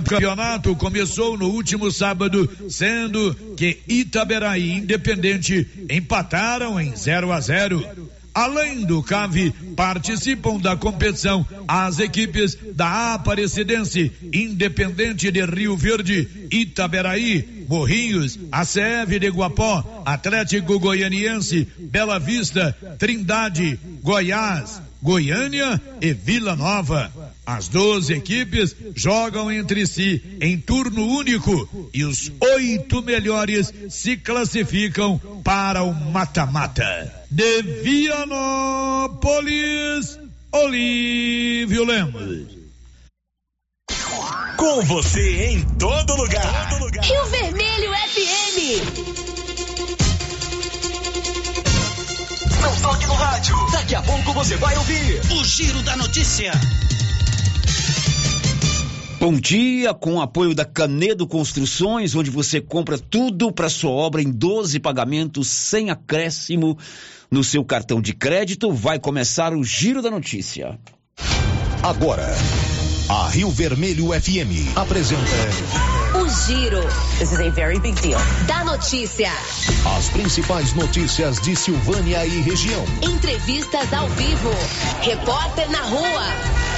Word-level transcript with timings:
campeonato 0.00 0.74
começou 0.76 1.36
no 1.36 1.48
último 1.48 1.90
sábado, 1.90 2.48
sendo 2.68 3.34
que 3.56 3.78
Itaberaí 3.88 4.72
Independente 4.72 5.66
empataram 5.90 6.80
em 6.80 6.94
0 6.94 7.32
a 7.32 7.40
0. 7.40 8.08
Além 8.34 8.84
do 8.84 9.02
CAV, 9.02 9.52
participam 9.74 10.58
da 10.58 10.76
competição 10.76 11.44
as 11.66 11.98
equipes 11.98 12.56
da 12.72 13.14
Aparecidense, 13.14 14.12
Independente 14.32 15.30
de 15.32 15.44
Rio 15.44 15.76
Verde, 15.76 16.28
Itaberaí, 16.50 17.66
Morrinhos, 17.68 18.38
ACF 18.52 19.18
de 19.18 19.28
Guapó, 19.28 20.02
Atlético 20.06 20.78
Goianiense, 20.78 21.66
Bela 21.80 22.20
Vista, 22.20 22.76
Trindade, 22.96 23.78
Goiás, 24.02 24.80
Goiânia 25.02 25.80
e 26.00 26.12
Vila 26.12 26.54
Nova. 26.54 27.10
As 27.48 27.66
12 27.68 28.12
equipes 28.12 28.76
jogam 28.94 29.50
entre 29.50 29.86
si 29.86 30.22
em 30.38 30.60
turno 30.60 31.06
único 31.06 31.88
e 31.94 32.04
os 32.04 32.30
oito 32.40 33.00
melhores 33.00 33.72
se 33.88 34.18
classificam 34.18 35.18
para 35.42 35.82
o 35.82 35.94
mata-mata. 35.94 37.10
De 37.30 37.62
Vianópolis, 37.82 39.08
Olívio 40.52 41.84
Lemos. 41.84 42.48
Com 44.58 44.82
você 44.82 45.46
em 45.46 45.62
todo 45.78 46.16
lugar. 46.16 46.68
Todo 46.68 46.84
lugar. 46.84 47.02
Rio 47.02 47.24
Vermelho 47.28 47.90
FM. 47.94 48.58
Não 52.60 52.76
toque 52.82 53.06
no 53.06 53.14
rádio. 53.14 53.56
Daqui 53.72 53.94
a 53.94 54.02
pouco 54.02 54.34
você 54.34 54.54
vai 54.56 54.76
ouvir 54.76 55.22
o 55.32 55.44
Giro 55.44 55.82
da 55.82 55.96
Notícia. 55.96 56.52
Bom 59.20 59.32
dia, 59.32 59.92
com 59.92 60.14
o 60.14 60.20
apoio 60.20 60.54
da 60.54 60.64
Canedo 60.64 61.26
Construções, 61.26 62.14
onde 62.14 62.30
você 62.30 62.60
compra 62.60 62.96
tudo 62.96 63.50
para 63.50 63.68
sua 63.68 63.90
obra 63.90 64.22
em 64.22 64.30
12 64.30 64.78
pagamentos 64.78 65.48
sem 65.48 65.90
acréscimo 65.90 66.78
no 67.28 67.42
seu 67.42 67.64
cartão 67.64 68.00
de 68.00 68.14
crédito. 68.14 68.72
Vai 68.72 69.00
começar 69.00 69.52
o 69.54 69.64
Giro 69.64 70.00
da 70.00 70.08
Notícia. 70.08 70.78
Agora, 71.82 72.32
a 73.08 73.28
Rio 73.28 73.50
Vermelho 73.50 74.12
FM 74.12 74.76
apresenta 74.76 75.22
o 76.14 76.28
Giro. 76.46 76.82
This 77.18 77.32
is 77.32 77.40
a 77.40 77.50
very 77.50 77.80
big 77.80 78.00
deal. 78.00 78.20
Da 78.46 78.64
notícia. 78.64 79.32
As 79.98 80.10
principais 80.10 80.72
notícias 80.74 81.40
de 81.40 81.56
Silvânia 81.56 82.24
e 82.24 82.40
região. 82.42 82.84
Entrevistas 83.02 83.92
ao 83.92 84.08
vivo. 84.10 84.50
Repórter 85.02 85.68
na 85.72 85.82
rua 85.82 86.77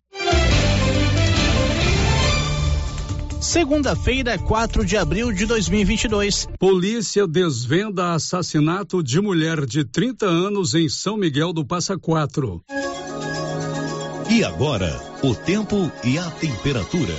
Segunda-feira, 3.51 4.37
4 4.37 4.85
de 4.85 4.95
abril 4.95 5.29
de 5.29 5.45
2022. 5.45 6.47
Polícia 6.57 7.27
desvenda 7.27 8.13
assassinato 8.13 9.03
de 9.03 9.19
mulher 9.19 9.65
de 9.65 9.83
30 9.83 10.25
anos 10.25 10.73
em 10.73 10.87
São 10.87 11.17
Miguel 11.17 11.51
do 11.51 11.65
Passa 11.65 11.97
Quatro. 11.97 12.63
E 14.29 14.41
agora, 14.45 14.97
o 15.21 15.35
tempo 15.35 15.91
e 16.01 16.17
a 16.17 16.31
temperatura. 16.31 17.13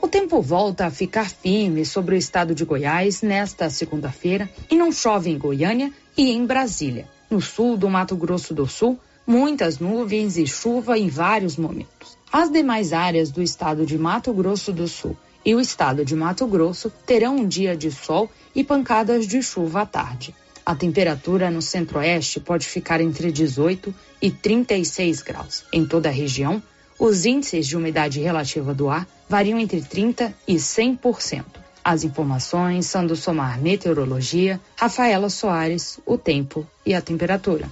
O 0.00 0.06
tempo 0.06 0.40
volta 0.40 0.86
a 0.86 0.92
ficar 0.92 1.28
firme 1.28 1.84
sobre 1.84 2.14
o 2.14 2.18
estado 2.18 2.54
de 2.54 2.64
Goiás 2.64 3.22
nesta 3.22 3.68
segunda-feira 3.68 4.48
e 4.70 4.76
não 4.76 4.92
chove 4.92 5.28
em 5.28 5.36
Goiânia 5.36 5.92
e 6.16 6.30
em 6.30 6.46
Brasília. 6.46 7.08
No 7.28 7.40
sul 7.40 7.76
do 7.76 7.90
Mato 7.90 8.14
Grosso 8.14 8.54
do 8.54 8.68
Sul, 8.68 8.96
muitas 9.26 9.80
nuvens 9.80 10.36
e 10.36 10.46
chuva 10.46 10.96
em 10.96 11.08
vários 11.08 11.56
momentos. 11.56 12.16
As 12.30 12.48
demais 12.48 12.92
áreas 12.92 13.32
do 13.32 13.42
estado 13.42 13.84
de 13.84 13.98
Mato 13.98 14.32
Grosso 14.32 14.72
do 14.72 14.86
Sul 14.86 15.16
e 15.48 15.54
o 15.54 15.60
estado 15.60 16.04
de 16.04 16.14
Mato 16.14 16.46
Grosso 16.46 16.92
terão 17.06 17.36
um 17.36 17.48
dia 17.48 17.74
de 17.74 17.90
sol 17.90 18.30
e 18.54 18.62
pancadas 18.62 19.26
de 19.26 19.42
chuva 19.42 19.80
à 19.80 19.86
tarde. 19.86 20.34
A 20.64 20.74
temperatura 20.74 21.50
no 21.50 21.62
centro-oeste 21.62 22.38
pode 22.38 22.66
ficar 22.66 23.00
entre 23.00 23.32
18 23.32 23.94
e 24.20 24.30
36 24.30 25.22
graus. 25.22 25.64
Em 25.72 25.86
toda 25.86 26.10
a 26.10 26.12
região, 26.12 26.62
os 26.98 27.24
índices 27.24 27.66
de 27.66 27.78
umidade 27.78 28.20
relativa 28.20 28.74
do 28.74 28.90
ar 28.90 29.08
variam 29.26 29.58
entre 29.58 29.80
30 29.80 30.34
e 30.46 30.56
100%. 30.56 31.46
As 31.82 32.04
informações 32.04 32.84
são 32.84 33.06
do 33.06 33.16
Somar 33.16 33.58
Meteorologia, 33.58 34.60
Rafaela 34.76 35.30
Soares, 35.30 35.98
o 36.04 36.18
tempo 36.18 36.66
e 36.84 36.92
a 36.92 37.00
temperatura. 37.00 37.70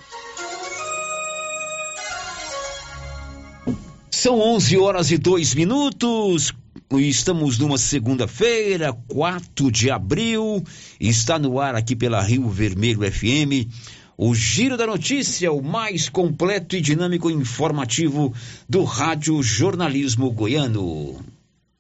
São 4.11 4.41
11 4.41 4.79
horas 4.79 5.11
e 5.11 5.19
2 5.19 5.55
minutos. 5.55 6.55
Estamos 6.93 7.59
numa 7.59 7.79
segunda-feira, 7.79 8.93
4 9.09 9.73
de 9.73 9.91
abril. 9.91 10.63
Está 11.01 11.37
no 11.39 11.59
ar 11.59 11.75
aqui 11.75 11.97
pela 11.97 12.23
Rio 12.23 12.49
Vermelho 12.49 13.01
FM. 13.03 13.69
O 14.17 14.35
Giro 14.35 14.77
da 14.77 14.87
Notícia, 14.87 15.51
o 15.51 15.61
mais 15.61 16.09
completo 16.09 16.77
e 16.77 16.81
dinâmico 16.81 17.29
informativo 17.29 18.33
do 18.69 18.85
Rádio 18.85 19.43
Jornalismo 19.43 20.31
Goiano. 20.31 21.21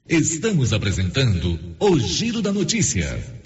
Estamos 0.09 0.73
apresentando 0.73 1.59
o 1.79 1.99
Giro 1.99 2.43
da 2.43 2.53
Notícia. 2.53 3.46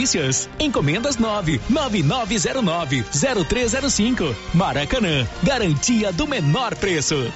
delícias. 0.01 0.49
Encomendas 0.59 1.17
99909 1.17 3.05
0305. 3.47 4.35
Maracanã, 4.53 5.27
garantia 5.43 6.11
do 6.11 6.27
menor 6.27 6.75
preço. 6.75 7.31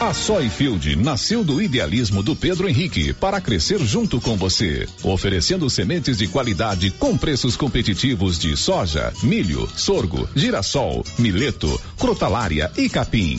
A 0.00 0.12
Soyfield 0.12 0.96
nasceu 0.96 1.42
do 1.42 1.62
idealismo 1.62 2.22
do 2.22 2.36
Pedro 2.36 2.68
Henrique 2.68 3.14
para 3.14 3.40
crescer 3.40 3.78
junto 3.78 4.20
com 4.20 4.36
você, 4.36 4.86
oferecendo 5.02 5.70
sementes 5.70 6.18
de 6.18 6.26
qualidade 6.28 6.90
com 6.90 7.16
preços 7.16 7.56
competitivos 7.56 8.38
de 8.38 8.54
soja, 8.54 9.12
milho, 9.22 9.66
sorgo, 9.74 10.28
girassol, 10.36 11.04
mileto, 11.18 11.80
crotalária 11.96 12.70
e 12.76 12.88
capim. 12.88 13.38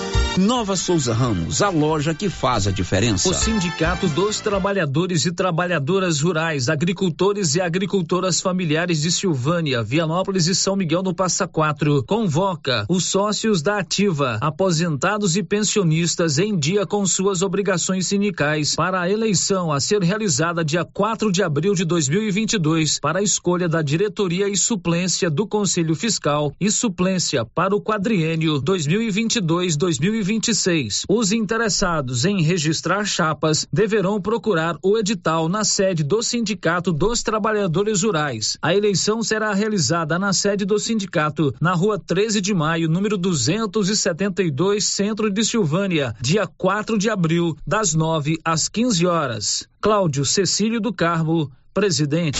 Nova 0.37 0.77
Souza 0.77 1.13
Ramos, 1.13 1.61
a 1.61 1.67
loja 1.67 2.13
que 2.13 2.29
faz 2.29 2.65
a 2.65 2.71
diferença. 2.71 3.29
O 3.29 3.33
Sindicato 3.33 4.07
dos 4.07 4.39
Trabalhadores 4.39 5.25
e 5.25 5.31
Trabalhadoras 5.33 6.21
Rurais, 6.21 6.69
Agricultores 6.69 7.55
e 7.55 7.61
Agricultoras 7.61 8.39
Familiares 8.39 9.01
de 9.01 9.11
Silvânia, 9.11 9.83
Vianópolis 9.83 10.47
e 10.47 10.55
São 10.55 10.77
Miguel 10.77 11.03
no 11.03 11.13
Passa 11.13 11.45
Quatro 11.45 12.01
convoca 12.05 12.85
os 12.87 13.07
sócios 13.07 13.61
da 13.61 13.79
Ativa, 13.79 14.37
aposentados 14.39 15.35
e 15.35 15.43
pensionistas 15.43 16.39
em 16.39 16.57
dia 16.57 16.85
com 16.85 17.05
suas 17.05 17.41
obrigações 17.41 18.07
sindicais 18.07 18.73
para 18.73 19.01
a 19.01 19.09
eleição 19.09 19.69
a 19.69 19.81
ser 19.81 20.01
realizada 20.01 20.63
dia 20.63 20.85
4 20.85 21.29
de 21.29 21.43
abril 21.43 21.75
de 21.75 21.83
2022 21.83 23.01
para 23.01 23.19
a 23.19 23.23
escolha 23.23 23.67
da 23.67 23.81
diretoria 23.81 24.47
e 24.47 24.55
suplência 24.55 25.29
do 25.29 25.45
Conselho 25.45 25.93
Fiscal 25.93 26.53
e 26.57 26.71
suplência 26.71 27.45
para 27.53 27.75
o 27.75 27.81
quadriênio 27.81 28.61
2022-2023. 28.61 30.20
2026. 30.21 31.05
Os 31.09 31.31
interessados 31.31 32.25
em 32.25 32.41
registrar 32.41 33.05
chapas 33.05 33.67
deverão 33.71 34.21
procurar 34.21 34.77
o 34.83 34.97
edital 34.97 35.49
na 35.49 35.63
sede 35.63 36.03
do 36.03 36.21
Sindicato 36.21 36.93
dos 36.93 37.23
Trabalhadores 37.23 38.03
Rurais. 38.03 38.57
A 38.61 38.73
eleição 38.75 39.23
será 39.23 39.53
realizada 39.53 40.17
na 40.19 40.31
sede 40.31 40.63
do 40.65 40.79
sindicato, 40.79 41.53
na 41.59 41.73
rua 41.73 41.99
13 41.99 42.39
de 42.39 42.53
maio, 42.53 42.87
número 42.87 43.17
272, 43.17 44.85
centro 44.85 45.29
de 45.29 45.43
Silvânia, 45.43 46.15
dia 46.21 46.45
4 46.45 46.97
de 46.97 47.09
abril, 47.09 47.57
das 47.65 47.93
9 47.93 48.37
às 48.45 48.69
15 48.69 49.05
horas. 49.05 49.67
Cláudio 49.81 50.23
Cecílio 50.23 50.79
do 50.79 50.93
Carmo, 50.93 51.51
presidente. 51.73 52.39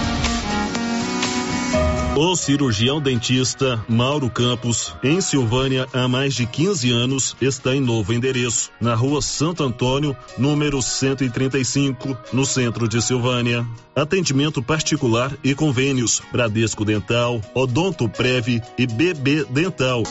O 2.15 2.35
cirurgião 2.35 2.99
dentista 2.99 3.83
Mauro 3.87 4.29
Campos, 4.29 4.93
em 5.01 5.21
Silvânia 5.21 5.87
há 5.93 6.09
mais 6.09 6.35
de 6.35 6.45
15 6.45 6.91
anos, 6.91 7.37
está 7.39 7.73
em 7.73 7.79
novo 7.79 8.13
endereço, 8.13 8.69
na 8.81 8.93
rua 8.93 9.21
Santo 9.21 9.63
Antônio, 9.63 10.15
número 10.37 10.81
135, 10.81 12.17
no 12.33 12.45
centro 12.45 12.89
de 12.89 13.01
Silvânia. 13.01 13.65
Atendimento 13.95 14.61
particular 14.61 15.31
e 15.41 15.55
convênios 15.55 16.21
Bradesco 16.33 16.83
Dental, 16.83 17.39
Odonto 17.53 18.09
Prev 18.09 18.61
e 18.77 18.85
BB 18.85 19.45
Dental. 19.45 20.03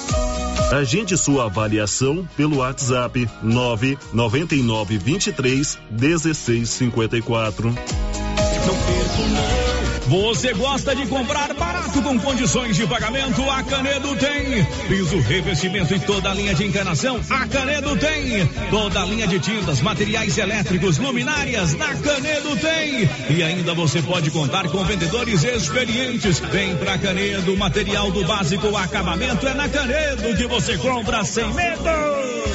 Agende 0.72 1.18
sua 1.18 1.44
avaliação 1.44 2.26
pelo 2.34 2.58
WhatsApp 2.58 3.28
999 3.42 4.96
23 4.96 5.78
1654. 5.90 7.68
Não 7.68 7.74
perco, 7.74 9.22
não. 9.34 9.99
Você 10.10 10.52
gosta 10.54 10.92
de 10.92 11.06
comprar 11.06 11.54
barato 11.54 12.02
com 12.02 12.18
condições 12.18 12.76
de 12.76 12.84
pagamento? 12.84 13.48
A 13.48 13.62
Canedo 13.62 14.16
tem. 14.16 14.64
Piso, 14.88 15.20
revestimento 15.20 15.94
e 15.94 16.00
toda 16.00 16.32
a 16.32 16.34
linha 16.34 16.52
de 16.52 16.66
encanação? 16.66 17.20
A 17.30 17.46
Canedo 17.46 17.96
tem. 17.96 18.44
Toda 18.70 19.02
a 19.02 19.04
linha 19.04 19.28
de 19.28 19.38
tintas, 19.38 19.80
materiais 19.80 20.36
elétricos, 20.36 20.98
luminárias? 20.98 21.74
Na 21.74 21.94
Canedo 21.94 22.56
tem. 22.56 23.08
E 23.36 23.40
ainda 23.40 23.72
você 23.72 24.02
pode 24.02 24.32
contar 24.32 24.68
com 24.68 24.82
vendedores 24.82 25.44
experientes. 25.44 26.40
Vem 26.40 26.76
pra 26.76 26.98
Canedo, 26.98 27.56
material 27.56 28.10
do 28.10 28.24
básico, 28.24 28.76
acabamento 28.76 29.46
é 29.46 29.54
na 29.54 29.68
Canedo 29.68 30.36
que 30.36 30.48
você 30.48 30.76
compra 30.76 31.24
sem 31.24 31.46
medo. 31.54 32.49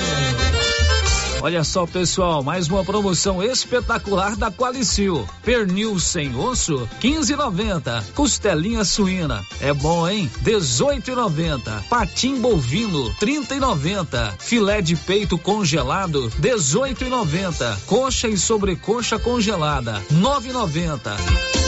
Olha 1.46 1.64
só, 1.64 1.86
pessoal, 1.86 2.42
mais 2.42 2.68
uma 2.70 2.84
promoção 2.84 3.44
espetacular 3.44 4.36
da 4.36 4.50
Qualicil. 4.50 5.30
Pernil 5.44 6.00
sem 6.00 6.36
osso, 6.36 6.90
15,90. 7.00 8.04
Costelinha 8.16 8.84
suína, 8.84 9.46
é 9.62 9.72
bom, 9.72 10.10
hein? 10.10 10.28
18,90. 10.44 11.84
Patim 11.88 12.42
bovino, 12.42 13.14
30,90. 13.22 14.40
Filé 14.40 14.82
de 14.82 14.96
peito 14.96 15.38
congelado, 15.38 16.32
18,90. 16.42 17.78
Coxa 17.86 18.28
e 18.28 18.36
sobrecoxa 18.36 19.20
congelada, 19.20 20.02
9,90 20.12 21.64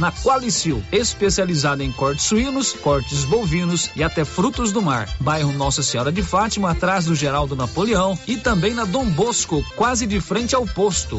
na 0.00 0.10
Qualicil, 0.10 0.82
especializada 0.90 1.82
em 1.82 1.92
cortes 1.92 2.24
suínos, 2.24 2.72
cortes 2.72 3.24
bovinos 3.24 3.90
e 3.94 4.02
até 4.02 4.24
frutos 4.24 4.72
do 4.72 4.82
mar. 4.82 5.08
Bairro 5.20 5.52
Nossa 5.52 5.82
Senhora 5.82 6.10
de 6.10 6.22
Fátima, 6.22 6.70
atrás 6.70 7.06
do 7.06 7.14
Geraldo 7.14 7.56
Napoleão 7.56 8.18
e 8.26 8.36
também 8.36 8.74
na 8.74 8.84
Dom 8.84 9.06
Bosco, 9.06 9.64
quase 9.76 10.06
de 10.06 10.20
frente 10.20 10.54
ao 10.54 10.66
posto. 10.66 11.18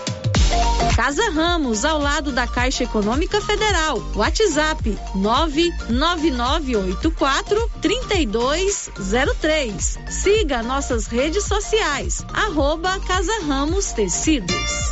Casa 0.95 1.29
Ramos, 1.31 1.83
ao 1.85 1.99
lado 1.99 2.31
da 2.31 2.47
Caixa 2.47 2.83
Econômica 2.83 3.41
Federal. 3.41 3.97
WhatsApp 4.15 4.97
99984 5.15 7.71
3203. 7.81 9.99
Siga 10.09 10.61
nossas 10.61 11.07
redes 11.07 11.45
sociais. 11.45 12.23
Arroba 12.33 12.99
Casa 12.99 13.31
Ramos 13.47 13.93
Tecidos. 13.93 14.91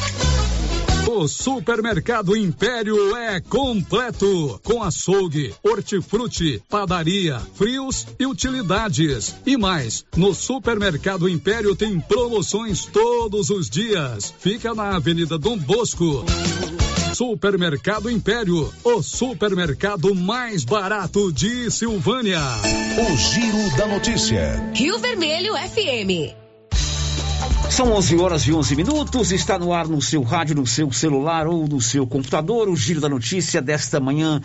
O 1.13 1.27
Supermercado 1.27 2.37
Império 2.37 3.17
é 3.17 3.41
completo, 3.41 4.57
com 4.63 4.81
açougue, 4.81 5.53
hortifruti, 5.61 6.63
padaria, 6.69 7.37
frios 7.53 8.07
e 8.17 8.25
utilidades. 8.25 9.35
E 9.45 9.57
mais, 9.57 10.05
no 10.15 10.33
Supermercado 10.33 11.27
Império 11.27 11.75
tem 11.75 11.99
promoções 11.99 12.85
todos 12.85 13.49
os 13.49 13.69
dias. 13.69 14.33
Fica 14.39 14.73
na 14.73 14.95
Avenida 14.95 15.37
Dom 15.37 15.57
Bosco. 15.57 16.23
Supermercado 17.13 18.09
Império, 18.09 18.73
o 18.81 19.03
supermercado 19.03 20.15
mais 20.15 20.63
barato 20.63 21.29
de 21.29 21.69
Silvânia. 21.69 22.39
O 22.39 23.17
Giro 23.17 23.77
da 23.77 23.85
Notícia. 23.85 24.71
Rio 24.73 24.97
Vermelho 24.97 25.55
FM. 25.55 26.40
São 27.71 27.93
11 27.93 28.17
horas 28.17 28.41
e 28.43 28.51
11 28.51 28.75
minutos. 28.75 29.31
Está 29.31 29.57
no 29.57 29.71
ar 29.71 29.87
no 29.87 30.01
seu 30.01 30.21
rádio, 30.23 30.57
no 30.57 30.67
seu 30.67 30.91
celular 30.91 31.47
ou 31.47 31.65
no 31.65 31.79
seu 31.79 32.05
computador. 32.05 32.67
O 32.67 32.75
giro 32.75 32.99
da 32.99 33.07
notícia 33.07 33.61
desta 33.61 33.97
manhã 33.97 34.41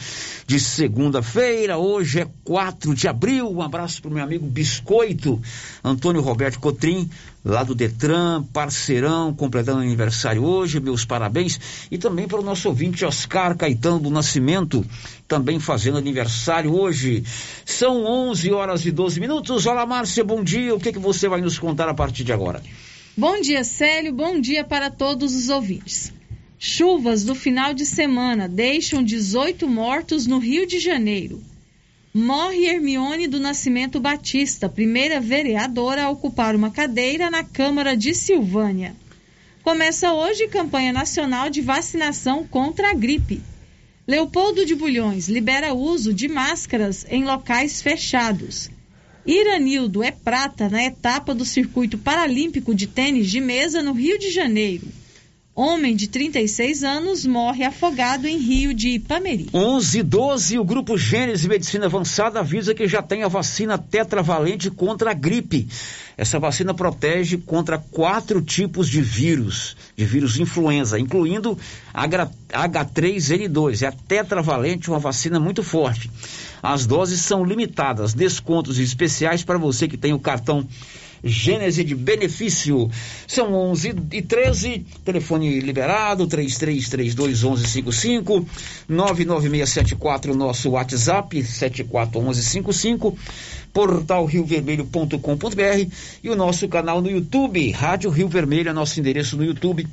de 0.46 0.60
segunda-feira. 0.60 1.76
Hoje 1.76 2.20
é 2.20 2.28
4 2.44 2.94
de 2.94 3.08
abril. 3.08 3.50
Um 3.50 3.60
abraço 3.60 4.00
para 4.00 4.12
o 4.12 4.14
meu 4.14 4.22
amigo 4.22 4.46
Biscoito, 4.46 5.42
Antônio 5.82 6.20
Roberto 6.22 6.60
Cotrim, 6.60 7.10
lá 7.44 7.64
do 7.64 7.74
Detran, 7.74 8.44
parceirão, 8.52 9.34
completando 9.34 9.80
aniversário 9.80 10.44
hoje. 10.44 10.78
Meus 10.78 11.04
parabéns. 11.04 11.58
E 11.90 11.98
também 11.98 12.28
para 12.28 12.38
o 12.38 12.44
nosso 12.44 12.68
ouvinte 12.68 13.04
Oscar 13.04 13.56
Caetano 13.56 13.98
do 13.98 14.08
Nascimento, 14.08 14.86
também 15.26 15.58
fazendo 15.58 15.98
aniversário 15.98 16.72
hoje. 16.72 17.24
São 17.64 18.04
11 18.04 18.52
horas 18.52 18.86
e 18.86 18.92
12 18.92 19.18
minutos. 19.18 19.66
Olá, 19.66 19.84
Márcia, 19.84 20.22
bom 20.22 20.44
dia. 20.44 20.72
O 20.72 20.78
que, 20.78 20.92
que 20.92 20.98
você 21.00 21.28
vai 21.28 21.40
nos 21.40 21.58
contar 21.58 21.88
a 21.88 21.94
partir 21.94 22.22
de 22.22 22.32
agora? 22.32 22.62
Bom 23.18 23.40
dia, 23.40 23.64
Célio. 23.64 24.12
Bom 24.12 24.38
dia 24.38 24.62
para 24.62 24.90
todos 24.90 25.34
os 25.34 25.48
ouvintes. 25.48 26.12
Chuvas 26.58 27.24
do 27.24 27.34
final 27.34 27.72
de 27.72 27.86
semana 27.86 28.46
deixam 28.46 29.02
18 29.02 29.66
mortos 29.66 30.26
no 30.26 30.38
Rio 30.38 30.66
de 30.66 30.78
Janeiro. 30.78 31.42
Morre 32.12 32.66
Hermione 32.66 33.26
do 33.26 33.40
Nascimento 33.40 33.98
Batista, 33.98 34.68
primeira 34.68 35.18
vereadora 35.18 36.04
a 36.04 36.10
ocupar 36.10 36.54
uma 36.54 36.70
cadeira 36.70 37.30
na 37.30 37.42
Câmara 37.42 37.96
de 37.96 38.12
Silvânia. 38.12 38.94
Começa 39.62 40.12
hoje 40.12 40.46
campanha 40.48 40.92
nacional 40.92 41.48
de 41.48 41.62
vacinação 41.62 42.46
contra 42.46 42.90
a 42.90 42.94
gripe. 42.94 43.40
Leopoldo 44.06 44.66
de 44.66 44.74
Bulhões 44.74 45.26
libera 45.26 45.72
uso 45.72 46.12
de 46.12 46.28
máscaras 46.28 47.06
em 47.08 47.24
locais 47.24 47.80
fechados. 47.80 48.68
Iranildo 49.26 50.04
é 50.04 50.12
prata 50.12 50.68
na 50.68 50.84
etapa 50.84 51.34
do 51.34 51.44
circuito 51.44 51.98
paralímpico 51.98 52.74
de 52.74 52.86
tênis 52.86 53.28
de 53.28 53.40
mesa 53.40 53.82
no 53.82 53.92
Rio 53.92 54.18
de 54.18 54.30
Janeiro. 54.30 54.86
Homem 55.58 55.96
de 55.96 56.06
36 56.06 56.84
anos 56.84 57.24
morre 57.24 57.64
afogado 57.64 58.28
em 58.28 58.36
Rio 58.36 58.74
de 58.74 58.90
Ipameri. 58.90 59.48
11 59.54 60.02
12, 60.02 60.58
o 60.58 60.64
Grupo 60.64 60.98
Gênese 60.98 61.48
Medicina 61.48 61.86
Avançada 61.86 62.40
avisa 62.40 62.74
que 62.74 62.86
já 62.86 63.00
tem 63.00 63.22
a 63.22 63.28
vacina 63.28 63.78
tetravalente 63.78 64.70
contra 64.70 65.12
a 65.12 65.14
gripe. 65.14 65.66
Essa 66.14 66.38
vacina 66.38 66.74
protege 66.74 67.38
contra 67.38 67.78
quatro 67.78 68.42
tipos 68.42 68.86
de 68.86 69.00
vírus, 69.00 69.74
de 69.96 70.04
vírus 70.04 70.38
influenza, 70.38 71.00
incluindo 71.00 71.58
H3N2. 71.94 73.80
É 73.80 73.86
a 73.86 73.92
tetravalente, 73.92 74.90
uma 74.90 74.98
vacina 74.98 75.40
muito 75.40 75.62
forte. 75.62 76.10
As 76.62 76.84
doses 76.84 77.22
são 77.22 77.42
limitadas, 77.42 78.12
descontos 78.12 78.78
especiais 78.78 79.42
para 79.42 79.56
você 79.56 79.88
que 79.88 79.96
tem 79.96 80.12
o 80.12 80.18
cartão 80.18 80.68
Gênese 81.22 81.84
de 81.84 81.94
benefício. 81.94 82.90
São 83.26 83.52
11 83.54 83.94
e 84.12 84.22
13, 84.22 84.86
telefone 85.04 85.60
liberado, 85.60 86.26
33321155, 86.26 88.46
99674, 88.88 90.34
nosso 90.34 90.70
WhatsApp, 90.70 91.42
741155 91.42 93.18
portal 93.76 94.24
riovermelho.com.br 94.24 95.92
e 96.24 96.30
o 96.30 96.34
nosso 96.34 96.66
canal 96.66 97.02
no 97.02 97.10
YouTube, 97.10 97.70
Rádio 97.72 98.08
Rio 98.08 98.26
Vermelho, 98.26 98.70
é 98.70 98.72
nosso 98.72 98.98
endereço 98.98 99.36
no 99.36 99.44
YouTube. 99.44 99.86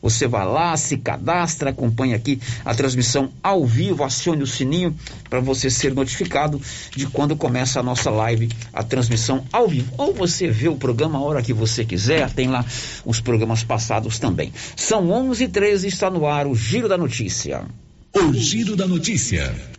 Você 0.00 0.26
vai 0.26 0.46
lá, 0.46 0.74
se 0.74 0.96
cadastra, 0.96 1.68
acompanha 1.68 2.16
aqui 2.16 2.40
a 2.64 2.74
transmissão 2.74 3.28
ao 3.42 3.66
vivo, 3.66 4.04
acione 4.04 4.42
o 4.42 4.46
sininho 4.46 4.96
para 5.28 5.38
você 5.38 5.68
ser 5.68 5.92
notificado 5.92 6.58
de 6.96 7.06
quando 7.08 7.36
começa 7.36 7.78
a 7.78 7.82
nossa 7.82 8.08
live, 8.08 8.48
a 8.72 8.82
transmissão 8.82 9.44
ao 9.52 9.68
vivo. 9.68 9.92
Ou 9.98 10.14
você 10.14 10.48
vê 10.48 10.68
o 10.68 10.76
programa 10.76 11.18
a 11.18 11.22
hora 11.22 11.42
que 11.42 11.52
você 11.52 11.84
quiser, 11.84 12.30
tem 12.30 12.48
lá 12.48 12.64
os 13.04 13.20
programas 13.20 13.62
passados 13.62 14.18
também. 14.18 14.50
São 14.74 15.10
11 15.10 15.44
e 15.44 15.48
13 15.48 15.88
está 15.88 16.08
no 16.08 16.26
ar 16.26 16.46
o 16.46 16.54
Giro 16.54 16.88
da 16.88 16.96
Notícia. 16.96 17.66
O 18.14 18.32
Giro 18.32 18.74
da 18.74 18.86
Notícia. 18.86 19.75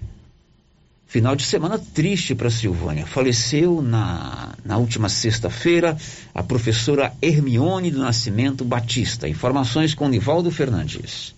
Final 1.07 1.37
de 1.37 1.45
semana 1.45 1.79
triste 1.79 2.35
para 2.35 2.49
Silvânia. 2.49 3.07
Faleceu 3.07 3.81
na, 3.81 4.53
na 4.65 4.77
última 4.77 5.07
sexta-feira 5.07 5.97
a 6.35 6.43
professora 6.43 7.13
Hermione 7.21 7.89
do 7.89 7.99
Nascimento 7.99 8.65
Batista. 8.65 9.25
Informações 9.25 9.95
com 9.95 10.09
Nivaldo 10.09 10.51
Fernandes. 10.51 11.33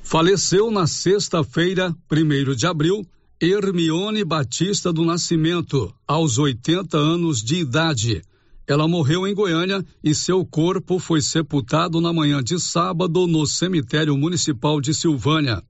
Faleceu 0.00 0.70
na 0.70 0.86
sexta-feira, 0.86 1.92
1 2.08 2.54
de 2.54 2.68
abril, 2.68 3.04
Hermione 3.40 4.24
Batista 4.24 4.92
do 4.92 5.04
Nascimento, 5.04 5.92
aos 6.06 6.38
80 6.38 6.96
anos 6.96 7.42
de 7.42 7.56
idade. 7.56 8.22
Ela 8.64 8.86
morreu 8.86 9.26
em 9.26 9.34
Goiânia 9.34 9.84
e 10.04 10.14
seu 10.14 10.46
corpo 10.46 11.00
foi 11.00 11.20
sepultado 11.20 12.00
na 12.00 12.12
manhã 12.12 12.40
de 12.40 12.60
sábado 12.60 13.26
no 13.26 13.44
cemitério 13.44 14.16
municipal 14.16 14.80
de 14.80 14.94
Silvânia. 14.94 15.60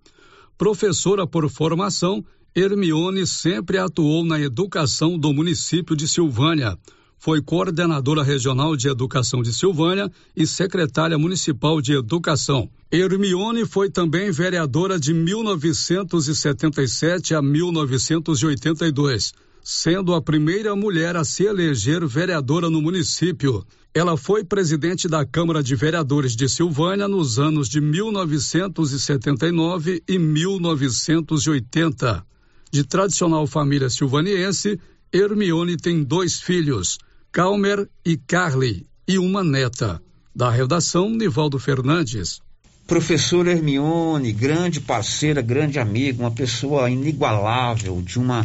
Professora 0.59 1.27
por 1.27 1.49
formação, 1.49 2.23
Hermione 2.57 3.27
sempre 3.27 3.79
atuou 3.79 4.25
na 4.25 4.41
educação 4.41 5.19
do 5.19 5.33
município 5.33 5.97
de 5.97 6.07
Silvânia. 6.07 6.79
Foi 7.19 7.43
coordenadora 7.43 8.23
regional 8.23 8.77
de 8.77 8.87
educação 8.87 9.43
de 9.43 9.53
Silvânia 9.53 10.09
e 10.37 10.47
secretária 10.47 11.19
municipal 11.19 11.81
de 11.81 11.95
educação. 11.95 12.71
Hermione 12.93 13.67
foi 13.67 13.91
também 13.91 14.31
vereadora 14.31 15.01
de 15.01 15.13
1977 15.13 17.35
a 17.35 17.43
1982. 17.43 19.33
sendo 19.67 20.13
a 20.15 20.21
primeira 20.23 20.77
mulher 20.77 21.17
a 21.17 21.25
se 21.25 21.45
eleger 21.45 22.07
vereadora 22.07 22.69
no 22.71 22.81
município. 22.81 23.67
Ela 23.93 24.17
foi 24.17 24.45
presidente 24.45 25.09
da 25.09 25.25
Câmara 25.25 25.61
de 25.61 25.75
Vereadores 25.75 26.37
de 26.37 26.49
Silvânia 26.49 27.09
nos 27.09 27.37
anos 27.39 27.69
de 27.69 27.81
1979 27.81 30.05
e 30.07 30.19
1980. 30.19 32.25
De 32.75 32.83
tradicional 32.83 33.47
família 33.47 33.89
silvaniense, 33.89 34.81
Hermione 35.13 35.77
tem 35.77 36.03
dois 36.03 36.41
filhos, 36.41 36.99
Calmer 37.31 37.89
e 38.05 38.17
Carly, 38.17 38.85
e 39.07 39.17
uma 39.17 39.45
neta. 39.45 40.03
Da 40.35 40.51
redação, 40.51 41.09
Nivaldo 41.09 41.57
Fernandes. 41.57 42.41
Professora 42.85 43.53
Hermione, 43.53 44.33
grande 44.33 44.81
parceira, 44.81 45.41
grande 45.41 45.79
amiga, 45.79 46.21
uma 46.21 46.33
pessoa 46.33 46.91
inigualável, 46.91 48.03
de 48.03 48.19
uma 48.19 48.45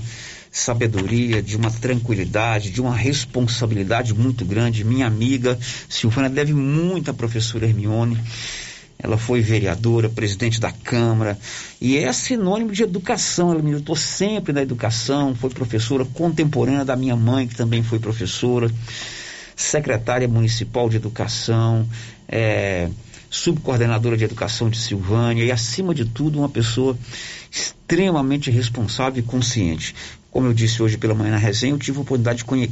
sabedoria, 0.52 1.42
de 1.42 1.58
uma 1.58 1.72
tranquilidade, 1.72 2.70
de 2.70 2.80
uma 2.80 2.96
responsabilidade 2.96 4.14
muito 4.14 4.46
grande. 4.46 4.84
Minha 4.84 5.08
amiga 5.08 5.58
Silvana 5.90 6.30
deve 6.30 6.54
muito 6.54 7.10
à 7.10 7.16
professora 7.16 7.66
Hermione. 7.66 8.16
Ela 9.02 9.18
foi 9.18 9.40
vereadora, 9.40 10.10
presidente 10.10 10.60
da 10.60 10.74
Câmara, 10.74 11.40
e 11.80 11.98
é 11.98 12.12
sinônimo 12.12 12.74
de 12.74 12.84
educação. 12.84 13.52
Ela 13.52 13.62
me 13.62 13.74
lutou 13.74 13.96
sempre 13.96 14.52
na 14.52 14.62
educação, 14.62 15.34
foi 15.34 15.50
professora 15.50 16.04
contemporânea 16.04 16.84
da 16.84 16.98
minha 16.98 17.16
mãe, 17.16 17.48
que 17.48 17.56
também 17.56 17.82
foi 17.82 17.98
professora, 17.98 18.70
secretária 19.56 20.28
municipal 20.28 20.90
de 20.90 20.98
educação, 20.98 21.88
é, 22.28 22.90
subcoordenadora 23.30 24.18
de 24.18 24.26
educação 24.26 24.70
de 24.70 24.78
Silvânia, 24.78 25.46
e 25.46 25.52
acima 25.52 25.96
de 25.96 26.04
tudo, 26.04 26.40
uma 26.40 26.50
pessoa 26.50 26.98
extremamente 27.50 28.52
responsável 28.52 29.20
e 29.20 29.26
consciente. 29.26 29.96
Como 30.30 30.46
eu 30.46 30.54
disse 30.54 30.84
hoje 30.84 30.98
pela 30.98 31.16
manhã 31.16 31.32
na 31.32 31.38
resenha, 31.38 31.74
eu 31.74 31.80
tive 31.80 31.98
a 31.98 32.02
oportunidade 32.02 32.44
de 32.44 32.70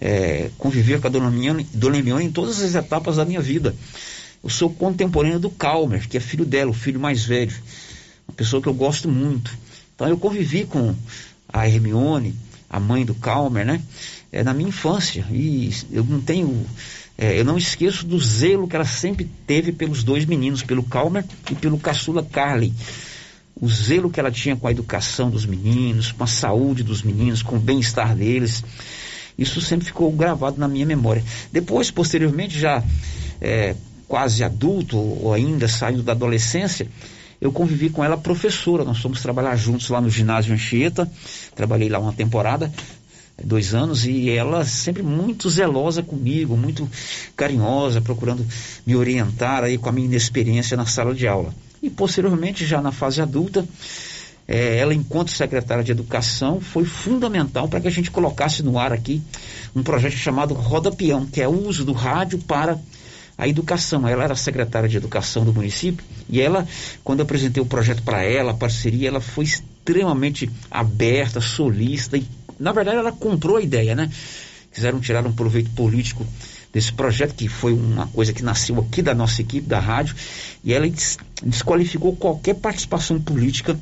é, 0.00 0.50
conviver 0.58 1.00
com 1.00 1.06
a 1.06 1.10
dona 1.10 1.30
Mione, 1.30 1.66
dona 1.72 1.98
em 2.22 2.30
todas 2.30 2.60
as 2.60 2.74
etapas 2.74 3.16
da 3.16 3.24
minha 3.24 3.40
vida. 3.40 3.74
Eu 4.46 4.50
sou 4.50 4.70
contemporâneo 4.70 5.40
do 5.40 5.50
Calmer, 5.50 6.08
que 6.08 6.16
é 6.16 6.20
filho 6.20 6.44
dela, 6.44 6.70
o 6.70 6.72
filho 6.72 7.00
mais 7.00 7.24
velho. 7.24 7.52
Uma 8.28 8.34
pessoa 8.36 8.62
que 8.62 8.68
eu 8.68 8.74
gosto 8.74 9.08
muito. 9.08 9.50
Então 9.92 10.06
eu 10.06 10.16
convivi 10.16 10.64
com 10.64 10.94
a 11.52 11.68
Hermione, 11.68 12.32
a 12.70 12.78
mãe 12.78 13.04
do 13.04 13.12
Calmer, 13.12 13.66
né? 13.66 13.82
É, 14.30 14.44
na 14.44 14.54
minha 14.54 14.68
infância. 14.68 15.26
E 15.32 15.74
eu 15.90 16.04
não 16.04 16.20
tenho. 16.20 16.64
É, 17.18 17.36
eu 17.36 17.44
não 17.44 17.58
esqueço 17.58 18.06
do 18.06 18.20
zelo 18.20 18.68
que 18.68 18.76
ela 18.76 18.84
sempre 18.84 19.28
teve 19.48 19.72
pelos 19.72 20.04
dois 20.04 20.24
meninos, 20.24 20.62
pelo 20.62 20.84
Calmer 20.84 21.24
e 21.50 21.54
pelo 21.56 21.76
caçula 21.76 22.22
Carly 22.22 22.72
o 23.60 23.68
zelo 23.68 24.10
que 24.10 24.20
ela 24.20 24.30
tinha 24.30 24.54
com 24.54 24.68
a 24.68 24.70
educação 24.70 25.28
dos 25.28 25.44
meninos, 25.44 26.12
com 26.12 26.22
a 26.22 26.26
saúde 26.28 26.84
dos 26.84 27.02
meninos, 27.02 27.42
com 27.42 27.56
o 27.56 27.58
bem-estar 27.58 28.14
deles. 28.14 28.62
Isso 29.36 29.60
sempre 29.60 29.86
ficou 29.86 30.12
gravado 30.12 30.56
na 30.60 30.68
minha 30.68 30.86
memória. 30.86 31.24
Depois, 31.50 31.90
posteriormente, 31.90 32.56
já 32.56 32.84
é, 33.40 33.74
quase 34.08 34.44
adulto 34.44 34.96
ou 34.96 35.32
ainda 35.32 35.68
saindo 35.68 36.02
da 36.02 36.12
adolescência, 36.12 36.88
eu 37.40 37.52
convivi 37.52 37.90
com 37.90 38.02
ela 38.02 38.16
professora. 38.16 38.84
Nós 38.84 38.98
fomos 38.98 39.20
trabalhar 39.20 39.56
juntos 39.56 39.88
lá 39.88 40.00
no 40.00 40.08
ginásio 40.08 40.54
Anchieta. 40.54 41.10
Trabalhei 41.54 41.88
lá 41.88 41.98
uma 41.98 42.12
temporada, 42.12 42.72
dois 43.44 43.74
anos, 43.74 44.06
e 44.06 44.30
ela 44.30 44.64
sempre 44.64 45.02
muito 45.02 45.50
zelosa 45.50 46.02
comigo, 46.02 46.56
muito 46.56 46.88
carinhosa, 47.36 48.00
procurando 48.00 48.46
me 48.86 48.96
orientar 48.96 49.64
aí 49.64 49.76
com 49.76 49.88
a 49.88 49.92
minha 49.92 50.06
inexperiência 50.06 50.76
na 50.76 50.86
sala 50.86 51.14
de 51.14 51.26
aula. 51.26 51.54
E 51.82 51.90
posteriormente, 51.90 52.64
já 52.64 52.80
na 52.80 52.90
fase 52.90 53.20
adulta, 53.20 53.66
é, 54.48 54.78
ela, 54.78 54.94
enquanto 54.94 55.30
secretária 55.30 55.84
de 55.84 55.90
Educação, 55.92 56.60
foi 56.60 56.84
fundamental 56.84 57.68
para 57.68 57.80
que 57.80 57.88
a 57.88 57.90
gente 57.90 58.10
colocasse 58.10 58.62
no 58.62 58.78
ar 58.78 58.92
aqui 58.92 59.20
um 59.74 59.82
projeto 59.82 60.14
chamado 60.14 60.54
Roda 60.54 60.90
Peão, 60.90 61.26
que 61.26 61.42
é 61.42 61.48
o 61.48 61.68
uso 61.68 61.84
do 61.84 61.92
rádio 61.92 62.38
para 62.38 62.78
a 63.36 63.46
educação. 63.46 64.06
Ela 64.06 64.24
era 64.24 64.34
secretária 64.34 64.88
de 64.88 64.96
Educação 64.96 65.44
do 65.44 65.52
município 65.52 66.04
e 66.28 66.40
ela, 66.40 66.66
quando 67.04 67.22
apresentei 67.22 67.62
o 67.62 67.66
projeto 67.66 68.02
para 68.02 68.22
ela, 68.22 68.52
a 68.52 68.54
parceria, 68.54 69.08
ela 69.08 69.20
foi 69.20 69.44
extremamente 69.44 70.50
aberta, 70.70 71.40
solista 71.40 72.16
e, 72.16 72.26
na 72.58 72.72
verdade, 72.72 72.98
ela 72.98 73.12
comprou 73.12 73.56
a 73.56 73.62
ideia, 73.62 73.94
né? 73.94 74.10
Quiseram 74.72 75.00
tirar 75.00 75.26
um 75.26 75.32
proveito 75.32 75.70
político 75.70 76.26
desse 76.72 76.92
projeto, 76.92 77.34
que 77.34 77.48
foi 77.48 77.72
uma 77.72 78.06
coisa 78.08 78.32
que 78.32 78.42
nasceu 78.42 78.78
aqui 78.78 79.00
da 79.00 79.14
nossa 79.14 79.40
equipe 79.40 79.66
da 79.66 79.80
rádio, 79.80 80.14
e 80.62 80.74
ela 80.74 80.86
desqualificou 81.42 82.14
qualquer 82.14 82.54
participação 82.56 83.18
política 83.18 83.78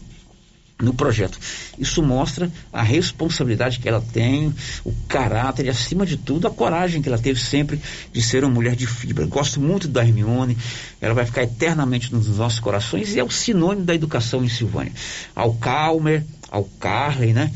no 0.80 0.92
projeto. 0.92 1.38
Isso 1.78 2.02
mostra 2.02 2.50
a 2.72 2.82
responsabilidade 2.82 3.78
que 3.78 3.88
ela 3.88 4.00
tem, 4.00 4.52
o 4.84 4.92
caráter 5.08 5.66
e, 5.66 5.68
acima 5.68 6.04
de 6.04 6.16
tudo, 6.16 6.46
a 6.46 6.50
coragem 6.50 7.00
que 7.00 7.08
ela 7.08 7.18
teve 7.18 7.40
sempre 7.40 7.80
de 8.12 8.20
ser 8.20 8.44
uma 8.44 8.52
mulher 8.52 8.74
de 8.74 8.86
fibra. 8.86 9.26
Gosto 9.26 9.60
muito 9.60 9.86
da 9.86 10.02
Hermione, 10.02 10.56
ela 11.00 11.14
vai 11.14 11.24
ficar 11.24 11.42
eternamente 11.42 12.12
nos 12.12 12.26
nossos 12.36 12.58
corações 12.58 13.14
e 13.14 13.20
é 13.20 13.24
o 13.24 13.30
sinônimo 13.30 13.84
da 13.84 13.94
educação 13.94 14.44
em 14.44 14.48
Silvânia. 14.48 14.92
Ao 15.34 15.54
Calmer, 15.54 16.24
ao 16.50 16.64
Carley, 16.64 17.32
né? 17.32 17.52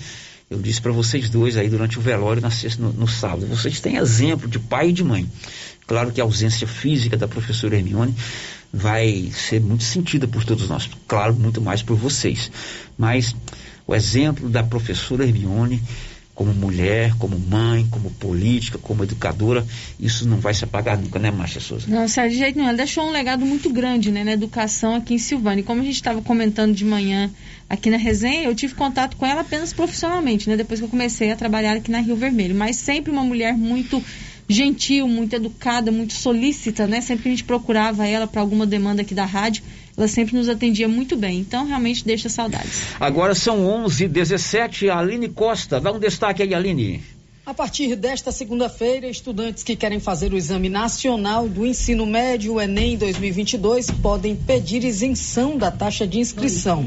Eu 0.50 0.58
disse 0.58 0.80
para 0.80 0.92
vocês 0.92 1.28
dois 1.28 1.58
aí 1.58 1.68
durante 1.68 1.98
o 1.98 2.02
velório 2.02 2.40
na 2.40 2.50
sexta, 2.50 2.82
no, 2.82 2.90
no, 2.92 3.06
sábado. 3.06 3.46
Vocês 3.46 3.80
têm 3.80 3.96
exemplo 3.96 4.48
de 4.48 4.58
pai 4.58 4.88
e 4.88 4.92
de 4.92 5.04
mãe. 5.04 5.30
Claro 5.86 6.10
que 6.10 6.20
a 6.20 6.24
ausência 6.24 6.66
física 6.66 7.16
da 7.16 7.28
professora 7.28 7.76
Hermione 7.76 8.14
vai 8.72 9.30
ser 9.32 9.60
muito 9.60 9.84
sentida 9.84 10.26
por 10.26 10.44
todos 10.44 10.68
nós. 10.68 10.88
Claro, 11.06 11.34
muito 11.34 11.60
mais 11.60 11.82
por 11.82 11.96
vocês. 11.96 12.50
Mas 12.96 13.34
o 13.86 13.94
exemplo 13.94 14.48
da 14.48 14.62
professora 14.62 15.24
Hermione 15.24 15.82
como 16.38 16.54
mulher, 16.54 17.14
como 17.18 17.36
mãe, 17.36 17.84
como 17.90 18.12
política, 18.12 18.78
como 18.78 19.02
educadora, 19.02 19.66
isso 19.98 20.24
não 20.28 20.36
vai 20.36 20.54
se 20.54 20.62
apagar 20.62 20.96
nunca, 20.96 21.18
né, 21.18 21.32
Márcia 21.32 21.60
Souza? 21.60 21.86
Não, 21.88 22.06
de 22.06 22.38
jeito 22.38 22.54
nenhum. 22.56 22.68
Ela 22.68 22.76
deixou 22.76 23.08
um 23.08 23.10
legado 23.10 23.44
muito 23.44 23.68
grande 23.70 24.12
né, 24.12 24.22
na 24.22 24.34
educação 24.34 24.94
aqui 24.94 25.14
em 25.14 25.18
Silvânia. 25.18 25.62
E 25.62 25.64
como 25.64 25.80
a 25.80 25.84
gente 25.84 25.96
estava 25.96 26.22
comentando 26.22 26.72
de 26.72 26.84
manhã 26.84 27.28
aqui 27.68 27.90
na 27.90 27.96
resenha, 27.96 28.44
eu 28.44 28.54
tive 28.54 28.74
contato 28.74 29.16
com 29.16 29.26
ela 29.26 29.40
apenas 29.40 29.72
profissionalmente, 29.72 30.48
né? 30.48 30.56
Depois 30.56 30.78
que 30.78 30.86
eu 30.86 30.88
comecei 30.88 31.32
a 31.32 31.34
trabalhar 31.34 31.76
aqui 31.76 31.90
na 31.90 31.98
Rio 31.98 32.14
Vermelho. 32.14 32.54
Mas 32.54 32.76
sempre 32.76 33.10
uma 33.10 33.24
mulher 33.24 33.54
muito 33.54 34.00
gentil, 34.48 35.06
muito 35.06 35.34
educada, 35.36 35.92
muito 35.92 36.14
solícita, 36.14 36.86
né? 36.86 37.00
Sempre 37.00 37.24
que 37.24 37.28
a 37.28 37.32
gente 37.32 37.44
procurava 37.44 38.06
ela 38.06 38.26
para 38.26 38.40
alguma 38.40 38.66
demanda 38.66 39.02
aqui 39.02 39.14
da 39.14 39.24
rádio, 39.24 39.62
ela 39.96 40.08
sempre 40.08 40.36
nos 40.36 40.48
atendia 40.48 40.88
muito 40.88 41.16
bem. 41.16 41.38
Então, 41.38 41.66
realmente 41.66 42.04
deixa 42.04 42.28
saudades. 42.28 42.82
Agora 42.98 43.34
são 43.34 43.58
11h17. 43.84 44.88
Aline 44.88 45.28
Costa, 45.28 45.80
dá 45.80 45.92
um 45.92 45.98
destaque 45.98 46.42
aí, 46.42 46.54
Aline. 46.54 47.02
A 47.44 47.54
partir 47.54 47.96
desta 47.96 48.30
segunda-feira, 48.30 49.08
estudantes 49.08 49.62
que 49.62 49.74
querem 49.74 49.98
fazer 49.98 50.34
o 50.34 50.36
Exame 50.36 50.68
Nacional 50.68 51.48
do 51.48 51.66
Ensino 51.66 52.04
Médio, 52.04 52.60
Enem 52.60 52.96
2022, 52.98 53.90
podem 53.90 54.36
pedir 54.36 54.84
isenção 54.84 55.56
da 55.56 55.70
taxa 55.70 56.06
de 56.06 56.18
inscrição. 56.18 56.86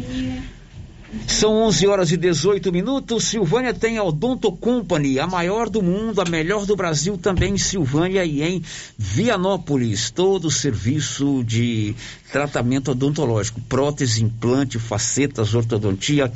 São 1.27 1.55
11 1.63 1.87
horas 1.87 2.11
e 2.11 2.17
18 2.17 2.71
minutos. 2.71 3.25
Silvânia 3.25 3.73
tem 3.73 3.97
a 3.97 4.03
Odonto 4.03 4.49
Company, 4.51 5.19
a 5.19 5.27
maior 5.27 5.69
do 5.69 5.81
mundo, 5.81 6.21
a 6.21 6.25
melhor 6.25 6.65
do 6.65 6.75
Brasil, 6.75 7.17
também 7.17 7.55
em 7.55 7.57
Silvânia 7.57 8.23
e 8.23 8.41
em 8.41 8.63
Vianópolis. 8.97 10.09
Todo 10.09 10.45
o 10.45 10.51
serviço 10.51 11.43
de 11.43 11.93
tratamento 12.31 12.91
odontológico, 12.91 13.59
prótese, 13.61 14.23
implante, 14.23 14.79
facetas, 14.79 15.53
ortodontia, 15.53 16.31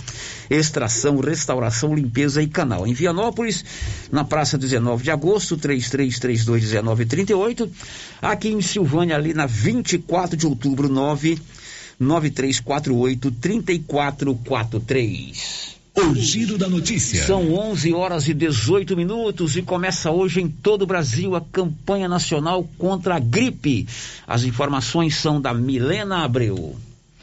extração, 0.50 1.18
restauração, 1.20 1.96
limpeza 1.96 2.42
e 2.42 2.48
canal. 2.48 2.86
Em 2.86 2.94
Vianópolis, 2.94 3.64
na 4.12 4.26
Praça 4.26 4.58
19 4.58 5.04
de 5.04 5.12
Agosto, 5.12 5.58
33321938. 5.58 7.70
Aqui 8.22 8.50
em 8.50 8.62
Silvânia, 8.62 9.16
ali 9.16 9.34
na 9.34 9.46
24 9.46 10.36
de 10.36 10.46
outubro, 10.46 10.90
9 10.90 11.40
9348 11.99 13.31
3443. 13.31 15.75
O 15.97 16.13
giro 16.13 16.58
da 16.58 16.67
notícia. 16.67 17.25
São 17.25 17.53
11 17.53 17.93
horas 17.93 18.27
e 18.27 18.34
18 18.34 18.97
minutos 18.97 19.55
e 19.55 19.62
começa 19.62 20.12
hoje 20.12 20.41
em 20.41 20.49
todo 20.49 20.81
o 20.81 20.88
Brasil 20.88 21.38
a 21.38 21.41
campanha 21.41 22.10
nacional 22.10 22.67
contra 22.77 23.15
a 23.15 23.19
gripe. 23.19 23.88
As 24.27 24.43
informações 24.43 25.15
são 25.15 25.39
da 25.39 25.53
Milena 25.53 26.25
Abreu. 26.25 26.75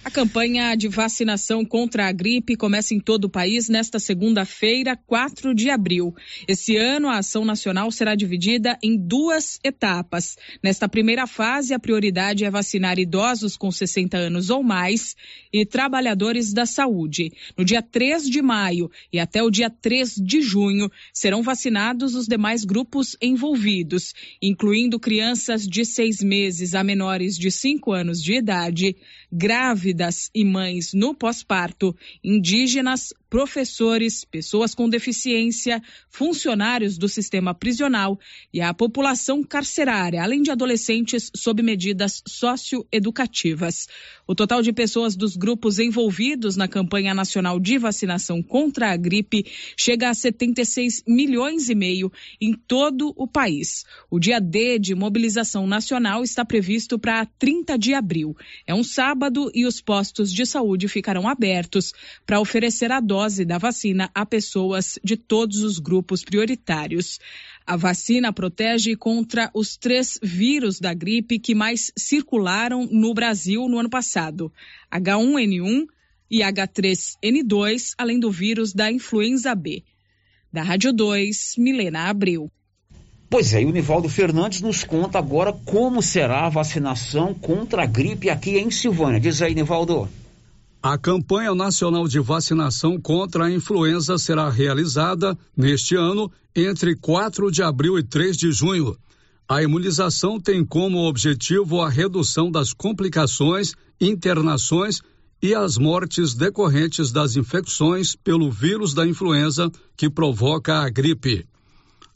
A 0.05 0.11
campanha 0.11 0.75
de 0.75 0.89
vacinação 0.89 1.65
contra 1.65 2.09
a 2.09 2.13
gripe 2.13 2.57
começa 2.57 2.93
em 2.93 2.99
todo 2.99 3.27
o 3.27 3.31
país 3.31 3.69
nesta 3.69 4.01
segunda-feira, 4.01 4.97
4 4.97 5.55
de 5.55 5.71
abril. 5.71 6.13
Esse 6.49 6.77
ano, 6.77 7.09
a 7.09 7.19
ação 7.19 7.45
nacional 7.45 7.89
será 7.93 8.17
dividida 8.17 8.77
em 8.83 8.99
duas 8.99 9.61
etapas. 9.63 10.37
Nesta 10.61 10.89
primeira 10.89 11.25
fase, 11.29 11.73
a 11.73 11.79
prioridade 11.79 12.45
é 12.45 12.51
vacinar 12.51 12.99
idosos 12.99 13.57
com 13.57 13.71
60 13.71 14.17
anos 14.17 14.51
ou 14.51 14.61
mais 14.65 15.15
e 15.53 15.65
trabalhadores 15.65 16.53
da 16.53 16.67
saúde. 16.67 17.31
No 17.57 17.65
dia 17.65 17.81
3 17.81 18.29
de 18.29 18.43
maio 18.43 18.91
e 19.13 19.21
até 19.21 19.41
o 19.41 19.51
dia 19.51 19.71
3 19.71 20.17
de 20.17 20.43
junho, 20.43 20.91
serão 21.15 21.45
vacinados 21.45 22.17
os 22.17 22.27
demais 22.27 22.65
grupos 22.65 23.17
envolvidos, 23.23 24.15
incluindo 24.43 24.99
crianças 24.99 25.63
de 25.63 25.85
seis 25.85 26.21
meses 26.21 26.75
a 26.75 26.83
menores 26.83 27.39
de 27.39 27.53
5 27.53 27.93
anos 27.93 28.21
de 28.21 28.35
idade, 28.35 28.97
grávidas 29.33 30.31
e 30.35 30.45
mães 30.45 30.93
no 30.93 31.15
pós-parto, 31.15 31.97
indígenas, 32.23 33.15
professores, 33.31 34.27
pessoas 34.27 34.75
com 34.75 34.87
deficiência, 34.91 35.83
funcionários 36.11 36.99
do 36.99 37.09
sistema 37.09 37.55
prisional 37.55 38.21
e 38.53 38.61
a 38.61 38.75
população 38.75 39.43
carcerária, 39.43 40.23
além 40.23 40.43
de 40.43 40.51
adolescentes 40.51 41.31
sob 41.35 41.63
medidas 41.63 42.23
socioeducativas. 42.29 43.89
O 44.27 44.35
total 44.35 44.61
de 44.61 44.71
pessoas 44.71 45.17
dos 45.17 45.35
grupos 45.35 45.79
envolvidos 45.79 46.57
na 46.57 46.69
campanha 46.69 47.15
nacional 47.15 47.59
de 47.59 47.79
vacinação 47.79 48.43
contra 48.43 48.93
a 48.93 48.97
gripe 48.99 49.47
chega 49.79 50.11
a 50.11 50.15
76 50.15 51.03
milhões 51.09 51.71
e 51.71 51.75
meio 51.75 52.13
em 52.39 52.53
todo 52.53 53.15
o 53.17 53.27
país. 53.27 53.87
O 54.11 54.19
dia 54.19 54.41
D 54.41 54.79
de 54.79 54.95
mobilização 54.95 55.67
nacional 55.67 56.23
está 56.23 56.45
previsto 56.45 56.99
para 56.99 57.25
30 57.25 57.79
de 57.79 57.95
abril. 57.95 58.37
É 58.67 58.75
um 58.75 58.85
sábado 58.85 59.22
e 59.55 59.67
os 59.67 59.81
postos 59.81 60.33
de 60.33 60.45
saúde 60.45 60.89
ficarão 60.89 61.29
abertos 61.29 61.93
para 62.27 62.41
oferecer 62.41 62.91
a 62.91 62.99
dose 62.99 63.45
da 63.45 63.59
vacina 63.59 64.11
a 64.15 64.27
pessoas 64.27 64.99
de 65.05 65.17
todos 65.17 65.63
os 65.63 65.79
grupos 65.79 66.25
prioritários. 66.25 67.21
A 67.67 67.77
vacina 67.77 68.33
protege 68.33 68.97
contra 68.97 69.51
os 69.55 69.77
três 69.77 70.19
vírus 70.23 70.81
da 70.81 70.93
gripe 70.93 71.39
que 71.39 71.55
mais 71.55 71.93
circularam 71.97 72.89
no 72.91 73.15
Brasil 73.15 73.69
no 73.69 73.79
ano 73.79 73.91
passado: 73.91 74.53
H1N1 74.93 75.87
e 76.31 76.39
H3N2, 76.39 77.95
além 77.99 78.19
do 78.19 78.31
vírus 78.31 78.73
da 78.73 78.91
influenza 78.91 79.55
B. 79.55 79.85
Da 80.53 80.63
Rádio 80.63 80.93
2, 80.93 81.55
Milena 81.59 82.09
Abril. 82.09 82.51
Pois 83.33 83.55
é, 83.55 83.63
e 83.63 83.65
o 83.65 83.71
Nivaldo 83.71 84.11
Fernandes 84.11 84.61
nos 84.61 84.85
conta 84.85 85.19
agora 85.19 85.55
como 85.65 86.03
será 86.03 86.45
a 86.45 86.51
vacinação 86.51 87.33
contra 87.33 87.85
a 87.85 87.87
gripe 87.87 88.29
aqui 88.29 88.59
em 88.59 88.71
Silvânia. 88.71 89.19
Diz 89.19 89.41
aí, 89.41 89.55
Nivaldo. 89.55 90.07
A 90.83 90.99
campanha 90.99 91.55
nacional 91.55 92.07
de 92.07 92.21
vacinação 92.21 93.01
contra 93.01 93.47
a 93.47 93.51
influenza 93.51 94.19
será 94.19 94.51
realizada 94.51 95.35
neste 95.57 95.97
ano 95.97 96.31
entre 96.55 96.95
4 96.95 97.51
de 97.51 97.63
abril 97.63 97.99
e 97.99 98.03
3 98.03 98.37
de 98.37 98.53
junho. 98.53 98.99
A 99.49 99.63
imunização 99.63 100.39
tem 100.39 100.63
como 100.63 101.09
objetivo 101.09 101.81
a 101.81 101.89
redução 101.89 102.51
das 102.51 102.75
complicações, 102.75 103.73
internações 103.99 105.01
e 105.43 105.55
as 105.55 105.79
mortes 105.79 106.35
decorrentes 106.35 107.11
das 107.11 107.35
infecções 107.35 108.15
pelo 108.15 108.51
vírus 108.51 108.93
da 108.93 109.07
influenza 109.07 109.73
que 109.97 110.11
provoca 110.11 110.81
a 110.81 110.91
gripe. 110.91 111.47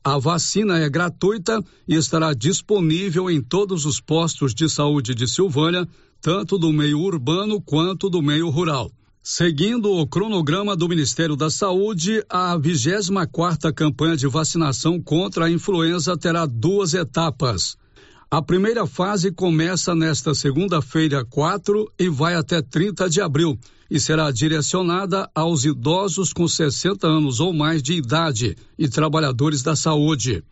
A 0.09 0.19
vacina 0.19 0.79
é 0.79 0.89
gratuita 0.89 1.61
e 1.89 1.97
estará 1.97 2.33
disponível 2.33 3.29
em 3.29 3.43
todos 3.43 3.85
os 3.85 4.01
postos 4.01 4.55
de 4.55 4.69
saúde 4.69 5.17
de 5.17 5.27
Silvânia 5.27 5.85
tanto 6.21 6.57
do 6.57 6.73
meio 6.73 7.01
urbano 7.01 7.61
quanto 7.61 8.09
do 8.09 8.23
meio 8.23 8.49
rural. 8.49 8.89
Seguindo 9.21 9.91
o 9.91 10.07
cronograma 10.07 10.77
do 10.77 10.89
Ministério 10.89 11.35
da 11.35 11.51
Saúde, 11.51 12.25
a 12.29 12.57
24 12.57 13.29
quarta 13.33 13.73
campanha 13.73 14.17
de 14.17 14.29
vacinação 14.29 15.03
contra 15.03 15.47
a 15.47 15.51
influenza 15.51 16.17
terá 16.17 16.47
duas 16.47 16.95
etapas. 16.95 17.77
A 18.31 18.41
primeira 18.41 18.87
fase 18.87 19.33
começa 19.33 19.93
nesta 19.93 20.37
segunda-feira, 20.37 21.25
4, 21.25 21.93
e 21.99 22.09
vai 22.09 22.37
até 22.37 22.63
30 22.63 23.11
de 23.11 23.21
abril, 23.21 23.59
e 23.91 24.01
será 24.01 24.31
direcionada 24.31 25.31
aos 25.35 25.65
idosos 25.65 26.33
com 26.33 26.47
60 26.47 27.07
anos 27.07 27.41
ou 27.41 27.53
mais 27.53 27.83
de 27.83 27.95
idade 27.95 28.57
e 28.79 28.89
trabalhadores 28.89 29.63
da 29.63 29.77
saúde. 29.77 30.43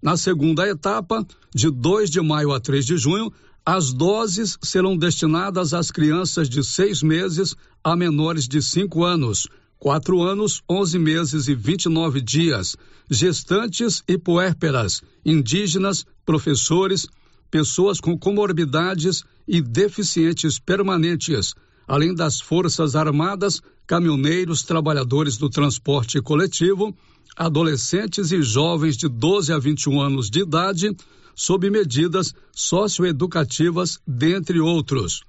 Na 0.00 0.16
segunda 0.16 0.68
etapa, 0.68 1.26
de 1.54 1.70
2 1.70 2.10
de 2.10 2.20
maio 2.20 2.52
a 2.52 2.60
3 2.60 2.84
de 2.86 2.96
junho, 2.96 3.32
as 3.64 3.92
doses 3.92 4.56
serão 4.62 4.96
destinadas 4.96 5.74
às 5.74 5.90
crianças 5.90 6.48
de 6.48 6.64
seis 6.64 7.02
meses 7.02 7.54
a 7.84 7.94
menores 7.94 8.48
de 8.48 8.62
cinco 8.62 9.04
anos, 9.04 9.46
quatro 9.78 10.22
anos, 10.22 10.62
onze 10.68 10.98
meses 10.98 11.48
e 11.48 11.54
vinte 11.54 11.84
e 11.84 11.88
nove 11.88 12.20
dias, 12.20 12.76
gestantes 13.10 14.02
e 14.08 14.16
puérperas, 14.16 15.02
indígenas, 15.24 16.06
professores, 16.24 17.06
pessoas 17.50 18.00
com 18.00 18.18
comorbidades 18.18 19.22
e 19.46 19.60
deficientes 19.60 20.58
permanentes, 20.58 21.54
além 21.88 22.14
das 22.14 22.38
Forças 22.38 22.94
Armadas, 22.94 23.62
caminhoneiros, 23.86 24.62
trabalhadores 24.62 25.38
do 25.38 25.48
transporte 25.48 26.20
coletivo, 26.20 26.94
adolescentes 27.34 28.30
e 28.30 28.42
jovens 28.42 28.96
de 28.96 29.08
12 29.08 29.52
a 29.52 29.58
21 29.58 30.00
anos 30.00 30.28
de 30.28 30.40
idade, 30.40 30.94
sob 31.34 31.70
medidas 31.70 32.34
socioeducativas, 32.52 33.98
dentre 34.06 34.60
outros. 34.60 35.22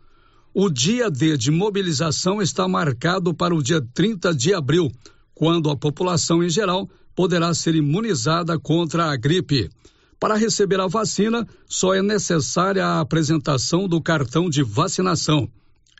O 0.53 0.69
dia 0.69 1.09
D 1.09 1.37
de 1.37 1.49
mobilização 1.49 2.41
está 2.41 2.67
marcado 2.67 3.33
para 3.33 3.55
o 3.55 3.63
dia 3.63 3.81
30 3.93 4.35
de 4.35 4.53
abril, 4.53 4.91
quando 5.33 5.69
a 5.69 5.77
população 5.77 6.43
em 6.43 6.49
geral 6.49 6.89
poderá 7.15 7.53
ser 7.53 7.75
imunizada 7.75 8.59
contra 8.59 9.05
a 9.05 9.15
gripe. 9.15 9.69
Para 10.19 10.35
receber 10.35 10.81
a 10.81 10.87
vacina, 10.87 11.47
só 11.67 11.93
é 11.93 12.01
necessária 12.01 12.85
a 12.85 12.99
apresentação 12.99 13.87
do 13.87 14.01
cartão 14.01 14.49
de 14.49 14.63
vacinação. 14.63 15.49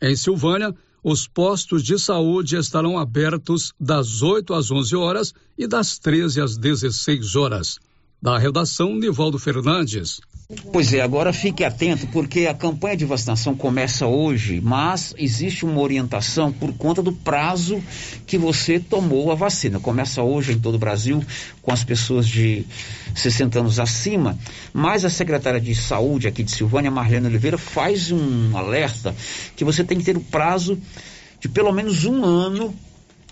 Em 0.02 0.16
Silvânia, 0.16 0.74
os 1.02 1.28
postos 1.28 1.82
de 1.82 1.98
saúde 1.98 2.56
estarão 2.56 2.98
abertos 2.98 3.72
das 3.78 4.22
8 4.22 4.54
às 4.54 4.70
11 4.70 4.96
horas 4.96 5.34
e 5.56 5.66
das 5.66 5.98
13 5.98 6.40
às 6.40 6.56
16 6.56 7.36
horas. 7.36 7.78
Da 8.22 8.38
redação, 8.38 8.94
Nivaldo 8.96 9.38
Fernandes. 9.38 10.20
Pois 10.72 10.92
é, 10.92 11.00
agora 11.00 11.32
fique 11.32 11.64
atento, 11.64 12.06
porque 12.08 12.46
a 12.46 12.52
campanha 12.52 12.96
de 12.96 13.06
vacinação 13.06 13.56
começa 13.56 14.06
hoje, 14.06 14.60
mas 14.60 15.14
existe 15.16 15.64
uma 15.64 15.80
orientação 15.80 16.52
por 16.52 16.70
conta 16.74 17.02
do 17.02 17.12
prazo 17.12 17.82
que 18.26 18.36
você 18.36 18.78
tomou 18.78 19.32
a 19.32 19.34
vacina. 19.34 19.80
Começa 19.80 20.22
hoje 20.22 20.52
em 20.52 20.58
todo 20.58 20.74
o 20.74 20.78
Brasil, 20.78 21.24
com 21.62 21.72
as 21.72 21.82
pessoas 21.82 22.28
de 22.28 22.66
60 23.14 23.60
anos 23.60 23.78
acima, 23.78 24.36
mas 24.70 25.04
a 25.04 25.08
secretária 25.08 25.60
de 25.60 25.74
saúde 25.74 26.28
aqui 26.28 26.42
de 26.42 26.50
Silvânia, 26.50 26.90
Marlene 26.90 27.26
Oliveira, 27.26 27.56
faz 27.56 28.10
um 28.10 28.54
alerta 28.54 29.14
que 29.56 29.64
você 29.64 29.82
tem 29.82 29.96
que 29.96 30.04
ter 30.04 30.18
o 30.18 30.20
prazo 30.20 30.76
de 31.40 31.48
pelo 31.48 31.72
menos 31.72 32.04
um 32.04 32.22
ano 32.22 32.74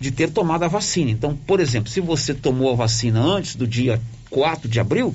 de 0.00 0.10
ter 0.10 0.30
tomado 0.30 0.62
a 0.62 0.68
vacina. 0.68 1.10
Então, 1.10 1.36
por 1.36 1.60
exemplo, 1.60 1.90
se 1.90 2.00
você 2.00 2.32
tomou 2.32 2.72
a 2.72 2.76
vacina 2.76 3.20
antes 3.20 3.56
do 3.56 3.66
dia 3.66 4.00
4 4.30 4.68
de 4.68 4.80
abril, 4.80 5.14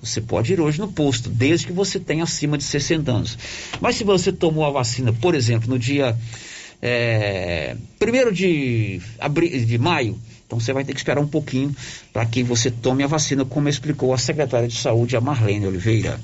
você 0.00 0.20
pode 0.20 0.52
ir 0.52 0.60
hoje 0.60 0.80
no 0.80 0.92
posto, 0.92 1.28
desde 1.28 1.66
que 1.66 1.72
você 1.72 2.00
tenha 2.00 2.24
acima 2.24 2.58
de 2.58 2.64
60 2.64 3.10
anos. 3.10 3.38
Mas 3.80 3.96
se 3.96 4.04
você 4.04 4.32
tomou 4.32 4.64
a 4.64 4.70
vacina, 4.70 5.12
por 5.12 5.34
exemplo, 5.34 5.70
no 5.70 5.78
dia 5.78 6.16
é, 6.80 7.76
1 8.00 8.32
de, 8.32 9.00
abril, 9.18 9.64
de 9.64 9.78
maio, 9.78 10.18
então 10.44 10.58
você 10.58 10.72
vai 10.72 10.84
ter 10.84 10.92
que 10.92 10.98
esperar 10.98 11.20
um 11.20 11.26
pouquinho 11.26 11.74
para 12.12 12.26
que 12.26 12.42
você 12.42 12.70
tome 12.70 13.02
a 13.02 13.06
vacina, 13.06 13.44
como 13.44 13.68
explicou 13.68 14.12
a 14.12 14.18
secretária 14.18 14.68
de 14.68 14.76
saúde, 14.76 15.16
a 15.16 15.20
Marlene 15.20 15.66
Oliveira 15.66 16.18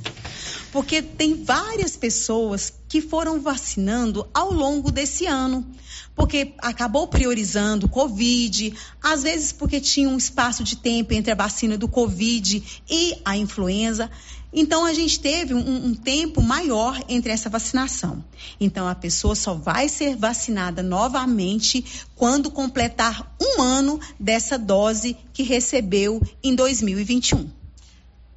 porque 0.73 1.01
tem 1.03 1.43
várias 1.43 1.97
pessoas 1.97 2.73
que 2.89 3.01
foram 3.01 3.41
vacinando 3.41 4.27
ao 4.33 4.53
longo 4.53 4.91
desse 4.91 5.27
ano, 5.27 5.67
porque 6.15 6.55
acabou 6.59 7.07
priorizando 7.07 7.87
o 7.87 7.89
Covid, 7.89 8.75
às 9.03 9.23
vezes 9.23 9.53
porque 9.53 9.81
tinha 9.81 10.09
um 10.09 10.17
espaço 10.17 10.65
de 10.65 10.77
tempo 10.77 11.13
entre 11.15 11.33
a 11.33 11.35
vacina 11.35 11.77
do 11.79 11.89
Covid 11.89 12.63
e 12.89 13.17
a 13.25 13.37
influenza. 13.37 14.11
Então, 14.51 14.87
a 14.87 14.95
gente 14.95 15.21
teve 15.21 15.53
um, 15.53 15.87
um, 15.87 15.95
tempo 15.95 16.41
maior 16.41 16.99
entre 17.07 17.31
essa 17.31 17.51
vacinação. 17.51 18.25
Então, 18.59 18.89
a 18.89 18.95
pessoa 18.95 19.35
só 19.35 19.53
vai 19.53 19.91
ser 19.91 20.17
vacinada 20.17 20.83
novamente 20.83 21.85
quando 22.17 22.51
completar 22.51 23.37
um 23.41 23.61
ano 23.61 24.01
dessa 24.19 24.59
dose 24.59 25.17
que 25.35 25.43
recebeu 25.43 26.23
em 26.43 26.55
2021. 26.55 27.58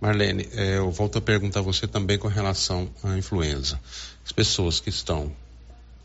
Marlene, 0.01 0.49
é, 0.53 0.79
eu 0.79 0.89
volto 0.89 1.19
a 1.19 1.21
perguntar 1.21 1.59
a 1.59 1.63
você 1.63 1.87
também 1.87 2.17
com 2.17 2.27
relação 2.27 2.89
à 3.03 3.15
influenza. 3.15 3.79
As 4.25 4.31
pessoas 4.31 4.79
que 4.79 4.89
estão 4.89 5.31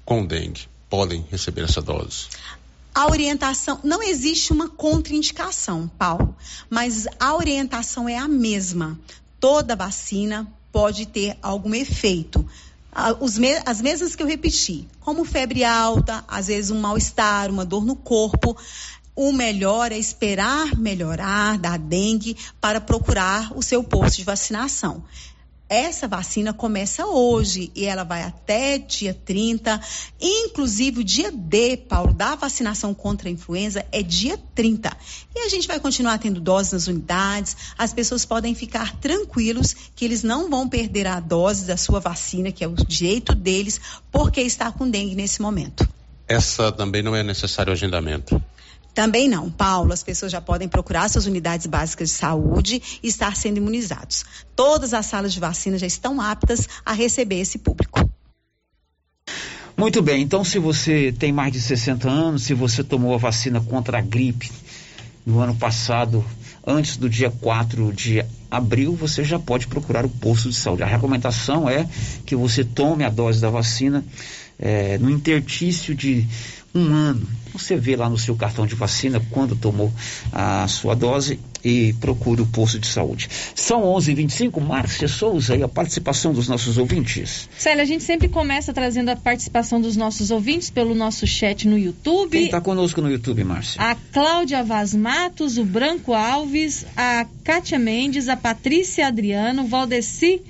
com 0.05 0.25
dengue 0.25 0.69
podem 0.91 1.25
receber 1.31 1.63
essa 1.63 1.81
dose? 1.81 2.27
A 2.95 3.11
orientação, 3.11 3.81
não 3.83 4.03
existe 4.03 4.53
uma 4.53 4.69
contraindicação, 4.69 5.91
Paulo, 5.99 6.37
mas 6.69 7.07
a 7.19 7.35
orientação 7.35 8.07
é 8.07 8.19
a 8.19 8.29
mesma. 8.29 8.99
Toda 9.41 9.75
vacina 9.75 10.47
pode 10.71 11.07
ter 11.07 11.37
algum 11.43 11.75
efeito. 11.75 12.47
as 12.93 13.81
mesmas 13.81 14.15
que 14.15 14.23
eu 14.23 14.27
repeti, 14.27 14.87
como 15.01 15.25
febre 15.25 15.65
alta, 15.65 16.23
às 16.29 16.49
vezes 16.49 16.71
um 16.71 16.81
mal-estar, 16.81 17.51
uma 17.51 17.65
dor 17.65 17.85
no 17.85 17.97
corpo 17.97 18.57
o 19.17 19.33
melhor 19.33 19.91
é 19.91 19.99
esperar 19.99 20.77
melhorar 20.77 21.59
da 21.59 21.79
dengue 21.79 22.37
para 22.61 22.83
procurar 22.83 23.57
o 23.57 23.63
seu 23.63 23.83
posto 23.83 24.19
de 24.19 24.25
vacinação. 24.25 25.03
essa 25.69 26.07
vacina 26.07 26.53
começa 26.53 27.05
hoje 27.07 27.73
e 27.75 27.87
ela 27.87 28.05
vai 28.05 28.23
até 28.23 28.79
dia 28.79 29.13
30. 29.13 29.81
Inclusive, 30.21 31.01
o 31.01 31.05
dia 31.05 31.33
D, 31.33 31.77
Paulo, 31.77 32.13
da 32.13 32.37
vacinação 32.37 32.95
contra 32.95 33.29
a 33.29 33.33
influenza 33.33 33.85
é 33.91 34.01
dia 34.01 34.39
30. 34.55 34.97
E 35.35 35.41
a 35.41 35.49
gente 35.49 35.67
vai 35.67 35.81
continuar 35.81 36.19
tendo 36.19 36.41
doses 36.41 36.73
nas 36.73 36.87
unidades. 36.87 37.57
As 37.77 37.93
pessoas 37.93 38.25
podem 38.25 38.55
ficar 38.55 38.95
tranquilos 38.99 39.75
que 39.97 40.05
eles 40.05 40.23
não 40.23 40.49
vão 40.49 40.69
perder 40.69 41.09
a 41.09 41.19
dose 41.19 41.65
da 41.65 41.77
sua 41.77 41.99
vacina, 41.99 42.53
que 42.53 42.63
é 42.63 42.69
o 42.69 42.75
direito 42.75 43.35
deles, 43.35 43.81
porque 44.13 44.43
está 44.43 44.71
com 44.71 44.89
dengue 44.89 45.17
nesse 45.17 45.43
momento. 45.43 45.89
Essa 46.29 46.71
também 46.71 47.03
não 47.03 47.17
é 47.17 47.25
necessário 47.25 47.73
agendamento. 47.73 48.41
Também 48.97 49.29
não, 49.29 49.51
Paulo, 49.51 49.93
as 49.93 50.03
pessoas 50.03 50.33
já 50.33 50.41
podem 50.41 50.67
procurar 50.67 51.11
suas 51.11 51.27
unidades 51.27 51.67
básicas 51.67 52.09
de 52.09 52.15
saúde 52.15 52.83
e 53.03 53.07
estar 53.07 53.37
sendo 53.37 53.59
imunizados. 53.59 54.25
Todas 54.57 54.95
as 54.95 55.05
salas 55.05 55.35
de 55.35 55.39
vacina 55.39 55.77
já 55.77 55.87
estão 55.87 56.19
aptas 56.19 56.67
a 56.83 56.95
receber 56.95 57.39
esse 57.39 57.59
público. 57.59 58.11
Muito 59.77 60.01
bem, 60.01 60.23
então 60.23 60.43
se 60.43 60.59
você 60.59 61.13
tem 61.13 61.31
mais 61.31 61.53
de 61.53 61.61
60 61.61 62.09
anos, 62.09 62.45
se 62.45 62.55
você 62.55 62.83
tomou 62.83 63.13
a 63.13 63.19
vacina 63.19 63.61
contra 63.61 63.99
a 63.99 64.01
gripe 64.01 64.51
no 65.27 65.41
ano 65.41 65.55
passado, 65.55 66.25
antes 66.67 66.97
do 66.97 67.07
dia 67.07 67.31
4 67.31 67.93
de 67.93 68.25
abril, 68.51 68.97
você 68.97 69.23
já 69.23 69.39
pode 69.39 69.67
procurar 69.67 70.07
o 70.07 70.09
posto 70.09 70.49
de 70.49 70.57
saúde. 70.57 70.83
A 70.83 70.87
recomendação 70.87 71.69
é 71.69 71.87
que 72.25 72.35
você 72.35 72.65
tome 72.65 73.05
a 73.05 73.11
dose 73.11 73.43
da 73.43 73.51
vacina 73.51 74.03
é, 74.59 74.97
no 74.97 75.11
intertício 75.11 75.95
de 75.95 76.27
um 76.77 76.93
ano. 76.93 77.27
Você 77.53 77.75
vê 77.75 77.97
lá 77.97 78.09
no 78.11 78.19
seu 78.19 78.37
cartão 78.37 78.67
de 78.67 78.75
vacina 78.75 79.21
quando 79.31 79.57
tomou 79.57 79.91
a 80.31 80.69
sua 80.69 80.95
dose 80.95 81.41
e 81.65 81.95
procure 81.95 82.43
o 82.43 82.47
posto 82.47 82.79
de 82.79 82.87
saúde. 82.87 83.29
São 83.55 83.83
11:25. 83.83 84.61
Márcia 84.61 85.09
Souza 85.09 85.57
e 85.57 85.63
a 85.63 85.69
participação 85.69 86.33
dos 86.33 86.49
nossos 86.49 86.77
ouvintes. 86.77 87.49
Célia, 87.57 87.83
a 87.83 87.87
gente 87.87 88.05
sempre 88.05 88.29
começa 88.29 88.73
trazendo 88.73 89.09
a 89.09 89.17
participação 89.17 89.81
dos 89.81 89.97
nossos 89.97 90.31
ouvintes 90.31 90.69
pelo 90.69 90.95
nosso 90.95 91.27
chat 91.27 91.67
no 91.67 91.79
YouTube. 91.79 92.33
Quem 92.33 92.45
está 92.45 92.61
conosco 92.61 93.01
no 93.01 93.11
YouTube, 93.11 93.43
Márcia? 93.43 93.81
A 93.81 93.95
Cláudia 93.95 94.63
Vaz 94.63 94.95
Matos, 94.95 95.57
o 95.57 95.65
Branco 95.65 96.13
Alves, 96.13 96.85
a 96.97 97.27
Kátia 97.43 97.79
Mendes, 97.79 98.29
a 98.29 98.37
Patrícia 98.37 99.07
Adriano, 99.07 99.63
o 99.63 99.67
Valdeci 99.67 100.43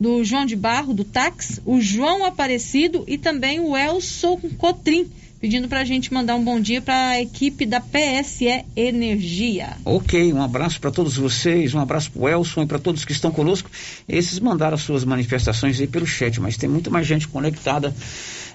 do 0.00 0.24
João 0.24 0.44
de 0.44 0.56
Barro, 0.56 0.92
do 0.92 1.04
Tax, 1.04 1.60
o 1.64 1.80
João 1.80 2.24
Aparecido 2.24 3.04
e 3.06 3.16
também 3.16 3.60
o 3.60 3.76
Elson 3.76 4.36
Cotrim 4.58 5.08
pedindo 5.42 5.66
para 5.66 5.80
a 5.80 5.84
gente 5.84 6.14
mandar 6.14 6.36
um 6.36 6.44
bom 6.44 6.60
dia 6.60 6.80
para 6.80 7.08
a 7.08 7.20
equipe 7.20 7.66
da 7.66 7.80
PSE 7.80 8.64
Energia. 8.76 9.70
Ok, 9.84 10.32
um 10.32 10.40
abraço 10.40 10.80
para 10.80 10.92
todos 10.92 11.16
vocês, 11.16 11.74
um 11.74 11.80
abraço 11.80 12.12
para 12.12 12.22
o 12.22 12.28
Elson 12.28 12.62
e 12.62 12.66
para 12.66 12.78
todos 12.78 13.04
que 13.04 13.10
estão 13.10 13.32
conosco. 13.32 13.68
Esses 14.08 14.38
mandaram 14.38 14.76
as 14.76 14.82
suas 14.82 15.04
manifestações 15.04 15.80
aí 15.80 15.88
pelo 15.88 16.06
chat, 16.06 16.40
mas 16.40 16.56
tem 16.56 16.70
muito 16.70 16.92
mais 16.92 17.08
gente 17.08 17.26
conectada 17.26 17.92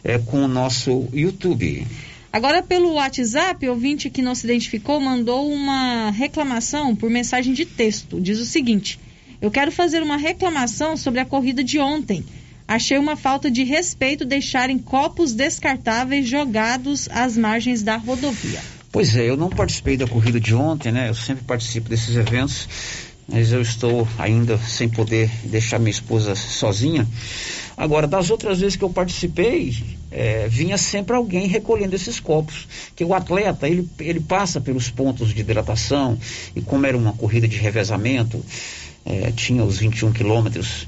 é, 0.02 0.18
com 0.18 0.46
o 0.46 0.48
nosso 0.48 1.10
YouTube. 1.12 1.86
Agora, 2.32 2.64
pelo 2.64 2.94
WhatsApp, 2.94 3.68
o 3.68 3.72
ouvinte 3.72 4.10
que 4.10 4.22
não 4.22 4.34
se 4.34 4.46
identificou 4.46 5.02
mandou 5.02 5.52
uma 5.52 6.10
reclamação 6.12 6.96
por 6.96 7.10
mensagem 7.10 7.54
de 7.54 7.66
texto. 7.66 8.22
Diz 8.22 8.40
o 8.40 8.46
seguinte: 8.46 8.98
Eu 9.42 9.52
quero 9.52 9.74
fazer 9.74 10.02
uma 10.02 10.16
reclamação 10.16 10.96
sobre 10.96 11.20
a 11.20 11.26
corrida 11.26 11.62
de 11.62 11.80
ontem. 11.80 12.24
Achei 12.68 12.98
uma 12.98 13.16
falta 13.16 13.50
de 13.50 13.64
respeito 13.64 14.26
deixarem 14.26 14.78
copos 14.78 15.34
descartáveis 15.34 16.28
jogados 16.28 17.08
às 17.10 17.38
margens 17.38 17.82
da 17.82 17.96
rodovia. 17.96 18.60
Pois 18.92 19.16
é, 19.16 19.30
eu 19.30 19.38
não 19.38 19.50
participei 19.50 19.96
da 19.96 20.06
corrida 20.06 20.40
de 20.40 20.54
ontem, 20.54 20.92
né? 20.92 21.08
Eu 21.08 21.16
sempre 21.16 21.46
participo 21.46 21.88
desses 21.88 22.16
eventos, 22.16 22.68
mas 23.26 23.54
eu 23.54 23.62
estou 23.62 24.06
ainda 24.18 24.58
sem 24.58 24.90
poder 24.90 25.30
deixar 25.46 25.80
minha 25.80 25.92
esposa 25.92 26.36
sozinha. 26.36 27.08
Agora, 27.78 28.06
das 28.06 28.30
outras 28.32 28.60
vezes 28.60 28.76
que 28.76 28.84
eu 28.84 28.90
participei, 28.90 29.74
é, 30.12 30.48
vinha 30.50 30.78
sempre 30.78 31.16
alguém 31.16 31.48
recolhendo 31.48 31.96
esses 31.96 32.20
copos. 32.20 32.68
Que 32.96 33.06
o 33.06 33.14
atleta, 33.14 33.70
ele, 33.70 33.88
ele 34.00 34.20
passa 34.20 34.60
pelos 34.60 34.90
pontos 34.90 35.34
de 35.34 35.40
hidratação, 35.40 36.18
e 36.56 36.62
como 36.62 36.86
era 36.86 36.98
uma 36.98 37.14
corrida 37.14 37.48
de 37.48 37.58
revezamento, 37.58 38.44
é, 39.06 39.32
tinha 39.32 39.64
os 39.64 39.78
21 39.78 40.12
quilômetros 40.12 40.88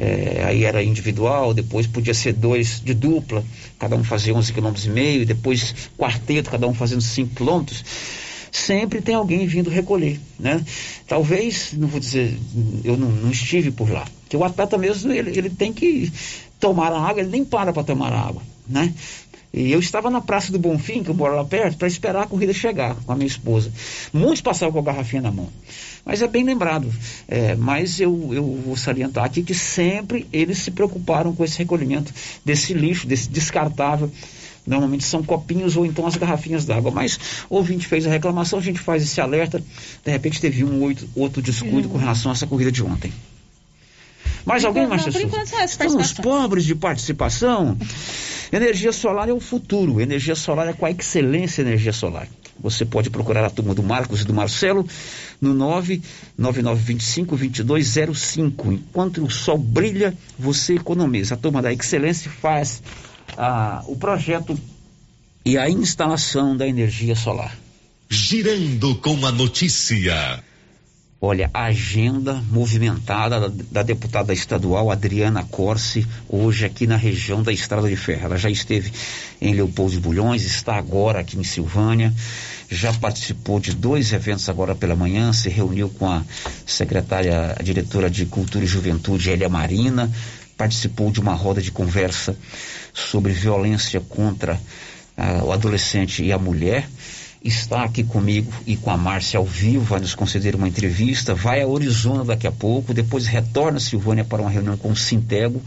é, 0.00 0.44
aí 0.46 0.64
era 0.64 0.82
individual, 0.82 1.52
depois 1.52 1.86
podia 1.86 2.14
ser 2.14 2.32
dois 2.32 2.80
de 2.80 2.94
dupla, 2.94 3.44
cada 3.78 3.94
um 3.96 4.02
fazia 4.02 4.34
11 4.34 4.50
km 4.54 4.72
e 4.82 4.88
meio, 4.88 5.26
depois 5.26 5.74
quarteto, 5.98 6.50
cada 6.50 6.66
um 6.66 6.72
fazendo 6.72 7.02
5 7.02 7.34
km. 7.34 7.66
Sempre 8.50 9.02
tem 9.02 9.14
alguém 9.14 9.46
vindo 9.46 9.68
recolher, 9.68 10.18
né? 10.38 10.64
Talvez, 11.06 11.74
não 11.74 11.86
vou 11.86 12.00
dizer, 12.00 12.34
eu 12.82 12.96
não, 12.96 13.10
não 13.10 13.30
estive 13.30 13.70
por 13.70 13.90
lá, 13.90 14.06
que 14.26 14.36
o 14.38 14.42
atleta 14.42 14.78
mesmo, 14.78 15.12
ele, 15.12 15.36
ele 15.38 15.50
tem 15.50 15.70
que 15.70 16.10
tomar 16.58 16.92
a 16.92 17.00
água, 17.00 17.20
ele 17.20 17.30
nem 17.30 17.44
para 17.44 17.70
para 17.70 17.84
tomar 17.84 18.10
a 18.10 18.20
água, 18.20 18.42
né? 18.66 18.94
E 19.52 19.72
eu 19.72 19.80
estava 19.80 20.08
na 20.10 20.20
Praça 20.20 20.52
do 20.52 20.58
Bonfim, 20.58 21.02
que 21.02 21.10
eu 21.10 21.14
moro 21.14 21.34
lá 21.34 21.44
perto, 21.44 21.76
para 21.76 21.88
esperar 21.88 22.22
a 22.22 22.26
corrida 22.26 22.52
chegar 22.52 22.94
com 22.94 23.12
a 23.12 23.16
minha 23.16 23.26
esposa. 23.26 23.72
Muitos 24.12 24.40
passavam 24.40 24.72
com 24.72 24.78
a 24.78 24.92
garrafinha 24.92 25.22
na 25.22 25.32
mão. 25.32 25.48
Mas 26.04 26.22
é 26.22 26.28
bem 26.28 26.44
lembrado. 26.44 26.92
É, 27.26 27.56
mas 27.56 28.00
eu, 28.00 28.30
eu 28.32 28.44
vou 28.64 28.76
salientar 28.76 29.24
aqui 29.24 29.42
que 29.42 29.54
sempre 29.54 30.26
eles 30.32 30.58
se 30.58 30.70
preocuparam 30.70 31.34
com 31.34 31.44
esse 31.44 31.58
recolhimento 31.58 32.14
desse 32.44 32.72
lixo, 32.72 33.08
desse 33.08 33.28
descartável. 33.28 34.10
Normalmente 34.64 35.04
são 35.04 35.22
copinhos 35.22 35.76
ou 35.76 35.84
então 35.84 36.06
as 36.06 36.16
garrafinhas 36.16 36.64
d'água. 36.64 36.92
Mas 36.92 37.18
o 37.48 37.56
ouvinte 37.56 37.88
fez 37.88 38.06
a 38.06 38.10
reclamação, 38.10 38.60
a 38.60 38.62
gente 38.62 38.78
faz 38.78 39.02
esse 39.02 39.20
alerta. 39.20 39.60
De 40.04 40.10
repente 40.12 40.40
teve 40.40 40.62
um 40.62 40.82
outro, 40.82 41.08
outro 41.16 41.42
descuido 41.42 41.88
com 41.88 41.98
relação 41.98 42.30
a 42.30 42.34
essa 42.34 42.46
corrida 42.46 42.70
de 42.70 42.84
ontem. 42.84 43.12
Mais 44.44 44.64
alguém, 44.64 44.86
Márcia 44.86 45.12
Souza? 45.12 45.64
Estamos 45.64 46.12
pobres 46.12 46.64
de 46.64 46.74
participação. 46.74 47.76
Energia 48.52 48.92
solar 48.92 49.28
é 49.28 49.32
o 49.32 49.40
futuro. 49.40 50.00
Energia 50.00 50.34
solar 50.34 50.68
é 50.68 50.72
com 50.72 50.86
a 50.86 50.90
excelência 50.90 51.62
energia 51.62 51.92
solar. 51.92 52.26
Você 52.58 52.84
pode 52.84 53.08
procurar 53.08 53.44
a 53.44 53.50
turma 53.50 53.74
do 53.74 53.82
Marcos 53.82 54.22
e 54.22 54.24
do 54.24 54.34
Marcelo 54.34 54.84
no 55.40 55.54
99925-2205. 56.38 58.72
Enquanto 58.72 59.24
o 59.24 59.30
sol 59.30 59.56
brilha, 59.56 60.12
você 60.38 60.74
economiza. 60.74 61.34
A 61.34 61.38
turma 61.38 61.62
da 61.62 61.72
Excelência 61.72 62.30
faz 62.30 62.82
ah, 63.36 63.82
o 63.86 63.96
projeto 63.96 64.58
e 65.44 65.56
a 65.56 65.70
instalação 65.70 66.56
da 66.56 66.66
energia 66.66 67.16
solar. 67.16 67.56
Girando 68.10 68.96
com 68.96 69.24
a 69.24 69.32
notícia. 69.32 70.42
Olha, 71.22 71.50
a 71.52 71.64
agenda 71.64 72.42
movimentada 72.50 73.38
da, 73.40 73.64
da, 73.70 73.82
deputada 73.82 74.32
estadual 74.32 74.90
Adriana 74.90 75.44
Corse, 75.44 76.06
hoje 76.26 76.64
aqui 76.64 76.86
na 76.86 76.96
região 76.96 77.42
da 77.42 77.52
Estrada 77.52 77.86
de 77.90 77.94
Ferro. 77.96 78.24
Ela 78.24 78.38
já 78.38 78.48
esteve 78.48 78.90
em 79.38 79.52
Leopoldo 79.52 79.92
de 79.92 80.00
Bulhões, 80.00 80.46
está 80.46 80.76
agora 80.76 81.20
aqui 81.20 81.38
em 81.38 81.44
Silvânia, 81.44 82.10
já 82.70 82.90
participou 82.94 83.60
de 83.60 83.74
dois 83.74 84.14
eventos 84.14 84.48
agora 84.48 84.74
pela 84.74 84.96
manhã, 84.96 85.30
se 85.30 85.50
reuniu 85.50 85.90
com 85.90 86.08
a 86.08 86.22
secretária, 86.64 87.54
a 87.58 87.62
diretora 87.62 88.08
de 88.08 88.24
Cultura 88.24 88.64
e 88.64 88.68
Juventude, 88.68 89.28
Elia 89.28 89.48
Marina, 89.50 90.10
participou 90.56 91.10
de 91.10 91.20
uma 91.20 91.34
roda 91.34 91.60
de 91.60 91.70
conversa 91.70 92.34
sobre 92.94 93.30
violência 93.34 94.00
contra 94.00 94.54
uh, 94.54 95.44
o 95.44 95.52
adolescente 95.52 96.24
e 96.24 96.32
a 96.32 96.38
mulher 96.38 96.88
está 97.42 97.84
aqui 97.84 98.04
comigo 98.04 98.52
e 98.66 98.76
com 98.76 98.90
a 98.90 98.96
Márcia 98.96 99.38
ao 99.38 99.44
vivo, 99.44 99.84
vai 99.84 100.00
nos 100.00 100.14
conceder 100.14 100.54
uma 100.54 100.68
entrevista, 100.68 101.34
vai 101.34 101.62
a 101.62 101.66
Arizona 101.66 102.24
daqui 102.24 102.46
a 102.46 102.52
pouco, 102.52 102.92
depois 102.92 103.26
retorna 103.26 103.78
a 103.78 103.80
Silvânia 103.80 104.24
para 104.24 104.42
uma 104.42 104.50
reunião 104.50 104.76
com 104.76 104.90
o 104.90 104.96
Sintego 104.96 105.62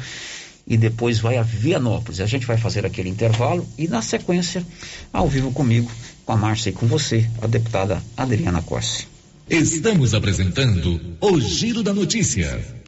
e 0.67 0.77
depois 0.77 1.19
vai 1.19 1.37
a 1.37 1.43
Vianópolis. 1.43 2.19
A 2.19 2.25
gente 2.25 2.45
vai 2.45 2.57
fazer 2.57 2.85
aquele 2.85 3.09
intervalo 3.09 3.67
e 3.77 3.87
na 3.87 4.01
sequência, 4.01 4.65
ao 5.11 5.27
vivo 5.27 5.51
comigo, 5.51 5.91
com 6.25 6.33
a 6.33 6.37
Márcia 6.37 6.69
e 6.69 6.73
com 6.73 6.85
você, 6.85 7.27
a 7.41 7.47
deputada 7.47 8.01
Adriana 8.15 8.61
Corsi. 8.61 9.07
Estamos 9.49 10.13
apresentando 10.13 11.01
o 11.19 11.39
Giro 11.39 11.83
da 11.83 11.93
Notícia. 11.93 12.83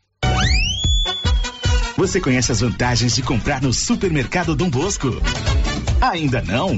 Você 1.97 2.19
conhece 2.19 2.51
as 2.51 2.59
vantagens 2.61 3.15
de 3.15 3.21
comprar 3.21 3.61
no 3.61 3.73
supermercado 3.73 4.55
Dom 4.55 4.69
Bosco? 4.69 5.09
Ainda 6.01 6.41
não? 6.41 6.77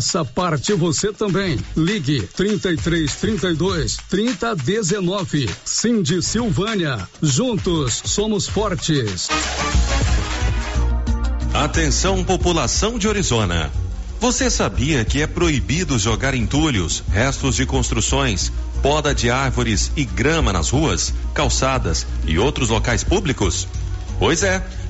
Faça 0.01 0.25
parte 0.25 0.73
você 0.73 1.13
também. 1.13 1.59
Ligue 1.77 2.27
33 2.35 3.15
32 3.17 3.97
30 4.09 4.55
19. 4.55 5.47
Cindy 5.63 6.23
Silvânia. 6.23 7.07
Juntos 7.21 8.01
somos 8.05 8.47
fortes. 8.47 9.27
Atenção, 11.53 12.23
população 12.23 12.97
de 12.97 13.07
Orizona. 13.07 13.71
Você 14.19 14.49
sabia 14.49 15.05
que 15.05 15.21
é 15.21 15.27
proibido 15.27 15.99
jogar 15.99 16.33
entulhos, 16.33 17.03
restos 17.11 17.55
de 17.55 17.67
construções, 17.67 18.51
poda 18.81 19.13
de 19.13 19.29
árvores 19.29 19.91
e 19.95 20.03
grama 20.03 20.51
nas 20.51 20.71
ruas, 20.71 21.13
calçadas 21.31 22.07
e 22.25 22.39
outros 22.39 22.69
locais 22.69 23.03
públicos? 23.03 23.67
Pois 24.17 24.41
é. 24.41 24.65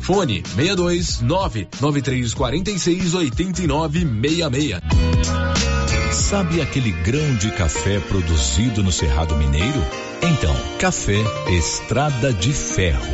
Fone 0.00 0.42
62 0.44 1.20
99346 1.20 3.14
8966. 3.14 4.80
Sabe 6.12 6.60
aquele 6.60 6.92
grão 6.92 7.34
de 7.36 7.50
café 7.50 8.00
produzido 8.00 8.82
no 8.82 8.92
Cerrado 8.92 9.36
Mineiro? 9.36 9.84
Então, 10.22 10.54
café 10.78 11.22
Estrada 11.48 12.32
de 12.32 12.52
Ferro. 12.52 13.04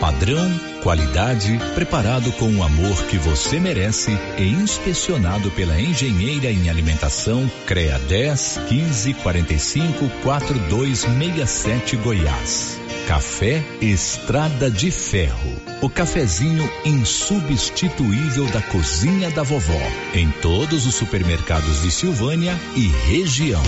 Padrão 0.00 0.48
Qualidade 0.82 1.58
preparado 1.74 2.30
com 2.32 2.50
o 2.54 2.62
amor 2.62 3.04
que 3.06 3.18
você 3.18 3.58
merece 3.58 4.12
e 4.38 4.44
inspecionado 4.44 5.50
pela 5.50 5.78
engenheira 5.78 6.50
em 6.50 6.70
alimentação 6.70 7.50
CREA 7.66 7.98
10 7.98 8.60
15 8.68 9.14
45 9.14 10.08
4267 10.22 11.96
Goiás. 11.96 12.87
Café 13.08 13.64
Estrada 13.80 14.70
de 14.70 14.90
Ferro. 14.90 15.50
O 15.80 15.88
cafezinho 15.88 16.70
insubstituível 16.84 18.44
da 18.50 18.60
cozinha 18.60 19.30
da 19.30 19.42
vovó. 19.42 19.80
Em 20.12 20.30
todos 20.42 20.84
os 20.84 20.94
supermercados 20.94 21.80
de 21.80 21.90
Silvânia 21.90 22.54
e 22.76 22.86
região. 23.10 23.62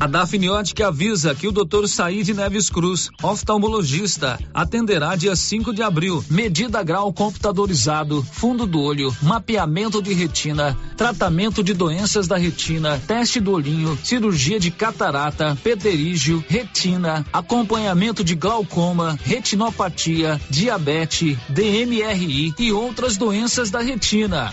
A 0.00 0.06
Dafniótica 0.06 0.86
avisa 0.86 1.34
que 1.34 1.48
o 1.48 1.52
Dr. 1.52 1.88
Saíde 1.88 2.32
Neves 2.32 2.70
Cruz, 2.70 3.10
oftalmologista, 3.20 4.38
atenderá 4.54 5.16
dia 5.16 5.34
5 5.34 5.74
de 5.74 5.82
abril. 5.82 6.24
Medida 6.30 6.84
grau 6.84 7.12
computadorizado, 7.12 8.24
fundo 8.30 8.64
do 8.64 8.80
olho, 8.80 9.12
mapeamento 9.20 10.00
de 10.00 10.14
retina, 10.14 10.78
tratamento 10.96 11.64
de 11.64 11.74
doenças 11.74 12.28
da 12.28 12.36
retina, 12.36 13.02
teste 13.08 13.40
do 13.40 13.50
olhinho, 13.50 13.98
cirurgia 14.04 14.60
de 14.60 14.70
catarata, 14.70 15.58
pterígio, 15.64 16.44
retina, 16.48 17.26
acompanhamento 17.32 18.22
de 18.22 18.36
glaucoma, 18.36 19.18
retinopatia, 19.24 20.40
diabetes, 20.48 21.36
DMRI 21.48 22.54
e 22.56 22.70
outras 22.70 23.16
doenças 23.16 23.68
da 23.68 23.80
retina. 23.80 24.52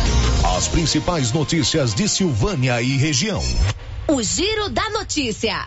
As 0.57 0.67
principais 0.67 1.31
notícias 1.31 1.95
de 1.95 2.09
Silvânia 2.09 2.81
e 2.81 2.97
região. 2.97 3.41
O 4.05 4.21
Giro 4.21 4.67
da 4.67 4.89
Notícia. 4.89 5.65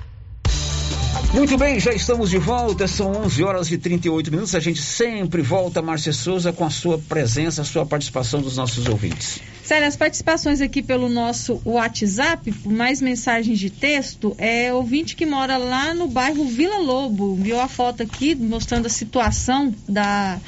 Muito 1.32 1.56
bem, 1.56 1.80
já 1.80 1.92
estamos 1.92 2.28
de 2.28 2.36
volta, 2.36 2.86
são 2.86 3.10
11 3.24 3.42
horas 3.42 3.70
e 3.70 3.78
38 3.78 4.30
minutos. 4.30 4.54
A 4.54 4.60
gente 4.60 4.82
sempre 4.82 5.40
volta, 5.40 5.80
Márcia 5.80 6.12
Souza, 6.12 6.52
com 6.52 6.66
a 6.66 6.70
sua 6.70 6.98
presença, 6.98 7.62
a 7.62 7.64
sua 7.64 7.86
participação 7.86 8.42
dos 8.42 8.58
nossos 8.58 8.86
ouvintes. 8.86 9.40
Sério, 9.64 9.88
as 9.88 9.96
participações 9.96 10.60
aqui 10.60 10.82
pelo 10.82 11.08
nosso 11.08 11.62
WhatsApp, 11.64 12.54
mais 12.66 13.00
mensagens 13.00 13.58
de 13.58 13.70
texto, 13.70 14.34
é 14.36 14.72
ouvinte 14.72 15.16
que 15.16 15.24
mora 15.24 15.56
lá 15.56 15.94
no 15.94 16.06
bairro 16.06 16.46
Vila 16.46 16.76
Lobo. 16.76 17.36
Viu 17.36 17.58
a 17.58 17.68
foto 17.68 18.02
aqui 18.02 18.34
mostrando 18.34 18.84
a 18.84 18.90
situação 18.90 19.74
da, 19.88 20.38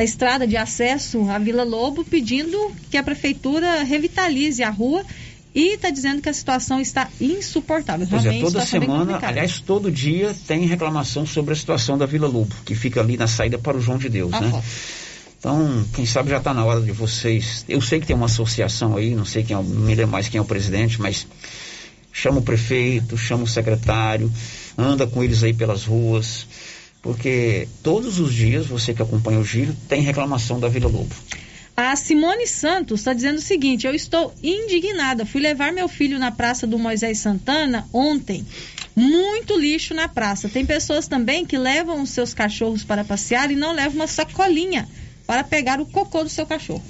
da 0.00 0.04
estrada 0.04 0.46
de 0.46 0.56
acesso 0.56 1.28
à 1.28 1.38
Vila 1.38 1.62
Lobo, 1.62 2.02
pedindo 2.02 2.72
que 2.90 2.96
a 2.96 3.02
prefeitura 3.02 3.82
revitalize 3.82 4.62
a 4.62 4.70
rua 4.70 5.04
e 5.54 5.74
está 5.74 5.90
dizendo 5.90 6.22
que 6.22 6.28
a 6.30 6.32
situação 6.32 6.80
está 6.80 7.06
insuportável. 7.20 8.06
Pois 8.08 8.24
é, 8.24 8.40
toda 8.40 8.60
bem 8.60 8.66
semana, 8.66 9.18
aliás, 9.20 9.60
todo 9.60 9.92
dia 9.92 10.34
tem 10.46 10.64
reclamação 10.64 11.26
sobre 11.26 11.52
a 11.52 11.56
situação 11.56 11.98
da 11.98 12.06
Vila 12.06 12.26
Lobo, 12.26 12.54
que 12.64 12.74
fica 12.74 12.98
ali 12.98 13.18
na 13.18 13.26
saída 13.26 13.58
para 13.58 13.76
o 13.76 13.80
João 13.80 13.98
de 13.98 14.08
Deus, 14.08 14.32
Ah, 14.32 14.40
né? 14.40 14.62
Então, 15.38 15.84
quem 15.94 16.06
sabe 16.06 16.30
já 16.30 16.38
está 16.38 16.54
na 16.54 16.64
hora 16.64 16.80
de 16.80 16.92
vocês. 16.92 17.66
Eu 17.68 17.82
sei 17.82 18.00
que 18.00 18.06
tem 18.06 18.16
uma 18.16 18.26
associação 18.26 18.96
aí, 18.96 19.14
não 19.14 19.26
sei 19.26 19.42
quem 19.42 19.54
é, 19.54 19.58
não 19.58 19.64
me 19.64 19.94
lembro 19.94 20.12
mais 20.12 20.28
quem 20.28 20.38
é 20.38 20.40
o 20.40 20.46
presidente, 20.46 20.98
mas 20.98 21.26
chama 22.10 22.38
o 22.38 22.42
prefeito, 22.42 23.18
chama 23.18 23.44
o 23.44 23.46
secretário, 23.46 24.32
anda 24.78 25.06
com 25.06 25.22
eles 25.22 25.42
aí 25.42 25.52
pelas 25.52 25.84
ruas, 25.84 26.46
porque 27.02 27.68
todos 27.82 28.18
os 28.18 28.32
dias, 28.32 28.66
você 28.66 28.92
que 28.92 29.02
acompanha 29.02 29.38
o 29.38 29.44
giro, 29.44 29.74
tem 29.88 30.02
reclamação 30.02 30.60
da 30.60 30.68
Vila 30.68 30.88
Lobo. 30.88 31.14
A 31.76 31.96
Simone 31.96 32.46
Santos 32.46 33.00
está 33.00 33.14
dizendo 33.14 33.38
o 33.38 33.42
seguinte: 33.42 33.86
eu 33.86 33.94
estou 33.94 34.34
indignada. 34.42 35.24
Fui 35.24 35.40
levar 35.40 35.72
meu 35.72 35.88
filho 35.88 36.18
na 36.18 36.30
praça 36.30 36.66
do 36.66 36.78
Moisés 36.78 37.18
Santana 37.18 37.88
ontem. 37.92 38.44
muito 38.94 39.58
lixo 39.58 39.94
na 39.94 40.06
praça. 40.06 40.48
Tem 40.48 40.66
pessoas 40.66 41.08
também 41.08 41.46
que 41.46 41.56
levam 41.56 42.02
os 42.02 42.10
seus 42.10 42.34
cachorros 42.34 42.84
para 42.84 43.02
passear 43.02 43.50
e 43.50 43.56
não 43.56 43.72
levam 43.72 43.94
uma 43.94 44.06
sacolinha 44.06 44.86
para 45.26 45.42
pegar 45.42 45.80
o 45.80 45.86
cocô 45.86 46.22
do 46.22 46.28
seu 46.28 46.44
cachorro. 46.44 46.82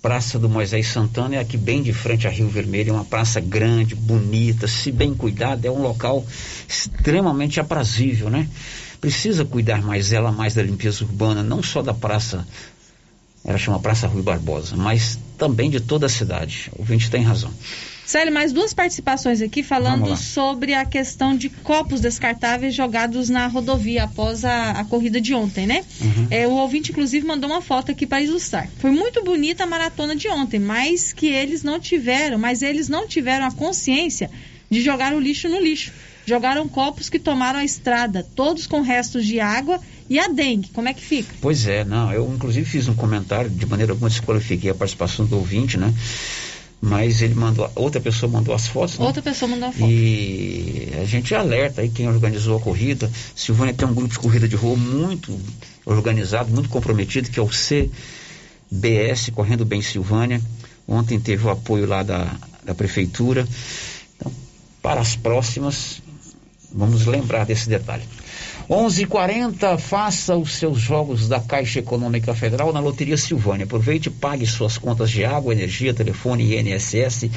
Praça 0.00 0.38
do 0.38 0.48
Moisés 0.48 0.88
Santana 0.88 1.36
é 1.36 1.38
aqui 1.38 1.56
bem 1.56 1.82
de 1.82 1.92
frente 1.92 2.26
a 2.26 2.30
Rio 2.30 2.48
Vermelho, 2.48 2.90
é 2.90 2.92
uma 2.92 3.04
praça 3.04 3.38
grande, 3.38 3.94
bonita, 3.94 4.66
se 4.66 4.90
bem 4.90 5.14
cuidada, 5.14 5.68
é 5.68 5.70
um 5.70 5.82
local 5.82 6.24
extremamente 6.66 7.60
aprazível, 7.60 8.30
né? 8.30 8.48
Precisa 9.02 9.44
cuidar 9.44 9.82
mais 9.82 10.12
ela, 10.12 10.30
mais 10.30 10.54
da 10.54 10.62
limpeza 10.62 11.02
urbana, 11.04 11.42
não 11.42 11.60
só 11.60 11.82
da 11.82 11.92
praça, 11.92 12.46
ela 13.44 13.58
chama 13.58 13.80
Praça 13.80 14.06
Rui 14.06 14.22
Barbosa, 14.22 14.76
mas 14.76 15.18
também 15.36 15.68
de 15.68 15.80
toda 15.80 16.06
a 16.06 16.08
cidade. 16.08 16.70
O 16.78 16.84
vinte 16.84 17.10
tem 17.10 17.20
razão. 17.20 17.52
Célio, 18.06 18.32
mais 18.32 18.52
duas 18.52 18.72
participações 18.72 19.42
aqui 19.42 19.64
falando 19.64 20.16
sobre 20.16 20.72
a 20.74 20.84
questão 20.84 21.36
de 21.36 21.48
copos 21.48 22.00
descartáveis 22.00 22.76
jogados 22.76 23.28
na 23.28 23.48
rodovia 23.48 24.04
após 24.04 24.44
a, 24.44 24.70
a 24.70 24.84
corrida 24.84 25.20
de 25.20 25.34
ontem, 25.34 25.66
né? 25.66 25.84
Uhum. 26.00 26.26
É, 26.30 26.46
o 26.46 26.52
ouvinte, 26.52 26.92
inclusive, 26.92 27.26
mandou 27.26 27.50
uma 27.50 27.60
foto 27.60 27.90
aqui 27.90 28.06
para 28.06 28.22
ilustrar. 28.22 28.68
Foi 28.78 28.92
muito 28.92 29.24
bonita 29.24 29.64
a 29.64 29.66
maratona 29.66 30.14
de 30.14 30.28
ontem, 30.28 30.60
mas 30.60 31.12
que 31.12 31.26
eles 31.26 31.64
não 31.64 31.80
tiveram, 31.80 32.38
mas 32.38 32.62
eles 32.62 32.88
não 32.88 33.08
tiveram 33.08 33.46
a 33.46 33.50
consciência 33.50 34.30
de 34.70 34.80
jogar 34.80 35.12
o 35.12 35.18
lixo 35.18 35.48
no 35.48 35.60
lixo. 35.60 35.92
Jogaram 36.24 36.68
copos 36.68 37.08
que 37.08 37.18
tomaram 37.18 37.58
a 37.58 37.64
estrada, 37.64 38.24
todos 38.36 38.66
com 38.66 38.80
restos 38.80 39.26
de 39.26 39.40
água 39.40 39.80
e 40.08 40.18
a 40.18 40.28
dengue. 40.28 40.68
Como 40.72 40.88
é 40.88 40.94
que 40.94 41.02
fica? 41.02 41.34
Pois 41.40 41.66
é, 41.66 41.84
não. 41.84 42.12
Eu, 42.12 42.32
inclusive, 42.32 42.64
fiz 42.68 42.88
um 42.88 42.94
comentário, 42.94 43.50
de 43.50 43.66
maneira 43.66 43.92
alguma 43.92 44.08
desqualifiquei 44.08 44.70
a 44.70 44.74
participação 44.74 45.26
do 45.26 45.36
ouvinte, 45.36 45.76
né? 45.76 45.92
Mas 46.80 47.22
ele 47.22 47.34
mandou, 47.34 47.70
outra 47.76 48.00
pessoa 48.00 48.30
mandou 48.30 48.52
as 48.54 48.66
fotos. 48.66 48.98
né? 48.98 49.04
Outra 49.06 49.22
pessoa 49.22 49.48
mandou 49.48 49.68
a 49.68 49.72
foto. 49.72 49.88
E 49.88 50.88
a 51.00 51.04
gente 51.04 51.32
alerta 51.34 51.80
aí 51.80 51.88
quem 51.88 52.08
organizou 52.08 52.56
a 52.56 52.60
corrida. 52.60 53.10
Silvânia 53.36 53.72
tem 53.72 53.86
um 53.86 53.94
grupo 53.94 54.12
de 54.12 54.18
corrida 54.18 54.48
de 54.48 54.56
rua 54.56 54.76
muito 54.76 55.38
organizado, 55.86 56.50
muito 56.52 56.68
comprometido, 56.68 57.30
que 57.30 57.38
é 57.38 57.42
o 57.42 57.48
CBS, 57.48 59.30
Correndo 59.32 59.64
Bem 59.64 59.80
Silvânia. 59.80 60.40
Ontem 60.86 61.20
teve 61.20 61.46
o 61.46 61.50
apoio 61.50 61.86
lá 61.86 62.02
da, 62.02 62.34
da 62.64 62.74
prefeitura. 62.74 63.46
Então, 64.16 64.32
para 64.82 65.00
as 65.00 65.14
próximas, 65.14 66.02
vamos 66.74 67.06
lembrar 67.06 67.44
desse 67.44 67.68
detalhe. 67.68 68.02
11:40 68.68 69.76
faça 69.78 70.36
os 70.36 70.54
seus 70.54 70.78
jogos 70.78 71.28
da 71.28 71.40
Caixa 71.40 71.80
Econômica 71.80 72.34
Federal 72.34 72.72
na 72.72 72.80
Loteria 72.80 73.16
Silvânia. 73.16 73.64
Aproveite 73.64 74.08
e 74.08 74.12
pague 74.12 74.46
suas 74.46 74.78
contas 74.78 75.10
de 75.10 75.24
água, 75.24 75.52
energia, 75.52 75.92
telefone 75.92 76.56
INSS 76.56 77.30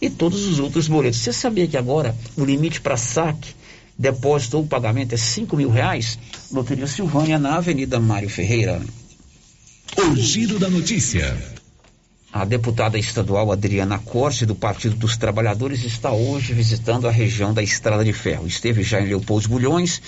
e 0.00 0.10
todos 0.10 0.44
os 0.46 0.58
outros 0.58 0.88
boletos. 0.88 1.20
Você 1.20 1.32
sabia 1.32 1.66
que 1.66 1.76
agora 1.76 2.14
o 2.36 2.44
limite 2.44 2.80
para 2.80 2.96
saque, 2.96 3.54
depósito 3.98 4.58
ou 4.58 4.66
pagamento 4.66 5.14
é 5.14 5.18
5 5.18 5.56
mil 5.56 5.70
reais? 5.70 6.18
Loteria 6.52 6.86
Silvânia 6.86 7.38
na 7.38 7.56
Avenida 7.56 7.98
Mário 7.98 8.28
Ferreira. 8.28 8.80
O 9.96 10.16
giro 10.16 10.58
da 10.58 10.68
notícia. 10.68 11.55
A 12.32 12.44
deputada 12.44 12.98
estadual 12.98 13.52
Adriana 13.52 13.98
Corse, 13.98 14.44
do 14.44 14.54
Partido 14.54 14.96
dos 14.96 15.16
Trabalhadores, 15.16 15.84
está 15.84 16.12
hoje 16.12 16.52
visitando 16.52 17.08
a 17.08 17.10
região 17.10 17.54
da 17.54 17.62
Estrada 17.62 18.04
de 18.04 18.12
Ferro. 18.12 18.46
Esteve 18.46 18.82
já 18.82 19.00
em 19.00 19.06
Leopoldo 19.06 19.48
Bulhões, 19.48 20.02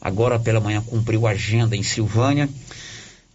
agora 0.00 0.38
pela 0.38 0.60
manhã 0.60 0.80
cumpriu 0.80 1.26
agenda 1.26 1.76
em 1.76 1.82
Silvânia, 1.82 2.48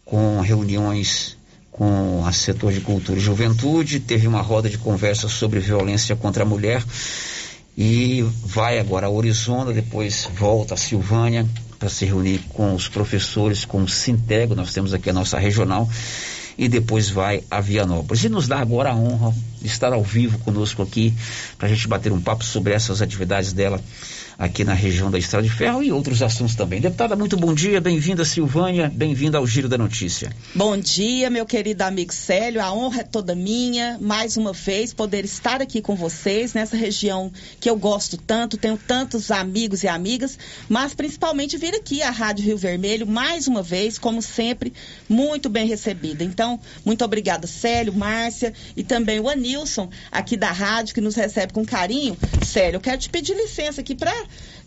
com 0.05 0.39
reuniões 0.41 1.38
com 1.71 2.25
a 2.25 2.32
setor 2.32 2.73
de 2.73 2.82
cultura 2.82 3.17
e 3.17 3.21
juventude, 3.21 3.99
teve 3.99 4.27
uma 4.27 4.41
roda 4.41 4.69
de 4.69 4.77
conversa 4.77 5.27
sobre 5.29 5.59
violência 5.59 6.15
contra 6.15 6.43
a 6.43 6.45
mulher 6.45 6.84
e 7.77 8.21
vai 8.43 8.77
agora 8.77 9.07
a 9.07 9.09
Orizona, 9.09 9.71
depois 9.71 10.27
volta 10.36 10.73
a 10.73 10.77
Silvânia 10.77 11.47
para 11.79 11.89
se 11.89 12.05
reunir 12.05 12.39
com 12.49 12.75
os 12.75 12.88
professores, 12.88 13.65
com 13.65 13.82
o 13.82 13.88
Sintego, 13.88 14.53
nós 14.53 14.73
temos 14.73 14.93
aqui 14.93 15.09
a 15.09 15.13
nossa 15.13 15.39
regional, 15.39 15.89
e 16.58 16.68
depois 16.68 17.10
vai 17.10 17.43
a 17.49 17.60
Vianópolis. 17.62 18.24
E 18.24 18.30
nos 18.30 18.47
dá 18.47 18.60
agora 18.60 18.91
a 18.91 18.95
honra 18.95 19.34
de 19.62 19.68
estar 19.68 19.93
ao 19.93 20.04
vivo 20.04 20.38
conosco 20.39 20.82
aqui, 20.82 21.14
para 21.58 21.68
a 21.68 21.70
gente 21.70 21.88
bater 21.88 22.12
um 22.12 22.22
papo 22.22 22.43
sobre 22.43 22.74
essas 22.74 23.02
atividades 23.02 23.54
dela 23.54 23.80
aqui 24.42 24.64
na 24.64 24.74
região 24.74 25.12
da 25.12 25.20
Estrada 25.20 25.48
de 25.48 25.54
Ferro 25.54 25.84
e 25.84 25.92
outros 25.92 26.24
assuntos 26.24 26.56
também. 26.56 26.82
Deputada, 26.82 27.16
muito 27.16 27.38
bom 27.38 27.54
dia, 27.54 27.80
bem-vinda 27.80 28.26
Silvânia, 28.26 28.92
bem-vinda 28.92 29.38
ao 29.38 29.46
Giro 29.46 29.70
da 29.70 29.78
Notícia. 29.78 30.32
Bom 30.56 30.76
dia, 30.76 31.30
meu 31.30 31.46
querido 31.46 31.84
amigo 31.84 32.12
Célio. 32.12 32.60
A 32.60 32.74
honra 32.74 33.02
é 33.02 33.04
toda 33.04 33.36
minha, 33.36 34.00
mais 34.02 34.38
uma 34.38 34.52
vez, 34.52 34.96
poder 34.96 35.24
estar 35.24 35.62
aqui 35.62 35.80
com 35.80 35.96
vocês 35.96 36.56
nessa 36.56 36.76
região 36.76 37.32
que 37.60 37.70
eu 37.70 37.76
gosto 37.76 38.18
tanto, 38.18 38.58
tenho 38.58 38.80
tantos 38.80 39.30
amigos 39.30 39.84
e 39.84 39.88
amigas, 39.88 40.39
mas 40.68 40.96
principalmente 40.96 41.56
vir 41.56 41.76
aqui 41.76 42.02
à 42.02 42.10
Rádio 42.10 42.44
Rio 42.44 42.58
Vermelho, 42.58 43.06
mais 43.06 43.48
uma 43.48 43.62
vez, 43.62 44.00
como 44.00 44.24
sempre, 44.24 44.74
muito 45.08 45.50
bem 45.50 45.68
recebida. 45.68 46.24
Então, 46.24 46.60
muito 46.84 47.06
obrigada, 47.06 47.46
Célio, 47.46 47.94
Márcia 47.94 48.56
e 48.76 48.84
também 48.84 49.20
o 49.20 49.30
Anilson, 49.30 49.88
aqui 50.12 50.36
da 50.36 50.52
rádio, 50.52 50.96
que 50.96 51.02
nos 51.02 51.14
recebe 51.14 51.54
com 51.54 51.64
carinho. 51.64 52.18
Célio, 52.44 52.78
eu 52.78 52.82
quero 52.82 52.98
te 52.98 53.08
pedir 53.08 53.36
licença 53.36 53.82
aqui 53.82 53.94
para 53.94 54.12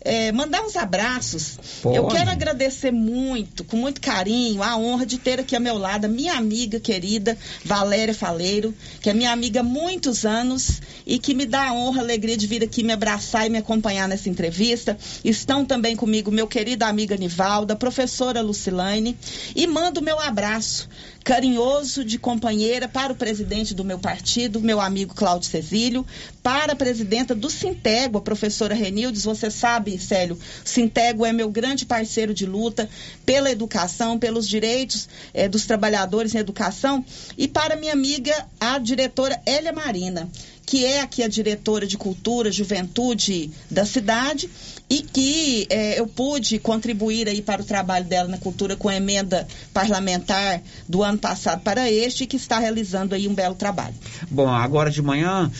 é, 0.05 0.31
mandar 0.31 0.63
uns 0.63 0.75
abraços. 0.75 1.57
Pode. 1.81 1.97
Eu 1.97 2.07
quero 2.07 2.29
agradecer 2.29 2.91
muito, 2.91 3.63
com 3.63 3.75
muito 3.75 3.99
carinho, 3.99 4.61
a 4.61 4.77
honra 4.77 5.05
de 5.05 5.17
ter 5.17 5.39
aqui 5.39 5.55
ao 5.55 5.61
meu 5.61 5.77
lado 5.77 6.05
a 6.05 6.07
minha 6.07 6.33
amiga 6.33 6.79
querida, 6.79 7.35
Valéria 7.63 8.13
Faleiro, 8.13 8.73
que 9.01 9.09
é 9.09 9.13
minha 9.13 9.31
amiga 9.31 9.61
há 9.61 9.63
muitos 9.63 10.23
anos 10.23 10.79
e 11.07 11.17
que 11.17 11.33
me 11.33 11.45
dá 11.45 11.69
a 11.69 11.73
honra, 11.73 12.01
a 12.01 12.03
alegria 12.03 12.37
de 12.37 12.45
vir 12.45 12.63
aqui 12.63 12.83
me 12.83 12.93
abraçar 12.93 13.47
e 13.47 13.49
me 13.49 13.57
acompanhar 13.57 14.07
nessa 14.07 14.29
entrevista. 14.29 14.95
Estão 15.23 15.65
também 15.65 15.95
comigo 15.95 16.31
meu 16.31 16.47
querido 16.47 16.85
amiga 16.85 17.17
Nivalda, 17.17 17.75
professora 17.75 18.41
Lucilane, 18.41 19.17
e 19.55 19.65
mando 19.65 20.01
meu 20.01 20.19
abraço 20.19 20.87
carinhoso 21.25 22.05
de 22.05 22.19
companheira 22.19 22.87
para 22.87 23.11
o 23.11 23.15
presidente 23.15 23.73
do 23.73 23.83
meu 23.83 23.97
partido, 23.97 24.61
meu 24.61 24.79
amigo 24.79 25.15
Cláudio 25.15 25.49
Cecílio, 25.49 26.05
para 26.43 26.73
a 26.73 26.75
presidenta 26.75 27.33
do 27.33 27.49
Sintego, 27.49 28.19
a 28.19 28.21
professora 28.21 28.75
Renildes. 28.75 29.23
Você 29.23 29.49
sabe, 29.49 29.94
Célio, 29.99 30.37
Sintego 30.63 31.25
é 31.25 31.33
meu 31.33 31.49
grande 31.49 31.85
parceiro 31.85 32.33
de 32.33 32.45
luta 32.45 32.89
pela 33.25 33.51
educação, 33.51 34.17
pelos 34.17 34.47
direitos 34.47 35.07
eh, 35.33 35.47
dos 35.47 35.65
trabalhadores 35.65 36.35
em 36.35 36.39
educação. 36.39 37.03
E 37.37 37.47
para 37.47 37.75
minha 37.75 37.93
amiga, 37.93 38.33
a 38.59 38.77
diretora 38.77 39.39
Elia 39.45 39.73
Marina 39.73 40.29
que 40.65 40.83
é 40.83 41.01
aqui 41.01 41.21
a 41.21 41.27
diretora 41.27 41.85
de 41.85 41.97
Cultura, 41.97 42.51
Juventude 42.51 43.51
da 43.69 43.85
cidade 43.85 44.49
e 44.89 45.01
que 45.01 45.67
eh, 45.69 45.99
eu 45.99 46.07
pude 46.07 46.57
contribuir 46.59 47.27
aí 47.27 47.41
para 47.41 47.61
o 47.61 47.65
trabalho 47.65 48.05
dela 48.05 48.27
na 48.27 48.37
cultura 48.37 48.75
com 48.75 48.89
a 48.89 48.95
emenda 48.95 49.47
parlamentar 49.73 50.61
do 50.87 51.03
ano 51.03 51.17
passado 51.17 51.61
para 51.61 51.89
este 51.91 52.25
que 52.25 52.37
está 52.37 52.57
realizando 52.59 53.13
aí 53.13 53.27
um 53.27 53.33
belo 53.33 53.55
trabalho. 53.55 53.95
Bom, 54.29 54.47
agora 54.47 54.89
de 54.89 55.01
manhã 55.01 55.51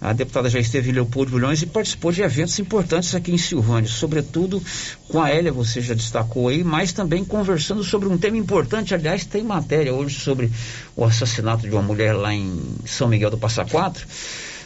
a 0.00 0.12
deputada 0.12 0.48
já 0.48 0.60
esteve 0.60 0.90
em 0.90 0.92
Leopoldo 0.92 1.32
Bulhões 1.32 1.60
e 1.62 1.66
participou 1.66 2.12
de 2.12 2.22
eventos 2.22 2.58
importantes 2.58 3.14
aqui 3.14 3.32
em 3.32 3.38
Silvânia, 3.38 3.90
sobretudo 3.90 4.62
com 5.08 5.20
a 5.20 5.28
Hélia, 5.28 5.52
você 5.52 5.80
já 5.80 5.94
destacou 5.94 6.48
aí, 6.48 6.62
mas 6.62 6.92
também 6.92 7.24
conversando 7.24 7.82
sobre 7.82 8.08
um 8.08 8.16
tema 8.16 8.36
importante. 8.36 8.94
Aliás, 8.94 9.24
tem 9.24 9.42
matéria 9.42 9.92
hoje 9.92 10.20
sobre 10.20 10.50
o 10.94 11.04
assassinato 11.04 11.68
de 11.68 11.72
uma 11.72 11.82
mulher 11.82 12.12
lá 12.12 12.32
em 12.32 12.60
São 12.84 13.08
Miguel 13.08 13.30
do 13.30 13.38
Passa 13.38 13.64
Quatro. 13.64 14.06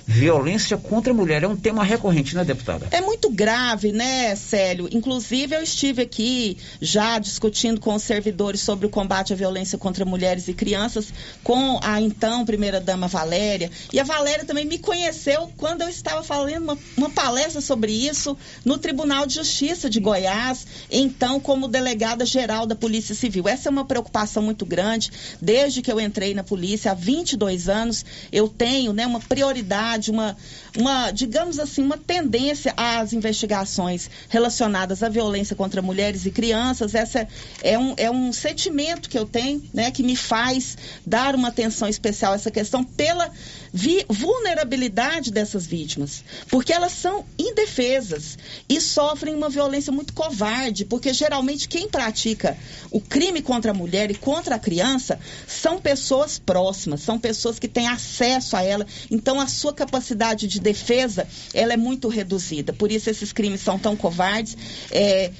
Violência 0.06 0.76
contra 0.76 1.12
a 1.12 1.16
mulher 1.16 1.42
é 1.42 1.48
um 1.48 1.56
tema 1.56 1.84
recorrente, 1.84 2.34
né, 2.34 2.44
deputada? 2.44 2.88
É 2.90 3.00
muito 3.00 3.30
grave, 3.30 3.92
né, 3.92 4.34
Célio? 4.34 4.88
Inclusive, 4.90 5.54
eu 5.54 5.62
estive 5.62 6.02
aqui 6.02 6.56
já 6.80 7.18
discutindo 7.18 7.80
com 7.80 7.94
os 7.94 8.02
servidores 8.02 8.60
sobre 8.60 8.86
o 8.86 8.90
combate 8.90 9.32
à 9.32 9.36
violência 9.36 9.78
contra 9.78 10.04
mulheres 10.04 10.48
e 10.48 10.54
crianças 10.54 11.12
com 11.42 11.78
a 11.82 12.00
então 12.00 12.44
primeira-dama 12.44 13.08
Valéria. 13.08 13.70
E 13.92 14.00
a 14.00 14.04
Valéria 14.04 14.44
também 14.44 14.64
me 14.64 14.78
conheceu 14.78 15.50
quando 15.56 15.82
eu 15.82 15.88
estava 15.88 16.22
falando 16.22 16.62
uma, 16.62 16.78
uma 16.96 17.10
palestra 17.10 17.60
sobre 17.60 17.92
isso 17.92 18.36
no 18.64 18.78
Tribunal 18.78 19.26
de 19.26 19.34
Justiça 19.34 19.88
de 19.88 20.00
Goiás, 20.00 20.66
então 20.90 21.38
como 21.38 21.68
delegada 21.68 22.26
geral 22.26 22.66
da 22.66 22.74
Polícia 22.74 23.14
Civil. 23.14 23.48
Essa 23.48 23.68
é 23.68 23.70
uma 23.70 23.84
preocupação 23.84 24.42
muito 24.42 24.66
grande. 24.66 25.10
Desde 25.40 25.82
que 25.82 25.90
eu 25.90 26.00
entrei 26.00 26.34
na 26.34 26.42
polícia 26.42 26.90
há 26.90 26.94
22 26.94 27.68
anos, 27.68 28.04
eu 28.32 28.48
tenho 28.48 28.92
né, 28.92 29.06
uma 29.06 29.20
prioridade, 29.20 29.91
uma, 30.10 30.36
uma, 30.76 31.10
digamos 31.10 31.58
assim, 31.58 31.82
uma 31.82 31.98
tendência 31.98 32.72
às 32.76 33.12
investigações 33.12 34.08
relacionadas 34.28 35.02
à 35.02 35.08
violência 35.08 35.54
contra 35.54 35.82
mulheres 35.82 36.26
e 36.26 36.30
crianças. 36.30 36.94
Essa 36.94 37.28
é 37.62 37.78
um, 37.78 37.94
é 37.96 38.10
um 38.10 38.32
sentimento 38.32 39.08
que 39.08 39.18
eu 39.18 39.26
tenho, 39.26 39.62
né, 39.72 39.90
que 39.90 40.02
me 40.02 40.16
faz 40.16 40.76
dar 41.04 41.34
uma 41.34 41.48
atenção 41.48 41.88
especial 41.88 42.32
a 42.32 42.36
essa 42.36 42.50
questão 42.50 42.84
pela 42.84 43.30
vi- 43.72 44.04
vulnerabilidade 44.08 45.30
dessas 45.30 45.66
vítimas, 45.66 46.24
porque 46.48 46.72
elas 46.72 46.92
são 46.92 47.24
indefesas 47.38 48.38
e 48.68 48.80
sofrem 48.80 49.34
uma 49.34 49.48
violência 49.48 49.92
muito 49.92 50.12
covarde, 50.12 50.84
porque 50.84 51.12
geralmente 51.12 51.68
quem 51.68 51.88
pratica 51.88 52.56
o 52.90 53.00
crime 53.00 53.40
contra 53.42 53.70
a 53.70 53.74
mulher 53.74 54.10
e 54.10 54.14
contra 54.14 54.56
a 54.56 54.58
criança 54.58 55.18
são 55.46 55.80
pessoas 55.80 56.38
próximas, 56.38 57.00
são 57.00 57.18
pessoas 57.18 57.58
que 57.58 57.68
têm 57.68 57.88
acesso 57.88 58.56
a 58.56 58.62
ela, 58.62 58.86
então 59.10 59.40
a 59.40 59.46
sua 59.46 59.72
capacidade 59.82 60.46
de 60.46 60.60
defesa 60.60 61.26
ela 61.52 61.72
é 61.72 61.76
muito 61.76 62.08
reduzida. 62.08 62.72
Por 62.72 62.92
isso 62.92 63.10
esses 63.10 63.32
crimes 63.32 63.60
são 63.60 63.78
tão 63.78 63.96
covardes. 63.96 64.56
É, 64.90 65.30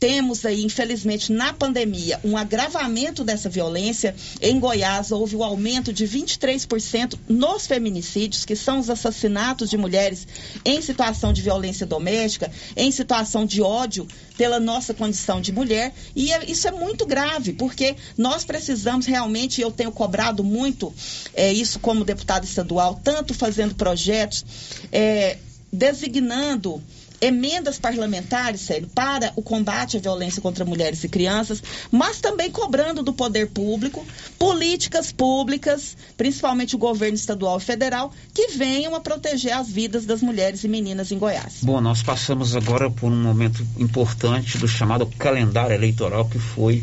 temos 0.00 0.46
aí, 0.46 0.64
infelizmente, 0.64 1.30
na 1.30 1.52
pandemia, 1.52 2.18
um 2.24 2.34
agravamento 2.34 3.22
dessa 3.22 3.50
violência. 3.50 4.16
Em 4.40 4.58
Goiás, 4.58 5.12
houve 5.12 5.36
o 5.36 5.40
um 5.40 5.44
aumento 5.44 5.92
de 5.92 6.08
23% 6.08 7.18
nos 7.28 7.66
feminicídios, 7.66 8.46
que 8.46 8.56
são 8.56 8.78
os 8.78 8.88
assassinatos 8.88 9.68
de 9.68 9.76
mulheres 9.76 10.26
em 10.64 10.80
situação 10.80 11.34
de 11.34 11.42
violência 11.42 11.84
doméstica, 11.84 12.50
em 12.74 12.90
situação 12.90 13.44
de 13.44 13.60
ódio 13.60 14.08
pela 14.38 14.58
nossa 14.58 14.94
condição 14.94 15.38
de 15.38 15.52
mulher. 15.52 15.92
E 16.16 16.32
é, 16.32 16.50
isso 16.50 16.66
é 16.66 16.72
muito 16.72 17.04
grave, 17.04 17.52
porque 17.52 17.94
nós 18.16 18.42
precisamos 18.42 19.04
realmente, 19.04 19.60
eu 19.60 19.70
tenho 19.70 19.92
cobrado 19.92 20.42
muito 20.42 20.94
é, 21.34 21.52
isso 21.52 21.78
como 21.78 22.06
deputada 22.06 22.46
estadual, 22.46 22.98
tanto 23.04 23.34
fazendo 23.34 23.74
projetos, 23.74 24.46
é, 24.90 25.36
designando 25.70 26.82
emendas 27.20 27.78
parlamentares, 27.78 28.62
sério, 28.62 28.88
para 28.94 29.32
o 29.36 29.42
combate 29.42 29.96
à 29.96 30.00
violência 30.00 30.40
contra 30.40 30.64
mulheres 30.64 31.04
e 31.04 31.08
crianças, 31.08 31.62
mas 31.90 32.20
também 32.20 32.50
cobrando 32.50 33.02
do 33.02 33.12
poder 33.12 33.48
público 33.48 34.04
políticas 34.38 35.12
públicas, 35.12 35.96
principalmente 36.16 36.74
o 36.74 36.78
governo 36.78 37.14
estadual 37.14 37.58
e 37.58 37.60
federal, 37.60 38.12
que 38.32 38.48
venham 38.48 38.94
a 38.94 39.00
proteger 39.00 39.52
as 39.52 39.68
vidas 39.68 40.06
das 40.06 40.22
mulheres 40.22 40.64
e 40.64 40.68
meninas 40.68 41.12
em 41.12 41.18
Goiás. 41.18 41.58
Bom, 41.62 41.80
nós 41.80 42.02
passamos 42.02 42.56
agora 42.56 42.90
por 42.90 43.12
um 43.12 43.22
momento 43.22 43.66
importante 43.78 44.58
do 44.58 44.66
chamado 44.66 45.06
calendário 45.18 45.74
eleitoral, 45.74 46.24
que 46.26 46.38
foi 46.38 46.82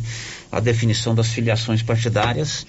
a 0.52 0.60
definição 0.60 1.16
das 1.16 1.28
filiações 1.28 1.82
partidárias 1.82 2.66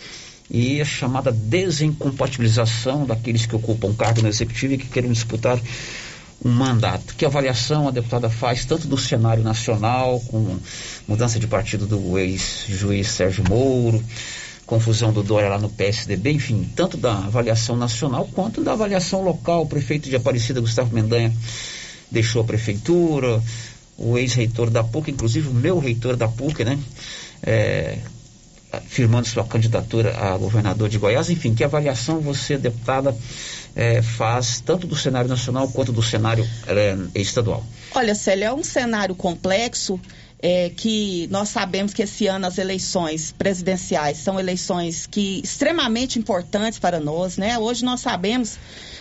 e 0.51 0.81
a 0.81 0.85
chamada 0.85 1.31
desincompatibilização 1.31 3.05
daqueles 3.05 3.45
que 3.45 3.55
ocupam 3.55 3.93
cargo 3.95 4.23
no 4.23 4.29
executivo 4.29 4.75
e 4.75 4.79
que 4.79 4.87
querem 4.87 5.13
disputar 5.13 5.61
um 6.45 6.51
mandato. 6.51 7.15
Que 7.15 7.25
avaliação 7.25 7.89
a 7.89 7.91
deputada 7.91 8.31
faz, 8.31 8.65
tanto 8.65 8.87
do 8.87 8.97
cenário 8.97 9.43
nacional, 9.43 10.21
com 10.29 10.59
mudança 11.07 11.39
de 11.39 11.47
partido 11.47 11.87
do 11.87 12.19
ex-juiz 12.19 13.09
Sérgio 13.09 13.45
Moro, 13.49 14.03
confusão 14.67 15.13
do 15.13 15.23
Dória 15.23 15.49
lá 15.49 15.59
no 15.59 15.69
PSDB, 15.69 16.33
enfim, 16.33 16.71
tanto 16.77 16.97
da 16.97 17.13
avaliação 17.13 17.77
nacional 17.77 18.29
quanto 18.33 18.63
da 18.63 18.73
avaliação 18.73 19.23
local. 19.23 19.63
O 19.63 19.67
prefeito 19.67 20.09
de 20.09 20.17
Aparecida, 20.17 20.61
Gustavo 20.61 20.95
Mendanha, 20.95 21.33
deixou 22.11 22.43
a 22.43 22.45
prefeitura, 22.45 23.43
o 23.97 24.17
ex-reitor 24.17 24.71
da 24.71 24.85
PUC, 24.85 25.11
inclusive 25.11 25.49
o 25.49 25.55
meu 25.55 25.79
reitor 25.79 26.17
da 26.17 26.29
PUC, 26.29 26.65
né? 26.65 26.79
É, 27.43 27.99
firmando 28.87 29.27
sua 29.27 29.45
candidatura 29.45 30.17
a 30.17 30.37
governador 30.37 30.89
de 30.89 30.99
Goiás. 30.99 31.31
Enfim, 31.31 31.55
que 31.55 31.65
avaliação 31.65 32.21
você, 32.21 32.59
deputada, 32.59 33.17
é, 33.79 34.03
faz 34.03 34.61
tanto 34.61 34.89
do 34.89 34.97
cenário 34.97 35.31
nacional 35.31 35.69
quanto 35.69 35.93
do 35.93 36.03
cenário 36.03 36.45
é, 36.67 36.97
estadual? 37.15 37.65
Olha, 37.95 38.13
Célia, 38.13 38.47
é 38.47 38.53
um 38.53 38.65
cenário 38.65 39.15
complexo. 39.15 40.01
É, 40.41 40.71
que 40.71 41.27
nós 41.33 41.49
sabemos 41.49 41.93
que 41.93 42.01
esse 42.01 42.29
ano 42.29 42.47
as 42.47 42.59
eleições 42.59 43.35
presidenciais 43.37 44.19
são 44.19 44.39
eleições 44.39 45.05
que 45.05 45.41
extremamente 45.43 46.17
importantes 46.17 46.79
para 46.79 47.01
nós, 47.01 47.37
né? 47.37 47.59
Hoje 47.59 47.85
nós 47.85 47.99
sabemos, 48.01 48.57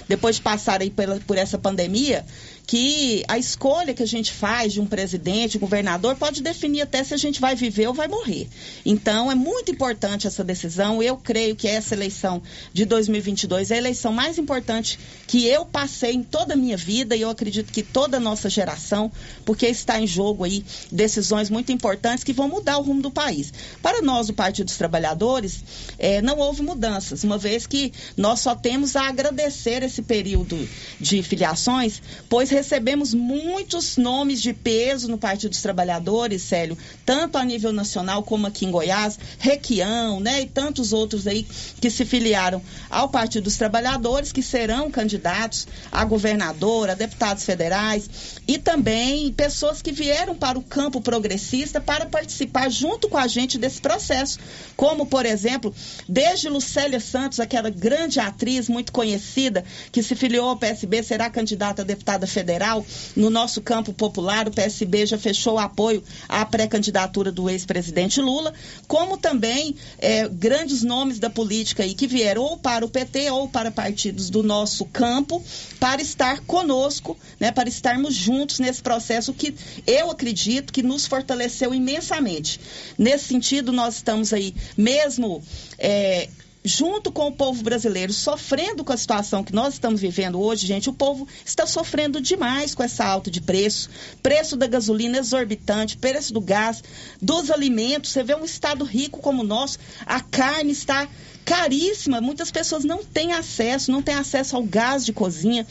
depois 0.08 0.38
de 0.38 0.42
passar 0.42 0.82
aí 0.82 0.92
por 1.28 1.38
essa 1.38 1.60
pandemia, 1.60 2.26
que 2.68 3.24
a 3.30 3.38
escolha 3.38 3.94
que 3.94 4.04
a 4.04 4.08
gente 4.08 4.34
faz 4.34 4.74
de 4.74 4.82
um 4.82 4.86
presidente, 4.86 5.56
um 5.56 5.62
governador, 5.62 6.18
pode 6.18 6.44
definir 6.44 6.82
até 6.82 7.02
se 7.02 7.14
a 7.14 7.18
gente 7.18 7.40
vai 7.40 7.56
viver 7.56 7.88
ou 7.88 7.94
vai 7.94 8.10
morrer. 8.10 8.50
Então, 8.86 9.32
é 9.32 9.36
muito 9.36 9.72
importante 9.72 10.28
essa 10.28 10.44
decisão. 10.44 11.02
Eu 11.02 11.16
creio 11.16 11.56
que 11.56 11.66
essa 11.66 11.96
eleição 11.96 12.44
de 12.74 12.84
2022 12.84 13.72
é 13.72 13.76
a 13.76 13.78
eleição 13.78 14.12
mais 14.12 14.38
importante 14.38 15.00
que 15.26 15.48
eu 15.48 15.66
passei 15.66 16.12
em 16.12 16.22
toda 16.22 16.56
a 16.56 16.58
minha 16.58 16.76
vida 16.76 17.16
e 17.16 17.22
eu 17.22 17.30
acredito 17.30 17.72
que 17.72 17.82
toda 17.82 18.18
a 18.18 18.20
nossa 18.20 18.50
geração, 18.50 19.10
porque 19.46 19.66
está 19.68 20.02
em 20.02 20.06
jogo 20.06 20.44
aí 20.44 20.66
decisões 20.92 21.50
muito 21.50 21.72
importantes 21.72 22.26
que 22.26 22.34
vão 22.34 22.50
mudar 22.50 22.80
o 22.80 22.82
rumo 22.82 23.02
do 23.02 23.10
país. 23.10 23.54
Para 23.82 24.02
nós, 24.02 24.28
o 24.28 24.34
Partido 24.34 24.66
dos 24.66 24.78
Trabalhadores, 24.78 25.64
eh, 25.98 26.22
não 26.22 26.38
houve 26.38 26.62
mudanças, 26.62 27.24
uma 27.24 27.38
vez 27.38 27.66
que 27.66 27.94
nós 28.18 28.42
só 28.42 28.54
temos 28.54 28.98
a 28.98 29.08
agradecer 29.08 29.84
esse 29.84 30.02
período 30.02 30.68
de 31.00 31.24
filiações, 31.24 32.02
pois 32.28 32.57
recebemos 32.58 33.14
muitos 33.14 33.98
nomes 33.98 34.42
de 34.42 34.52
peso 34.52 35.08
no 35.08 35.18
Partido 35.18 35.52
dos 35.52 35.62
Trabalhadores, 35.62 36.42
Célio, 36.42 36.76
tanto 37.06 37.38
a 37.38 37.46
nível 37.46 37.72
nacional 37.72 38.24
como 38.24 38.48
aqui 38.48 38.66
em 38.66 38.72
Goiás, 38.72 39.20
Requião, 39.38 40.20
né, 40.20 40.42
e 40.42 40.48
tantos 40.48 40.92
outros 40.92 41.28
aí 41.28 41.46
que 41.80 41.92
se 41.92 42.04
filiaram 42.04 42.60
ao 42.90 43.10
Partido 43.10 43.44
dos 43.44 43.58
Trabalhadores, 43.58 44.32
que 44.32 44.42
serão 44.42 44.90
candidatos 44.90 45.68
a 45.92 46.04
governador, 46.04 46.90
a 46.90 46.96
deputados 46.96 47.44
federais, 47.44 48.10
e 48.48 48.58
também 48.58 49.32
pessoas 49.34 49.80
que 49.80 49.92
vieram 49.92 50.34
para 50.34 50.58
o 50.58 50.64
campo 50.64 51.00
progressista 51.00 51.80
para 51.80 52.08
participar 52.08 52.72
junto 52.72 53.08
com 53.08 53.20
a 53.20 53.28
gente 53.28 53.60
desse 53.60 53.80
processo, 53.80 54.40
como, 54.76 55.06
por 55.06 55.28
exemplo, 55.28 55.74
desde 56.10 56.50
Lucélia 56.50 57.00
Santos, 57.00 57.40
aquela 57.40 57.70
grande 57.70 58.20
atriz 58.20 58.68
muito 58.68 58.92
conhecida, 58.92 59.64
que 59.92 60.02
se 60.02 60.16
filiou 60.16 60.50
ao 60.50 60.58
PSB, 60.58 61.04
será 61.04 61.30
candidata 61.30 61.84
a 61.84 61.86
deputada 61.86 62.26
federal 62.26 62.47
federal, 62.48 62.86
no 63.14 63.30
nosso 63.30 63.62
campo 63.62 63.92
popular, 63.92 64.48
o 64.48 64.52
PSB 64.52 65.06
já 65.06 65.18
fechou 65.18 65.56
o 65.56 65.60
apoio 65.60 66.02
à 66.30 66.46
pré-candidatura 66.46 67.30
do 67.30 67.50
ex-presidente 67.50 68.22
Lula, 68.22 68.54
como 68.88 69.18
também 69.18 69.76
é, 70.00 70.30
grandes 70.30 70.82
nomes 70.82 71.20
da 71.20 71.30
política 71.30 71.84
aí 71.84 71.94
que 71.94 72.08
vieram 72.08 72.42
ou 72.44 72.58
para 72.58 72.86
o 72.86 72.90
PT 72.90 73.30
ou 73.32 73.50
para 73.50 73.70
partidos 73.70 74.30
do 74.30 74.42
nosso 74.42 74.86
campo 74.86 75.44
para 75.78 76.02
estar 76.02 76.40
conosco, 76.42 77.18
né, 77.38 77.52
para 77.52 77.68
estarmos 77.68 78.16
juntos 78.16 78.60
nesse 78.60 78.82
processo 78.82 79.34
que 79.34 79.54
eu 79.86 80.10
acredito 80.10 80.72
que 80.72 80.82
nos 80.82 81.06
fortaleceu 81.06 81.74
imensamente. 81.74 82.62
Nesse 82.98 83.26
sentido, 83.26 83.74
nós 83.74 83.96
estamos 83.96 84.32
aí, 84.32 84.56
mesmo 84.78 85.44
é, 85.78 86.30
junto 86.68 87.12
com 87.12 87.28
o 87.28 87.32
povo 87.32 87.64
brasileiro, 87.64 88.12
sofrendo 88.12 88.84
com 88.84 88.92
a 88.92 88.98
situação 88.98 89.44
que 89.44 89.54
nós 89.54 89.76
estamos 89.76 90.02
vivendo 90.02 90.40
hoje, 90.40 90.68
gente, 90.68 90.90
o 90.90 90.94
povo 90.94 91.28
está 91.46 91.66
sofrendo 91.66 92.20
demais 92.20 92.76
com 92.76 92.84
essa 92.84 93.06
alta 93.06 93.32
de 93.32 93.40
preço. 93.40 93.90
Preço 94.22 94.58
da 94.58 94.68
gasolina 94.68 95.18
exorbitante, 95.18 95.98
preço 95.98 96.34
do 96.34 96.42
gás, 96.42 96.84
dos 97.22 97.50
alimentos. 97.50 98.12
Você 98.12 98.22
vê 98.22 98.36
um 98.36 98.44
estado 98.44 98.84
rico 98.84 99.20
como 99.20 99.44
o 99.44 99.46
nosso, 99.46 99.80
a 100.06 100.20
carne 100.20 100.74
está 100.74 101.08
caríssima. 101.46 102.20
Muitas 102.20 102.52
pessoas 102.52 102.84
não 102.84 103.04
têm 103.04 103.32
acesso, 103.32 103.90
não 103.90 104.02
têm 104.02 104.16
acesso 104.16 104.58
ao 104.58 104.64
gás 104.64 105.06
de 105.06 105.14
cozinha. 105.14 105.66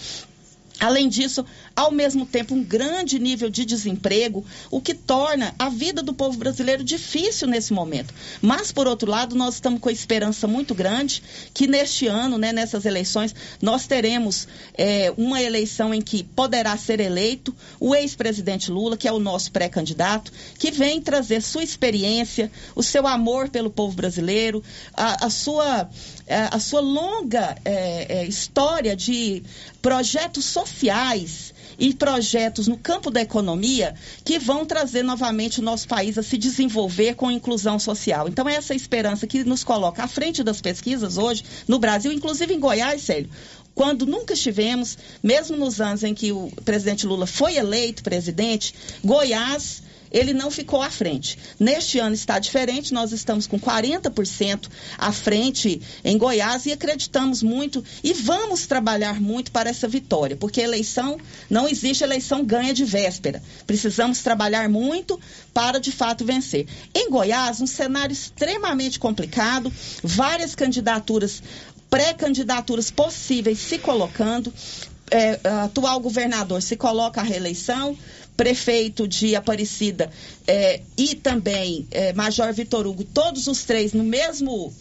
Além 0.79 1.09
disso, 1.09 1.45
ao 1.75 1.91
mesmo 1.91 2.27
tempo, 2.27 2.55
um 2.55 2.63
grande 2.63 3.19
nível 3.19 3.49
de 3.49 3.65
desemprego, 3.65 4.45
o 4.71 4.81
que 4.81 4.93
torna 4.93 5.55
a 5.59 5.71
vida 5.71 6.03
do 6.03 6.13
povo 6.13 6.37
brasileiro 6.37 6.85
difícil 6.85 7.49
nesse 7.49 7.73
momento. 7.73 8.13
Mas, 8.43 8.73
por 8.73 8.87
outro 8.87 9.11
lado, 9.11 9.35
nós 9.35 9.55
estamos 9.55 9.81
com 9.81 9.89
a 9.89 9.93
esperança 9.93 10.47
muito 10.47 10.75
grande 10.75 11.23
que 11.55 11.67
neste 11.67 12.07
ano, 12.07 12.37
né, 12.37 12.53
nessas 12.53 12.85
eleições, 12.85 13.35
nós 13.61 13.87
teremos 13.87 14.47
é, 14.75 15.13
uma 15.17 15.41
eleição 15.43 15.95
em 15.95 16.03
que 16.03 16.23
poderá 16.23 16.77
ser 16.77 17.01
eleito 17.01 17.55
o 17.81 17.95
ex-presidente 17.95 18.71
Lula, 18.71 18.97
que 18.97 19.09
é 19.09 19.13
o 19.13 19.19
nosso 19.19 19.51
pré-candidato, 19.53 20.31
que 20.59 20.71
vem 20.71 21.01
trazer 21.01 21.41
sua 21.41 21.63
experiência, 21.63 22.51
o 22.75 22.83
seu 22.83 23.07
amor 23.07 23.49
pelo 23.49 23.71
povo 23.71 23.97
brasileiro, 23.97 24.63
a, 24.93 25.27
a 25.27 25.31
sua, 25.31 25.89
a, 26.29 26.57
a, 26.57 26.61
sua 26.61 26.81
longa 26.81 27.57
é, 27.65 28.21
é, 28.21 28.27
história 28.27 28.97
de 28.97 29.43
projetos 29.81 30.45
sociais 30.45 31.55
e 31.79 31.93
projetos 31.95 32.67
no 32.67 32.77
campo 32.77 33.11
da 33.11 33.21
economia 33.21 33.95
que 34.25 34.39
vão 34.39 34.65
trazer 34.65 35.03
novamente 35.03 35.61
o 35.61 35.63
nosso 35.63 35.87
país 35.87 36.17
a 36.17 36.23
se 36.23 36.39
desenvolver 36.39 37.15
com 37.15 37.31
inclusão 37.31 37.79
social. 37.79 38.29
Então, 38.29 38.49
essa 38.49 38.73
é 38.73 38.77
esperança 38.77 39.27
que 39.27 39.45
nos 39.45 39.63
coloca 39.63 40.03
à 40.03 40.09
frente 40.09 40.43
das 40.43 40.61
pesquisas 40.61 41.19
hoje 41.19 41.45
no 41.69 41.79
Brasil, 41.79 42.13
inclusive 42.13 42.55
em 42.55 42.61
Goiás, 42.61 43.03
Célio, 43.03 43.31
quando 43.75 44.07
nunca 44.07 44.33
estivemos, 44.33 44.97
mesmo 45.23 45.57
nos 45.57 45.81
anos 45.83 46.03
em 46.03 46.15
que 46.15 46.33
o 46.33 46.51
presidente 46.65 47.07
Lula 47.07 47.27
foi 47.27 47.57
eleito 47.57 48.03
presidente, 48.03 48.75
Goiás 49.05 49.83
ele 50.17 50.33
não 50.33 50.51
ficou 50.51 50.81
à 50.81 50.91
frente. 50.91 51.39
Neste 51.61 51.99
ano 51.99 52.15
está 52.15 52.39
diferente, 52.39 52.95
nós 52.95 53.13
estamos 53.13 53.47
com 53.47 53.61
40% 53.61 54.67
à 54.97 55.13
frente 55.13 55.83
em 56.03 56.17
Goiás 56.17 56.65
e 56.65 56.73
acreditamos 56.73 57.43
muito 57.43 57.85
e 58.03 58.15
vamos 58.15 58.67
trabalhar 58.67 59.21
muito 59.21 59.53
para 59.53 59.69
essa 59.69 59.87
vitória, 59.87 60.35
porque 60.35 60.63
eleição, 60.63 61.19
não 61.51 61.69
existe 61.69 62.03
eleição 62.03 62.43
ganha 62.43 62.73
de 62.73 62.85
véspera. 62.85 63.43
Precisamos 63.67 64.23
trabalhar 64.23 64.71
muito 64.71 65.21
para 65.53 65.79
de 65.79 65.93
fato 65.93 66.25
vencer. 66.25 66.67
Em 66.95 67.11
Goiás, 67.11 67.61
um 67.61 67.67
cenário 67.67 68.15
extremamente 68.15 68.99
complicado, 68.99 69.71
várias 70.03 70.55
candidaturas 70.55 71.43
pré-candidaturas 71.91 72.91
possíveis 72.91 73.59
se 73.59 73.79
colocando. 73.79 74.53
É, 75.09 75.39
atual 75.63 76.01
governador 76.01 76.61
se 76.61 76.75
coloca 76.75 77.21
à 77.21 77.25
reeleição, 77.25 77.97
prefeito 78.37 79.09
de 79.09 79.35
Aparecida 79.35 80.11
é, 80.47 80.81
e 80.97 81.15
também 81.15 81.87
é, 81.91 82.13
Major 82.13 82.53
Vitor 82.53 82.87
Hugo, 82.87 83.05
todos 83.05 83.47
os 83.47 83.65
três 83.65 83.93
no 83.93 84.05
mesmo 84.05 84.73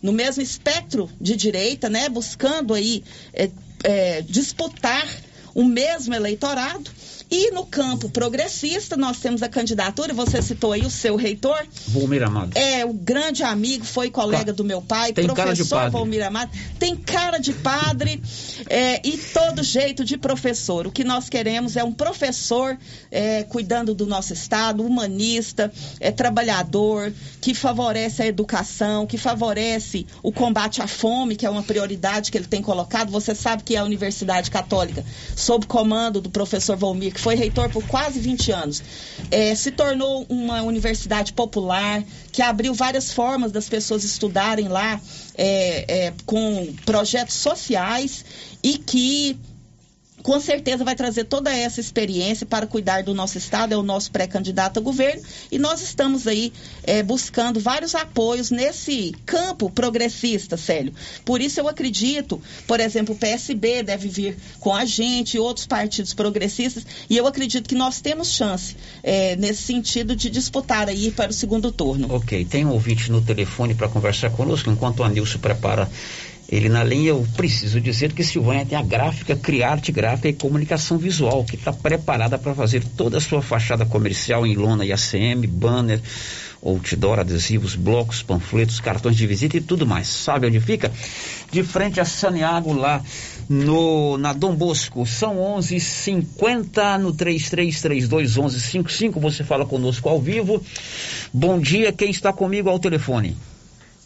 no 0.00 0.12
mesmo 0.12 0.40
espectro 0.40 1.10
de 1.20 1.34
direita, 1.34 1.88
né, 1.88 2.08
buscando 2.08 2.72
aí 2.72 3.02
é, 3.32 3.50
é, 3.82 4.22
disputar 4.22 5.06
o 5.54 5.64
mesmo 5.64 6.14
eleitorado. 6.14 6.88
E 7.30 7.50
no 7.50 7.66
campo 7.66 8.08
progressista, 8.08 8.96
nós 8.96 9.18
temos 9.18 9.42
a 9.42 9.48
candidatura, 9.48 10.14
você 10.14 10.40
citou 10.40 10.72
aí 10.72 10.82
o 10.82 10.90
seu 10.90 11.14
reitor. 11.14 11.66
Volmir 11.88 12.22
Amado. 12.22 12.56
É, 12.56 12.86
o 12.86 12.92
grande 12.92 13.42
amigo, 13.42 13.84
foi 13.84 14.10
colega 14.10 14.52
do 14.52 14.64
meu 14.64 14.80
pai, 14.80 15.12
Tem 15.12 15.26
professor. 15.26 15.90
Volmir 15.90 16.24
Amado. 16.24 16.50
Tem 16.78 16.96
cara 16.96 17.38
de 17.38 17.52
padre 17.52 18.22
é, 18.68 19.06
e 19.06 19.18
todo 19.18 19.62
jeito 19.62 20.04
de 20.04 20.16
professor. 20.16 20.86
O 20.86 20.92
que 20.92 21.04
nós 21.04 21.28
queremos 21.28 21.76
é 21.76 21.84
um 21.84 21.92
professor 21.92 22.78
é, 23.10 23.42
cuidando 23.42 23.94
do 23.94 24.06
nosso 24.06 24.32
Estado, 24.32 24.82
humanista, 24.84 25.70
é, 26.00 26.10
trabalhador, 26.10 27.12
que 27.42 27.52
favorece 27.52 28.22
a 28.22 28.26
educação, 28.26 29.06
que 29.06 29.18
favorece 29.18 30.06
o 30.22 30.32
combate 30.32 30.80
à 30.80 30.86
fome, 30.86 31.36
que 31.36 31.44
é 31.44 31.50
uma 31.50 31.62
prioridade 31.62 32.30
que 32.30 32.38
ele 32.38 32.46
tem 32.46 32.62
colocado. 32.62 33.10
Você 33.10 33.34
sabe 33.34 33.62
que 33.64 33.76
a 33.76 33.84
Universidade 33.84 34.50
Católica, 34.50 35.04
sob 35.36 35.66
comando 35.66 36.22
do 36.22 36.30
professor 36.30 36.76
Volmir, 36.76 37.17
que 37.18 37.22
foi 37.24 37.34
reitor 37.34 37.68
por 37.68 37.84
quase 37.84 38.20
20 38.20 38.52
anos, 38.52 38.82
é, 39.30 39.54
se 39.54 39.72
tornou 39.72 40.24
uma 40.28 40.62
universidade 40.62 41.32
popular, 41.32 42.02
que 42.30 42.40
abriu 42.40 42.72
várias 42.72 43.12
formas 43.12 43.50
das 43.50 43.68
pessoas 43.68 44.04
estudarem 44.04 44.68
lá 44.68 45.00
é, 45.36 46.06
é, 46.06 46.14
com 46.24 46.72
projetos 46.86 47.34
sociais 47.34 48.24
e 48.62 48.78
que 48.78 49.36
com 50.22 50.40
certeza 50.40 50.84
vai 50.84 50.94
trazer 50.94 51.24
toda 51.24 51.54
essa 51.54 51.80
experiência 51.80 52.46
para 52.46 52.66
cuidar 52.66 53.02
do 53.02 53.14
nosso 53.14 53.38
estado, 53.38 53.72
é 53.72 53.76
o 53.76 53.82
nosso 53.82 54.10
pré-candidato 54.10 54.78
a 54.78 54.82
governo, 54.82 55.22
e 55.50 55.58
nós 55.58 55.80
estamos 55.80 56.26
aí 56.26 56.52
é, 56.82 57.02
buscando 57.02 57.60
vários 57.60 57.94
apoios 57.94 58.50
nesse 58.50 59.14
campo 59.24 59.70
progressista, 59.70 60.56
Célio. 60.56 60.92
Por 61.24 61.40
isso 61.40 61.60
eu 61.60 61.68
acredito, 61.68 62.40
por 62.66 62.80
exemplo, 62.80 63.14
o 63.14 63.18
PSB 63.18 63.82
deve 63.82 64.08
vir 64.08 64.36
com 64.60 64.74
a 64.74 64.84
gente, 64.84 65.38
outros 65.38 65.66
partidos 65.66 66.14
progressistas, 66.14 66.84
e 67.08 67.16
eu 67.16 67.26
acredito 67.26 67.68
que 67.68 67.74
nós 67.74 68.00
temos 68.00 68.32
chance 68.32 68.76
é, 69.02 69.36
nesse 69.36 69.62
sentido 69.62 70.14
de 70.16 70.30
disputar 70.30 70.88
aí 70.88 71.10
para 71.10 71.30
o 71.30 71.34
segundo 71.34 71.70
turno. 71.70 72.12
Ok, 72.14 72.44
tem 72.44 72.64
um 72.64 72.70
ouvinte 72.70 73.10
no 73.10 73.20
telefone 73.20 73.74
para 73.74 73.88
conversar 73.88 74.30
conosco 74.30 74.70
enquanto 74.70 75.00
o 75.00 75.04
Anilson 75.04 75.38
prepara 75.38 75.88
ele 76.48 76.68
na 76.68 76.82
linha. 76.82 77.10
Eu 77.10 77.26
preciso 77.36 77.80
dizer 77.80 78.12
que 78.12 78.24
Silvânia 78.24 78.64
tem 78.64 78.78
a 78.78 78.82
gráfica 78.82 79.36
Criarte 79.36 79.92
Gráfica 79.92 80.28
e 80.28 80.32
Comunicação 80.32 80.96
Visual, 80.96 81.44
que 81.44 81.56
está 81.56 81.72
preparada 81.72 82.38
para 82.38 82.54
fazer 82.54 82.82
toda 82.96 83.18
a 83.18 83.20
sua 83.20 83.42
fachada 83.42 83.84
comercial 83.84 84.46
em 84.46 84.54
lona 84.54 84.84
e 84.84 84.92
ACM, 84.92 85.46
banner, 85.46 86.00
outdoor, 86.62 87.20
adesivos, 87.20 87.74
blocos, 87.74 88.22
panfletos, 88.22 88.80
cartões 88.80 89.16
de 89.16 89.26
visita 89.26 89.56
e 89.56 89.60
tudo 89.60 89.86
mais. 89.86 90.08
Sabe 90.08 90.46
onde 90.46 90.60
fica? 90.60 90.90
De 91.50 91.62
frente 91.62 92.00
a 92.00 92.04
Saniago, 92.04 92.72
lá 92.72 93.02
no, 93.48 94.18
na 94.18 94.32
Dom 94.32 94.54
Bosco. 94.54 95.06
São 95.06 95.36
11:50 95.36 96.98
no 96.98 97.14
33321155. 97.14 99.20
Você 99.20 99.44
fala 99.44 99.64
conosco 99.64 100.08
ao 100.08 100.20
vivo. 100.20 100.62
Bom 101.32 101.60
dia, 101.60 101.92
quem 101.92 102.10
está 102.10 102.32
comigo 102.32 102.68
ao 102.68 102.78
telefone? 102.78 103.36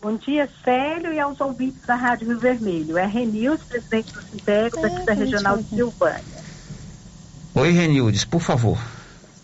Bom 0.03 0.17
dia, 0.17 0.51
Célio, 0.65 1.13
e 1.13 1.21
aos 1.21 1.41
ouvintes 1.41 1.81
da 1.87 1.95
Rádio 1.95 2.27
Rio 2.27 2.39
Vermelho. 2.41 2.99
É 2.99 3.07
Renilson, 3.07 3.65
presidente 3.69 4.13
do 4.13 4.21
Sintego, 4.21 4.83
daqui 4.83 5.07
da 5.07 5.13
Regional 5.13 5.59
de 5.59 5.69
Silvânia. 5.69 6.43
Oi, 7.55 7.71
Renildes, 7.71 8.25
por 8.25 8.41
favor. 8.41 8.77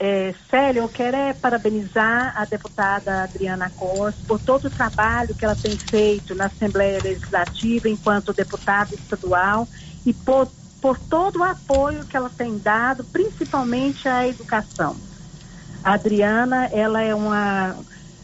É, 0.00 0.34
Célio, 0.50 0.82
eu 0.82 0.88
quero 0.88 1.16
é 1.16 1.32
parabenizar 1.32 2.32
a 2.34 2.44
deputada 2.44 3.22
Adriana 3.22 3.70
Costa 3.70 4.20
por 4.26 4.40
todo 4.40 4.64
o 4.64 4.70
trabalho 4.70 5.32
que 5.32 5.44
ela 5.44 5.54
tem 5.54 5.76
feito 5.76 6.34
na 6.34 6.46
Assembleia 6.46 6.98
Legislativa 7.04 7.88
enquanto 7.88 8.32
deputada 8.32 8.92
estadual 8.96 9.68
e 10.04 10.12
por, 10.12 10.48
por 10.80 10.98
todo 10.98 11.38
o 11.38 11.44
apoio 11.44 12.04
que 12.04 12.16
ela 12.16 12.30
tem 12.30 12.58
dado, 12.58 13.04
principalmente 13.04 14.08
à 14.08 14.26
educação. 14.26 14.96
A 15.84 15.92
Adriana, 15.92 16.68
ela 16.72 17.00
é 17.00 17.14
uma 17.14 17.76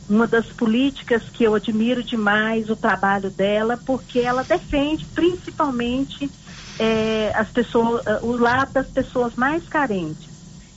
uma 0.09 0.27
das 0.27 0.47
políticas 0.53 1.23
que 1.31 1.45
eu 1.45 1.55
admiro 1.55 2.05
demais 2.05 2.69
o 2.69 2.77
trabalho 2.77 3.31
dela, 3.31 3.77
porque 3.77 4.21
ela 4.21 4.43
defende 4.43 5.07
principalmente 5.15 6.31
eh, 6.79 7.33
as 7.35 7.51
pessoas, 7.53 8.03
o 8.23 8.37
lado 8.37 8.73
das 8.73 8.89
pessoas 8.89 9.35
mais 9.35 9.67
carentes. 9.69 10.29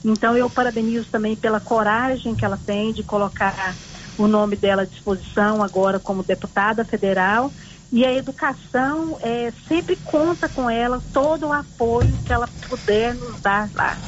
Então 0.04 0.36
eu 0.36 0.48
parabenizo 0.48 1.10
também 1.10 1.36
pela 1.36 1.60
coragem 1.60 2.34
que 2.34 2.44
ela 2.44 2.56
tem 2.56 2.92
de 2.92 3.02
colocar 3.02 3.76
o 4.16 4.26
nome 4.26 4.56
dela 4.56 4.82
à 4.82 4.86
disposição 4.86 5.62
agora 5.62 6.00
como 6.00 6.22
deputada 6.22 6.84
federal 6.84 7.52
e 7.90 8.04
a 8.04 8.12
educação 8.12 9.18
eh, 9.20 9.52
sempre 9.66 9.96
conta 9.96 10.48
com 10.48 10.68
ela 10.68 11.02
todo 11.12 11.48
o 11.48 11.52
apoio 11.52 12.18
que 12.24 12.32
ela 12.32 12.48
puder 12.68 13.14
nos 13.14 13.40
dar 13.40 13.70
lá. 13.74 13.98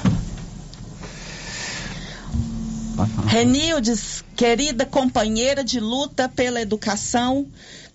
Renildes, 3.27 4.25
querida 4.37 4.85
companheira 4.87 5.63
de 5.63 5.81
luta 5.81 6.29
pela 6.29 6.61
educação, 6.61 7.47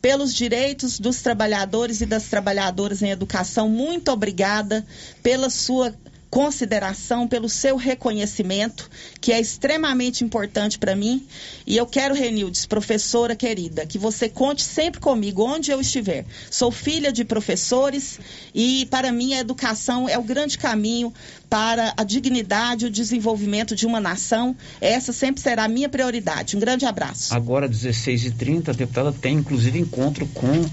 pelos 0.02 0.34
direitos 0.34 1.00
dos 1.00 1.22
trabalhadores 1.22 2.02
e 2.02 2.06
das 2.06 2.26
trabalhadoras 2.26 3.02
em 3.02 3.10
educação, 3.10 3.68
muito 3.68 4.12
obrigada 4.12 4.86
pela 5.24 5.50
sua 5.50 5.94
consideração, 6.30 7.28
pelo 7.28 7.48
seu 7.48 7.76
reconhecimento, 7.76 8.90
que 9.22 9.32
é 9.32 9.40
extremamente 9.40 10.24
importante 10.24 10.78
para 10.78 10.96
mim. 10.96 11.26
E 11.66 11.78
eu 11.78 11.86
quero, 11.86 12.14
Renildes, 12.14 12.66
professora 12.66 13.36
querida, 13.36 13.86
que 13.86 13.98
você 13.98 14.28
conte 14.28 14.62
sempre 14.62 15.00
comigo, 15.00 15.44
onde 15.44 15.72
eu 15.72 15.80
estiver. 15.80 16.26
Sou 16.52 16.72
filha 16.72 17.12
de 17.12 17.24
professores 17.24 18.20
e, 18.54 18.86
para 18.88 19.12
mim, 19.12 19.34
a 19.34 19.40
educação 19.40 20.10
é 20.10 20.18
o 20.18 20.24
grande 20.24 20.58
caminho 20.58 21.14
para 21.50 21.94
a 21.96 22.04
dignidade 22.04 22.86
e 22.86 22.88
o 22.88 22.92
desenvolvimento 22.92 23.76
de 23.76 23.86
uma 23.86 24.00
nação. 24.00 24.56
Essa 24.82 25.14
sempre 25.14 25.42
será 25.42 25.64
a 25.64 25.68
minha 25.68 25.88
prioridade. 25.88 26.58
Um 26.58 26.60
grande 26.60 26.86
abraço. 26.86 27.34
Agora, 27.34 27.70
16h30, 27.70 28.70
a 28.70 28.74
deputada 28.74 29.14
tem 29.14 29.36
inclusive 29.36 29.80
encontro 29.80 30.28
com 30.28 30.66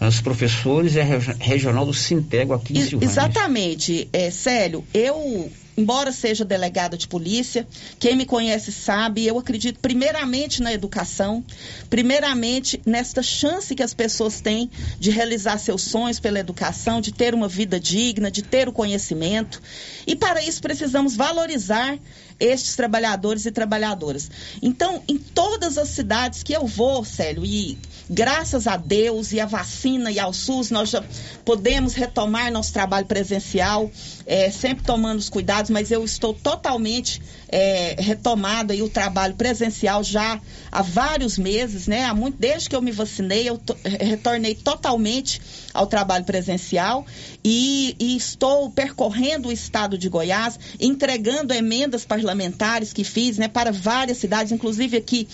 os 0.00 0.20
professores 0.20 0.94
e 0.94 1.00
a 1.00 1.04
regi- 1.04 1.34
regional 1.40 1.84
do 1.84 1.94
Sintego 1.94 2.52
aqui 2.52 2.78
em 2.78 2.86
Silvânia. 2.86 3.10
Exatamente, 3.10 4.08
é, 4.12 4.30
Célio, 4.30 4.84
eu, 4.94 5.50
embora 5.76 6.12
seja 6.12 6.44
delegada 6.44 6.96
de 6.96 7.08
polícia, 7.08 7.66
quem 7.98 8.14
me 8.14 8.24
conhece 8.24 8.70
sabe, 8.70 9.26
eu 9.26 9.36
acredito 9.38 9.80
primeiramente 9.80 10.62
na 10.62 10.72
educação, 10.72 11.44
primeiramente 11.90 12.80
nesta 12.86 13.22
chance 13.22 13.74
que 13.74 13.82
as 13.82 13.92
pessoas 13.92 14.40
têm 14.40 14.70
de 15.00 15.10
realizar 15.10 15.58
seus 15.58 15.82
sonhos 15.82 16.20
pela 16.20 16.38
educação, 16.38 17.00
de 17.00 17.12
ter 17.12 17.34
uma 17.34 17.48
vida 17.48 17.80
digna, 17.80 18.30
de 18.30 18.42
ter 18.42 18.68
o 18.68 18.72
conhecimento. 18.72 19.60
E 20.06 20.14
para 20.14 20.42
isso 20.44 20.62
precisamos 20.62 21.16
valorizar 21.16 21.98
estes 22.40 22.76
trabalhadores 22.76 23.46
e 23.46 23.50
trabalhadoras. 23.50 24.30
Então, 24.62 25.02
em 25.08 25.18
todas 25.18 25.76
as 25.76 25.88
cidades 25.88 26.44
que 26.44 26.52
eu 26.52 26.68
vou, 26.68 27.04
Célio, 27.04 27.44
e 27.44 27.76
graças 28.10 28.66
a 28.66 28.76
Deus 28.76 29.32
e 29.32 29.40
à 29.40 29.46
vacina 29.46 30.10
e 30.10 30.18
ao 30.18 30.32
SUS, 30.32 30.70
nós 30.70 30.90
já 30.90 31.04
podemos 31.44 31.94
retomar 31.94 32.50
nosso 32.50 32.72
trabalho 32.72 33.06
presencial, 33.06 33.90
eh, 34.26 34.50
sempre 34.50 34.84
tomando 34.84 35.18
os 35.18 35.28
cuidados, 35.28 35.70
mas 35.70 35.90
eu 35.90 36.04
estou 36.04 36.32
totalmente 36.34 37.20
eh, 37.50 37.96
retomada 37.98 38.74
e 38.74 38.82
o 38.82 38.88
trabalho 38.88 39.34
presencial 39.34 40.02
já 40.02 40.40
há 40.70 40.82
vários 40.82 41.38
meses, 41.38 41.86
né? 41.86 42.04
Há 42.04 42.14
muito, 42.14 42.36
desde 42.38 42.68
que 42.68 42.76
eu 42.76 42.82
me 42.82 42.90
vacinei, 42.92 43.48
eu 43.48 43.58
to- 43.58 43.76
retornei 43.84 44.54
totalmente 44.54 45.40
ao 45.74 45.86
trabalho 45.86 46.24
presencial 46.24 47.04
e, 47.50 47.96
e 47.98 48.14
estou 48.14 48.68
percorrendo 48.68 49.48
o 49.48 49.52
estado 49.52 49.96
de 49.96 50.06
Goiás, 50.06 50.60
entregando 50.78 51.54
emendas 51.54 52.04
parlamentares 52.04 52.92
que 52.92 53.02
fiz, 53.02 53.38
né, 53.38 53.48
para 53.48 53.72
várias 53.72 54.18
cidades, 54.18 54.52
inclusive 54.52 54.98
aqui 54.98 55.26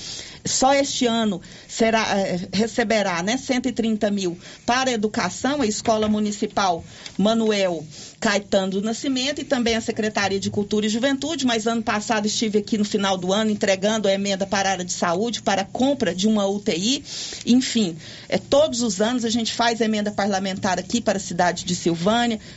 só 0.44 0.72
este 0.74 1.06
ano 1.06 1.40
será 1.66 2.06
eh, 2.16 2.48
receberá, 2.52 3.20
né, 3.22 3.36
130 3.36 4.10
mil 4.12 4.38
para 4.64 4.90
a 4.90 4.92
educação, 4.92 5.60
a 5.60 5.66
Escola 5.66 6.06
Municipal 6.06 6.84
Manuel 7.18 7.84
Caetano 8.20 8.72
do 8.72 8.82
Nascimento 8.82 9.40
e 9.40 9.44
também 9.44 9.74
a 9.74 9.80
Secretaria 9.80 10.38
de 10.38 10.50
Cultura 10.50 10.86
e 10.86 10.88
Juventude, 10.88 11.44
mas 11.44 11.66
ano 11.66 11.82
passado 11.82 12.26
estive 12.26 12.58
aqui 12.58 12.78
no 12.78 12.84
final 12.84 13.16
do 13.16 13.32
ano 13.32 13.50
entregando 13.50 14.06
a 14.06 14.12
emenda 14.12 14.46
para 14.46 14.68
a 14.68 14.72
área 14.72 14.84
de 14.84 14.92
saúde, 14.92 15.42
para 15.42 15.62
a 15.62 15.64
compra 15.64 16.14
de 16.14 16.28
uma 16.28 16.46
UTI, 16.46 17.02
enfim, 17.44 17.96
é, 18.28 18.38
todos 18.38 18.82
os 18.82 19.00
anos 19.00 19.24
a 19.24 19.30
gente 19.30 19.52
faz 19.52 19.80
emenda 19.80 20.12
parlamentar 20.12 20.78
aqui 20.78 21.00
para 21.00 21.16
a 21.16 21.20
cidade 21.20 21.64
de 21.64 21.74
Silvânia, 21.74 22.03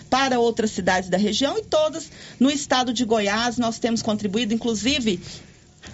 para 0.09 0.39
outras 0.39 0.71
cidades 0.71 1.09
da 1.09 1.17
região 1.17 1.57
e 1.57 1.63
todas 1.63 2.09
no 2.39 2.49
estado 2.49 2.93
de 2.93 3.05
Goiás 3.05 3.57
nós 3.57 3.79
temos 3.79 4.01
contribuído, 4.01 4.53
inclusive 4.53 5.19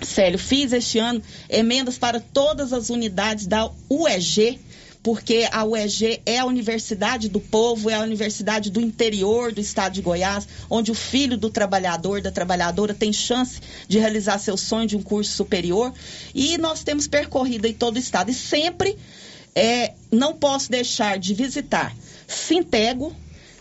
Célio, 0.01 0.39
fiz 0.39 0.73
este 0.73 0.99
ano 0.99 1.21
emendas 1.49 1.97
para 1.97 2.19
todas 2.19 2.73
as 2.73 2.89
unidades 2.89 3.45
da 3.45 3.69
UEG, 3.89 4.59
porque 5.01 5.47
a 5.51 5.63
UEG 5.65 6.21
é 6.25 6.39
a 6.39 6.45
Universidade 6.45 7.27
do 7.29 7.39
Povo, 7.39 7.89
é 7.89 7.93
a 7.93 8.01
Universidade 8.01 8.71
do 8.71 8.79
interior 8.79 9.51
do 9.51 9.59
estado 9.59 9.93
de 9.93 10.01
Goiás, 10.01 10.47
onde 10.69 10.91
o 10.91 10.95
filho 10.95 11.37
do 11.37 11.49
trabalhador, 11.49 12.21
da 12.21 12.31
trabalhadora, 12.31 12.93
tem 12.93 13.11
chance 13.11 13.59
de 13.87 13.99
realizar 13.99 14.39
seu 14.39 14.55
sonho 14.55 14.87
de 14.87 14.95
um 14.95 15.01
curso 15.01 15.31
superior. 15.33 15.93
E 16.33 16.57
nós 16.57 16.83
temos 16.83 17.05
percorrido 17.05 17.67
em 17.67 17.73
todo 17.73 17.97
o 17.97 17.99
estado. 17.99 18.31
E 18.31 18.33
sempre 18.33 18.97
é, 19.53 19.93
não 20.09 20.33
posso 20.33 20.71
deixar 20.71 21.19
de 21.19 21.33
visitar 21.33 21.93
Sintego, 22.25 23.13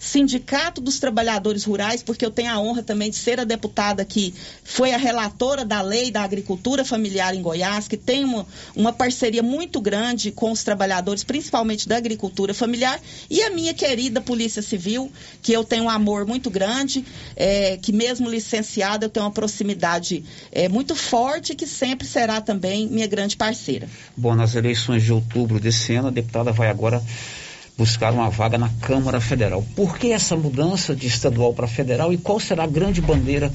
Sindicato 0.02 0.80
dos 0.80 0.98
Trabalhadores 0.98 1.62
Rurais, 1.62 2.02
porque 2.02 2.26
eu 2.26 2.30
tenho 2.32 2.50
a 2.50 2.58
honra 2.58 2.82
também 2.82 3.08
de 3.08 3.14
ser 3.14 3.38
a 3.38 3.44
deputada 3.44 4.04
que 4.04 4.34
foi 4.64 4.92
a 4.92 4.96
relatora 4.96 5.64
da 5.64 5.80
lei 5.80 6.10
da 6.10 6.24
agricultura 6.24 6.84
familiar 6.84 7.32
em 7.36 7.40
Goiás, 7.40 7.86
que 7.86 7.96
tem 7.96 8.24
uma, 8.24 8.44
uma 8.74 8.92
parceria 8.92 9.44
muito 9.44 9.80
grande 9.80 10.32
com 10.32 10.50
os 10.50 10.64
trabalhadores, 10.64 11.22
principalmente 11.22 11.88
da 11.88 11.96
agricultura 11.96 12.52
familiar, 12.52 13.00
e 13.30 13.42
a 13.42 13.50
minha 13.50 13.72
querida 13.72 14.20
Polícia 14.20 14.60
Civil, 14.60 15.08
que 15.40 15.52
eu 15.52 15.62
tenho 15.62 15.84
um 15.84 15.90
amor 15.90 16.26
muito 16.26 16.50
grande, 16.50 17.04
é, 17.36 17.78
que 17.80 17.92
mesmo 17.92 18.28
licenciada 18.28 19.06
eu 19.06 19.08
tenho 19.08 19.24
uma 19.24 19.32
proximidade 19.32 20.24
é, 20.50 20.68
muito 20.68 20.96
forte, 20.96 21.54
que 21.54 21.66
sempre 21.66 22.08
será 22.08 22.40
também 22.40 22.88
minha 22.88 23.06
grande 23.06 23.36
parceira. 23.36 23.88
Bom, 24.16 24.34
nas 24.34 24.56
eleições 24.56 25.04
de 25.04 25.12
outubro 25.12 25.60
desse 25.60 25.94
ano, 25.94 26.08
a 26.08 26.10
deputada 26.10 26.50
vai 26.50 26.68
agora 26.68 27.00
buscar 27.82 28.12
uma 28.12 28.30
vaga 28.30 28.56
na 28.56 28.68
Câmara 28.80 29.20
Federal. 29.20 29.60
Por 29.74 29.98
que 29.98 30.12
essa 30.12 30.36
mudança 30.36 30.94
de 30.94 31.08
estadual 31.08 31.52
para 31.52 31.66
federal 31.66 32.12
e 32.12 32.16
qual 32.16 32.38
será 32.38 32.62
a 32.62 32.66
grande 32.68 33.00
bandeira 33.00 33.52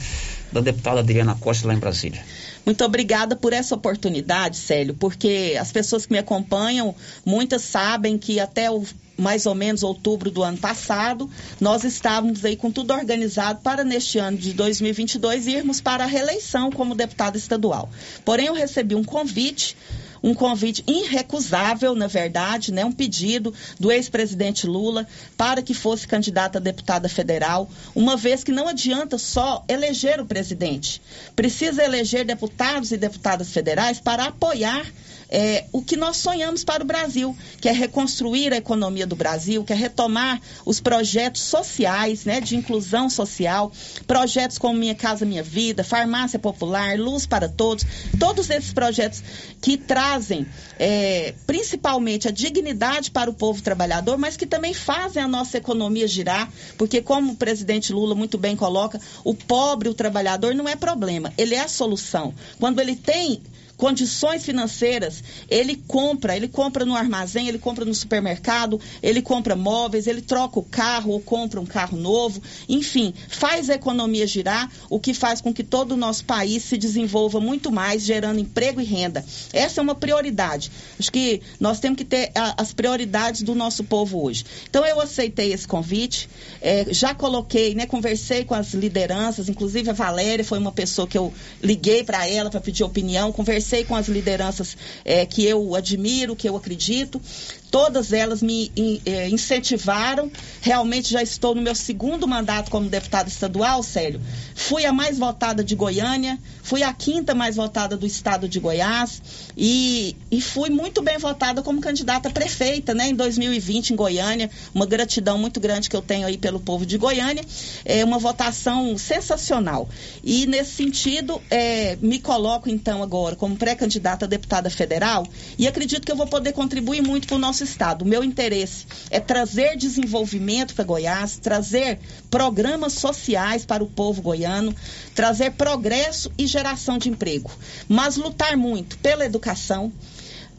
da 0.52 0.60
deputada 0.60 1.00
Adriana 1.00 1.34
Costa 1.40 1.66
lá 1.66 1.74
em 1.74 1.80
Brasília? 1.80 2.22
Muito 2.66 2.84
obrigada 2.84 3.38
por 3.38 3.54
essa 3.54 3.74
oportunidade, 3.74 4.58
Célio, 4.58 4.94
porque 4.94 5.56
as 5.58 5.72
pessoas 5.72 6.06
que 6.06 6.12
me 6.12 6.20
acompanham, 6.20 6.94
muitas 7.26 7.62
sabem 7.62 8.18
que 8.18 8.38
até 8.38 8.70
o 8.70 8.84
mais 9.18 9.46
ou 9.46 9.56
menos 9.56 9.82
outubro 9.82 10.30
do 10.30 10.44
ano 10.44 10.58
passado, 10.58 11.30
nós 11.62 11.86
estávamos 11.86 12.44
aí 12.44 12.58
com 12.58 12.70
tudo 12.70 12.94
organizado 12.94 13.62
para 13.62 13.86
neste 13.86 14.20
ano 14.20 14.38
de 14.38 14.52
2022 14.54 15.48
irmos 15.48 15.80
para 15.80 16.04
a 16.04 16.08
reeleição 16.08 16.70
como 16.70 16.94
deputada 16.94 17.38
estadual. 17.38 17.90
Porém, 18.26 18.48
eu 18.48 18.54
recebi 18.54 18.94
um 18.94 19.06
convite 19.06 19.76
um 20.24 20.34
convite 20.34 20.84
irrecusável, 20.88 21.96
na 21.96 22.08
verdade, 22.08 22.72
né, 22.72 22.84
um 22.86 22.92
pedido 22.92 23.54
do 23.80 23.92
ex-presidente 23.92 24.68
Lula 24.68 25.08
para 25.36 25.62
que 25.62 25.74
fosse 25.74 26.08
candidata 26.08 26.58
a 26.58 26.62
deputada 26.62 27.08
federal, 27.10 27.70
uma 27.96 28.16
vez 28.16 28.44
que 28.44 28.52
não 28.52 28.68
adianta 28.68 29.18
só 29.18 29.64
eleger 29.68 30.20
o 30.20 30.26
presidente. 30.26 31.02
Precisa 31.36 31.84
eleger 31.84 32.26
deputados 32.26 32.92
e 32.92 32.98
deputadas 32.98 33.50
federais 33.50 34.00
para 34.00 34.26
apoiar 34.26 34.86
é, 35.30 35.66
o 35.72 35.82
que 35.82 35.96
nós 35.96 36.18
sonhamos 36.18 36.64
para 36.64 36.84
o 36.84 36.86
Brasil, 36.86 37.36
que 37.60 37.68
é 37.68 37.72
reconstruir 37.72 38.54
a 38.54 38.58
economia 38.58 39.06
do 39.06 39.16
Brasil, 39.16 39.64
que 39.64 39.74
é 39.74 39.76
retomar 39.76 40.42
os 40.66 40.80
projetos 40.80 41.42
sociais, 41.42 42.26
né, 42.26 42.40
de 42.40 42.56
inclusão 42.56 43.10
social, 43.10 43.72
projetos 44.06 44.58
como 44.58 44.80
Minha 44.80 44.96
Casa 44.96 45.26
Minha 45.26 45.44
Vida, 45.44 45.84
Farmácia 45.84 46.40
Popular, 46.40 46.98
Luz 46.98 47.26
para 47.26 47.50
Todos, 47.50 47.86
todos 48.20 48.50
esses 48.50 48.74
projetos 48.74 49.24
que 49.62 49.78
trazem 49.78 50.46
é, 50.80 51.34
principalmente 51.46 52.28
a 52.28 52.32
dignidade 52.32 53.12
para 53.12 53.30
o 53.30 53.34
povo 53.34 53.62
trabalhador, 53.62 54.18
mas 54.18 54.38
que 54.38 54.46
também 54.46 54.74
fazem 54.74 55.22
a 55.22 55.28
nossa 55.28 55.58
economia 55.58 56.08
girar, 56.08 56.50
porque 56.78 57.02
como 57.02 57.34
o 57.34 57.36
presidente 57.36 57.92
Lula 57.92 58.16
muito 58.16 58.38
bem 58.38 58.56
coloca, 58.56 59.00
o 59.24 59.34
pobre, 59.34 59.90
o 59.90 59.94
trabalhador 59.94 60.54
não 60.56 60.68
é 60.68 60.76
problema, 60.76 61.34
ele 61.38 61.56
é 61.56 61.62
a 61.62 61.68
solução. 61.68 62.34
Quando 62.60 62.80
ele 62.80 62.96
tem 62.96 63.42
condições 63.78 64.44
financeiras, 64.44 65.24
ele 65.48 65.76
compra, 65.88 66.36
ele 66.36 66.48
compra 66.48 66.84
no 66.84 66.96
armazém, 66.96 67.48
ele 67.48 67.60
compra 67.60 67.86
no 67.86 67.94
supermercado, 67.94 68.82
ele 69.04 69.22
compra 69.22 69.56
móveis, 69.56 70.08
ele 70.08 70.22
troca 70.22 70.60
o 70.60 70.64
carro 70.64 71.12
ou 71.12 71.22
compra 71.22 71.62
um 71.62 71.66
carro 71.66 71.96
novo, 71.96 72.42
enfim, 72.68 73.14
faz 73.30 73.70
a 73.70 73.76
economia 73.76 74.26
girar, 74.26 74.70
o 74.90 75.00
que 75.00 75.14
faz 75.14 75.40
com 75.40 75.54
que 75.54 75.64
todo 75.64 75.92
o 75.92 75.98
nosso 75.98 76.26
país 76.26 76.64
se 76.64 76.76
desenvolva 76.78 77.40
muito 77.40 77.72
mais, 77.72 78.04
gerando 78.04 78.40
emprego 78.40 78.82
e 78.82 78.84
renda. 78.84 79.24
Essa 79.54 79.80
é 79.80 79.84
uma 79.84 79.96
prioridade. 79.96 80.72
Acho 81.00 81.12
que 81.12 81.42
nós 81.60 81.80
temos 81.80 81.98
que 81.98 82.06
ter 82.06 82.32
a, 82.34 82.60
as 82.62 82.74
prioridades 82.74 83.44
do 83.44 83.54
nosso 83.54 83.84
povo 83.84 84.24
hoje. 84.24 84.44
Então 84.68 84.86
eu 84.86 85.00
aceitei 85.00 85.54
esse 85.54 85.68
convite, 85.68 86.28
é, 86.62 86.92
já 86.92 87.14
coloquei, 87.14 87.76
né, 87.76 87.86
conversei 87.86 88.44
com 88.44 88.56
as 88.56 88.74
lideranças, 88.74 89.48
inclusive 89.48 89.92
a 89.92 89.94
Valéria 89.94 90.44
foi 90.44 90.58
uma 90.58 90.72
pessoa 90.72 91.08
que 91.08 91.18
eu 91.18 91.32
liguei 91.62 92.04
para 92.04 92.28
ela 92.28 92.50
para 92.50 92.60
pedir 92.60 92.84
opinião, 92.84 93.32
conversei 93.32 93.67
conversei 93.68 93.84
com 93.84 93.96
as 93.96 94.08
lideranças 94.08 94.78
é, 95.04 95.26
que 95.26 95.44
eu 95.44 95.76
admiro, 95.76 96.36
que 96.36 96.48
eu 96.48 96.56
acredito. 96.56 97.22
Todas 97.70 98.14
elas 98.14 98.42
me 98.42 98.72
eh, 99.06 99.30
incentivaram. 99.30 100.32
Realmente 100.62 101.12
já 101.12 101.22
estou 101.22 101.54
no 101.54 101.62
meu 101.62 101.76
segundo 101.76 102.28
mandato 102.28 102.72
como 102.72 102.90
deputada 102.90 103.28
estadual, 103.28 103.84
Célio. 103.84 104.22
Fui 104.56 104.86
a 104.86 104.94
mais 104.94 105.18
votada 105.18 105.64
de 105.64 105.76
Goiânia, 105.76 106.40
fui 106.64 106.84
a 106.84 106.94
quinta 106.94 107.36
mais 107.36 107.56
votada 107.56 107.98
do 107.98 108.06
estado 108.06 108.48
de 108.48 108.60
Goiás 108.60 109.22
e, 109.56 110.16
e 110.32 110.42
fui 110.42 110.70
muito 110.70 111.02
bem 111.02 111.18
votada 111.18 111.62
como 111.62 111.82
candidata 111.82 112.30
prefeita, 112.30 112.94
né, 112.94 113.10
em 113.10 113.16
2020 113.16 113.92
em 113.92 113.96
Goiânia. 113.96 114.50
Uma 114.74 114.86
gratidão 114.86 115.38
muito 115.38 115.60
grande 115.60 115.90
que 115.90 115.96
eu 115.96 116.02
tenho 116.02 116.26
aí 116.26 116.38
pelo 116.38 116.60
povo 116.60 116.86
de 116.86 116.98
Goiânia. 116.98 117.44
É 117.84 118.04
uma 118.04 118.18
votação 118.18 118.98
sensacional. 118.98 119.90
E 120.24 120.46
nesse 120.46 120.72
sentido, 120.72 121.42
é, 121.50 121.98
me 122.02 122.20
coloco 122.20 122.70
então 122.70 123.04
agora 123.04 123.36
como 123.36 123.56
pré-candidata 123.56 124.26
a 124.26 124.28
deputada 124.28 124.70
federal 124.70 125.28
e 125.58 125.68
acredito 125.68 126.06
que 126.06 126.12
eu 126.12 126.16
vou 126.16 126.28
poder 126.28 126.54
contribuir 126.54 127.02
muito 127.02 127.28
para 127.28 127.36
o 127.36 127.40
nosso 127.40 127.57
nosso 127.58 127.64
estado. 127.64 128.04
O 128.04 128.08
meu 128.08 128.24
interesse 128.24 128.86
é 129.10 129.20
trazer 129.20 129.76
desenvolvimento 129.76 130.76
para 130.76 130.84
Goiás, 130.84 131.38
trazer 131.38 132.00
programas 132.30 132.94
sociais 132.94 133.66
para 133.66 133.84
o 133.84 133.88
povo 133.88 134.22
goiano, 134.22 134.76
trazer 135.16 135.52
progresso 135.52 136.32
e 136.38 136.46
geração 136.46 136.98
de 136.98 137.10
emprego, 137.10 137.52
mas 137.88 138.16
lutar 138.16 138.56
muito 138.56 138.98
pela 139.00 139.26
educação, 139.26 139.92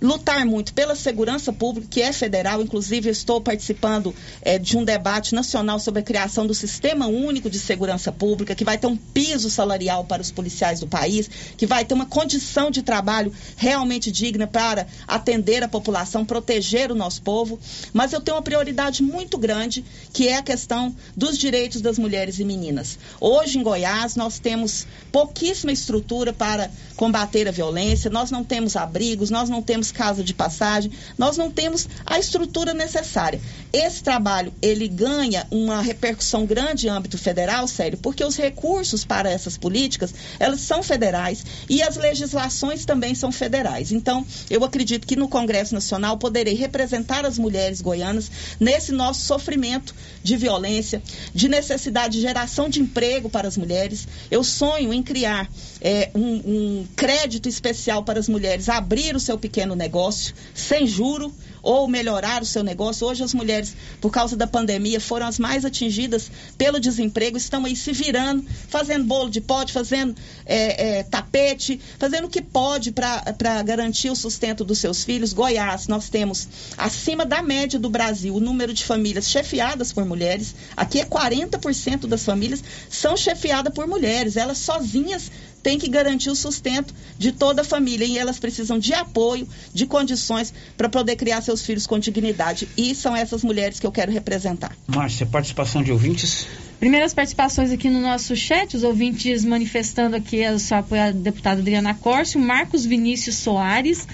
lutar 0.00 0.46
muito 0.46 0.72
pela 0.72 0.94
segurança 0.94 1.52
pública, 1.52 1.88
que 1.90 2.02
é 2.02 2.12
federal, 2.12 2.62
inclusive 2.62 3.10
estou 3.10 3.40
participando 3.40 4.14
é, 4.42 4.58
de 4.58 4.76
um 4.76 4.84
debate 4.84 5.34
nacional 5.34 5.78
sobre 5.80 6.00
a 6.00 6.04
criação 6.04 6.46
do 6.46 6.54
Sistema 6.54 7.06
Único 7.06 7.50
de 7.50 7.58
Segurança 7.58 8.12
Pública, 8.12 8.54
que 8.54 8.64
vai 8.64 8.78
ter 8.78 8.86
um 8.86 8.96
piso 8.96 9.50
salarial 9.50 10.04
para 10.04 10.22
os 10.22 10.30
policiais 10.30 10.80
do 10.80 10.86
país, 10.86 11.28
que 11.56 11.66
vai 11.66 11.84
ter 11.84 11.94
uma 11.94 12.06
condição 12.06 12.70
de 12.70 12.82
trabalho 12.82 13.32
realmente 13.56 14.10
digna 14.12 14.46
para 14.46 14.86
atender 15.06 15.62
a 15.62 15.68
população, 15.68 16.24
proteger 16.24 16.92
o 16.92 16.94
nosso 16.94 17.22
povo. 17.22 17.58
Mas 17.92 18.12
eu 18.12 18.20
tenho 18.20 18.36
uma 18.36 18.42
prioridade 18.42 19.02
muito 19.02 19.36
grande, 19.36 19.84
que 20.12 20.28
é 20.28 20.36
a 20.36 20.42
questão 20.42 20.94
dos 21.16 21.36
direitos 21.36 21.80
das 21.80 21.98
mulheres 21.98 22.38
e 22.38 22.44
meninas. 22.44 22.98
Hoje 23.20 23.58
em 23.58 23.62
Goiás 23.62 24.14
nós 24.14 24.38
temos 24.38 24.86
pouquíssima 25.10 25.72
estrutura 25.72 26.32
para 26.32 26.70
combater 26.96 27.48
a 27.48 27.52
violência, 27.52 28.10
nós 28.10 28.30
não 28.30 28.44
temos 28.44 28.76
abrigos, 28.76 29.30
nós 29.30 29.48
não 29.48 29.62
temos 29.62 29.87
temos 29.88 29.92
casa 29.92 30.22
de 30.22 30.34
passagem, 30.34 30.90
nós 31.16 31.36
não 31.36 31.50
temos 31.50 31.88
a 32.04 32.18
estrutura 32.18 32.74
necessária. 32.74 33.40
Esse 33.72 34.02
trabalho, 34.02 34.52
ele 34.62 34.88
ganha 34.88 35.46
uma 35.50 35.82
repercussão 35.82 36.46
grande 36.46 36.86
em 36.86 36.90
âmbito 36.90 37.18
federal, 37.18 37.66
sério, 37.66 37.98
porque 37.98 38.24
os 38.24 38.36
recursos 38.36 39.04
para 39.04 39.30
essas 39.30 39.56
políticas, 39.56 40.14
elas 40.38 40.60
são 40.60 40.82
federais 40.82 41.44
e 41.68 41.82
as 41.82 41.96
legislações 41.96 42.84
também 42.84 43.14
são 43.14 43.30
federais. 43.30 43.92
Então, 43.92 44.26
eu 44.48 44.64
acredito 44.64 45.06
que 45.06 45.16
no 45.16 45.28
Congresso 45.28 45.74
Nacional 45.74 46.16
poderei 46.16 46.54
representar 46.54 47.26
as 47.26 47.38
mulheres 47.38 47.80
goianas 47.80 48.30
nesse 48.58 48.92
nosso 48.92 49.20
sofrimento 49.20 49.94
de 50.22 50.36
violência, 50.36 51.02
de 51.34 51.48
necessidade 51.48 52.14
de 52.14 52.20
geração 52.22 52.68
de 52.68 52.80
emprego 52.80 53.28
para 53.28 53.48
as 53.48 53.56
mulheres. 53.56 54.08
Eu 54.30 54.42
sonho 54.42 54.92
em 54.92 55.02
criar 55.02 55.48
é, 55.80 56.10
um, 56.14 56.34
um 56.34 56.86
crédito 56.96 57.48
especial 57.48 58.02
para 58.02 58.18
as 58.18 58.28
mulheres 58.28 58.68
abrir 58.68 59.14
o 59.14 59.20
seu 59.20 59.38
pequeno 59.38 59.74
negócio 59.74 60.34
sem 60.54 60.86
juro 60.86 61.32
ou 61.62 61.88
melhorar 61.88 62.42
o 62.42 62.46
seu 62.46 62.62
negócio. 62.62 63.06
Hoje 63.06 63.22
as 63.22 63.34
mulheres, 63.34 63.74
por 64.00 64.10
causa 64.10 64.36
da 64.36 64.46
pandemia, 64.46 65.00
foram 65.00 65.26
as 65.26 65.38
mais 65.38 65.64
atingidas 65.64 66.30
pelo 66.56 66.80
desemprego, 66.80 67.36
estão 67.36 67.64
aí 67.64 67.76
se 67.76 67.92
virando, 67.92 68.44
fazendo 68.68 69.04
bolo 69.04 69.28
de 69.28 69.40
pote, 69.40 69.72
fazendo 69.72 70.14
é, 70.46 70.98
é, 70.98 71.02
tapete, 71.02 71.80
fazendo 71.98 72.26
o 72.26 72.30
que 72.30 72.40
pode 72.40 72.92
para 72.92 73.62
garantir 73.62 74.10
o 74.10 74.16
sustento 74.16 74.64
dos 74.64 74.78
seus 74.78 75.04
filhos. 75.04 75.32
Goiás, 75.32 75.88
nós 75.88 76.08
temos 76.08 76.48
acima 76.76 77.26
da 77.26 77.42
média 77.42 77.78
do 77.78 77.90
Brasil 77.90 78.34
o 78.34 78.40
número 78.40 78.72
de 78.72 78.84
famílias 78.84 79.28
chefiadas 79.28 79.92
por 79.92 80.04
mulheres. 80.04 80.54
Aqui 80.76 81.00
é 81.00 81.04
40% 81.04 82.06
das 82.06 82.24
famílias 82.24 82.62
são 82.88 83.16
chefiadas 83.16 83.72
por 83.72 83.86
mulheres. 83.86 84.36
Elas 84.36 84.58
sozinhas 84.58 85.30
tem 85.68 85.78
que 85.78 85.86
garantir 85.86 86.30
o 86.30 86.34
sustento 86.34 86.94
de 87.18 87.30
toda 87.30 87.60
a 87.60 87.64
família 87.64 88.06
e 88.06 88.16
elas 88.16 88.38
precisam 88.38 88.78
de 88.78 88.94
apoio, 88.94 89.46
de 89.74 89.84
condições 89.84 90.50
para 90.78 90.88
poder 90.88 91.14
criar 91.14 91.42
seus 91.42 91.60
filhos 91.60 91.86
com 91.86 91.98
dignidade. 91.98 92.66
E 92.74 92.94
são 92.94 93.14
essas 93.14 93.44
mulheres 93.44 93.78
que 93.78 93.86
eu 93.86 93.92
quero 93.92 94.10
representar. 94.10 94.74
Márcia, 94.86 95.26
participação 95.26 95.82
de 95.82 95.92
ouvintes? 95.92 96.46
Primeiras 96.80 97.12
participações 97.12 97.70
aqui 97.70 97.90
no 97.90 98.00
nosso 98.00 98.34
chat, 98.34 98.78
os 98.78 98.82
ouvintes 98.82 99.44
manifestando 99.44 100.16
aqui 100.16 100.42
o 100.48 100.58
seu 100.58 100.78
apoio 100.78 101.02
à 101.02 101.10
deputada 101.10 101.60
Adriana 101.60 101.92
Corsi, 101.92 102.38
o 102.38 102.40
Marcos 102.40 102.86
Vinícius 102.86 103.36
Soares, 103.36 104.08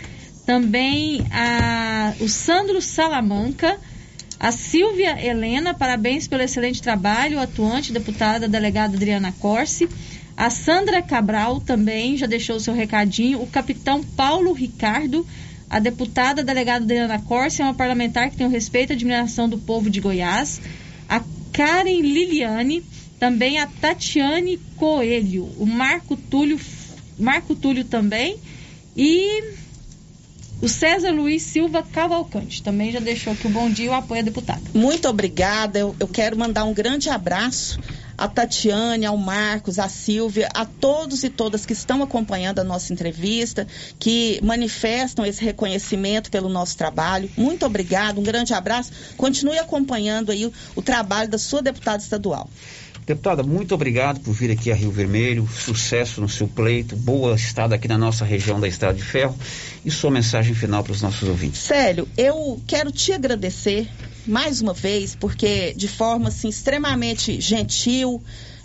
também 0.45 1.25
a, 1.31 2.15
o 2.19 2.29
Sandro 2.29 2.83
Salamanca, 2.83 3.79
a 4.41 4.51
Silvia 4.51 5.25
Helena, 5.25 5.73
parabéns 5.73 6.27
pelo 6.27 6.43
excelente 6.43 6.83
trabalho, 6.83 7.39
atuante 7.39 7.93
deputada 7.93 8.49
delegada 8.49 8.97
Adriana 8.97 9.33
Corsi. 9.39 9.89
A 10.37 10.51
Sandra 10.51 11.01
Cabral 11.01 11.61
também 11.61 12.17
já 12.17 12.27
deixou 12.27 12.57
o 12.57 12.61
seu 12.61 12.75
recadinho. 12.75 13.41
O 13.41 13.47
capitão 13.47 14.03
Paulo 14.03 14.53
Ricardo, 14.53 15.27
a 15.71 15.79
deputada 15.79 16.43
delegada 16.43 16.85
Adriana 16.85 17.21
Corsi, 17.21 17.63
é 17.63 17.65
uma 17.65 17.75
parlamentar 17.75 18.31
que 18.31 18.37
tem 18.37 18.47
o 18.47 18.51
respeito 18.51 18.93
e 18.93 18.95
admiração 18.95 19.49
do 19.49 19.59
povo 19.59 19.89
de 19.89 20.01
Goiás. 20.01 20.61
A 21.09 21.23
Karen 21.53 22.01
Liliane, 22.01 22.83
também 23.19 23.59
a 23.59 23.67
Tatiane 23.67 24.59
Coelho, 24.77 25.45
o 25.57 25.65
Marco 25.65 26.17
Túlio, 26.17 26.59
Marco 27.19 27.55
Túlio 27.55 27.85
também 27.85 28.37
e 28.97 29.55
o 30.61 30.69
César 30.69 31.11
Luiz 31.13 31.43
Silva 31.43 31.83
Cavalcante 31.83 32.63
também 32.63 32.91
já 32.91 32.99
deixou 32.99 33.33
aqui 33.33 33.47
o 33.47 33.51
bom 33.51 33.71
dia 33.71 33.87
e 33.87 33.89
o 33.89 33.93
apoio 33.93 34.21
à 34.21 34.25
deputada. 34.25 34.61
Muito 34.75 35.09
obrigada. 35.09 35.79
Eu, 35.79 35.95
eu 36.01 36.09
quero 36.09 36.37
mandar 36.37 36.65
um 36.65 36.75
grande 36.75 37.09
abraço 37.09 37.79
a 38.17 38.29
Tatiane, 38.29 39.07
ao 39.07 39.17
Marcos, 39.17 39.79
a 39.79 39.89
Silvia, 39.89 40.49
a 40.55 40.65
todos 40.65 41.25
e 41.25 41.31
todas 41.31 41.67
que 41.67 41.73
estão 41.73 42.03
acompanhando 42.03 42.59
a 42.59 42.65
nossa 42.65 42.93
entrevista, 42.93 43.67
que 43.99 44.41
manifestam 44.43 45.25
esse 45.25 45.45
reconhecimento 45.45 46.31
pelo 46.31 46.49
nosso 46.49 46.77
trabalho. 46.77 47.31
Muito 47.37 47.67
obrigado, 47.67 48.21
um 48.21 48.25
grande 48.25 48.55
abraço. 48.55 48.93
Continue 49.17 49.59
acompanhando 49.59 50.31
aí 50.31 50.47
o, 50.47 50.53
o 50.77 50.83
trabalho 50.83 51.29
da 51.29 51.39
sua 51.39 51.63
deputada 51.63 52.03
estadual. 52.03 52.49
Deputada, 53.07 53.43
muito 53.43 53.75
obrigado 53.75 54.21
por 54.21 54.33
vir 54.33 54.51
aqui 54.51 54.73
a 54.73 54.75
Rio 54.75 54.91
Vermelho. 54.91 55.47
Sucesso 55.47 56.23
no 56.23 56.29
seu 56.29 56.49
pleito. 56.49 56.97
Boa 56.97 57.35
estada 57.35 57.75
aqui 57.75 57.87
na 57.87 57.99
nossa 57.99 58.25
região 58.25 58.59
da 58.59 58.67
Estrada 58.67 58.95
de 58.95 59.05
Ferro. 59.05 59.37
E 59.85 59.91
sua 59.91 60.11
mensagem 60.11 60.55
final 60.55 60.83
para 60.83 60.93
os 60.93 61.03
nossos 61.03 61.29
ouvintes. 61.29 61.61
Célio, 61.61 62.09
eu 62.17 62.59
quero 62.67 62.91
te 62.91 63.13
agradecer 63.13 63.91
mais 64.27 64.61
uma 64.61 64.73
vez, 64.73 65.15
porque 65.15 65.75
de 65.75 65.89
forma 65.89 66.29
assim, 66.29 66.49
extremamente 66.49 67.41
gentil, 67.41 68.23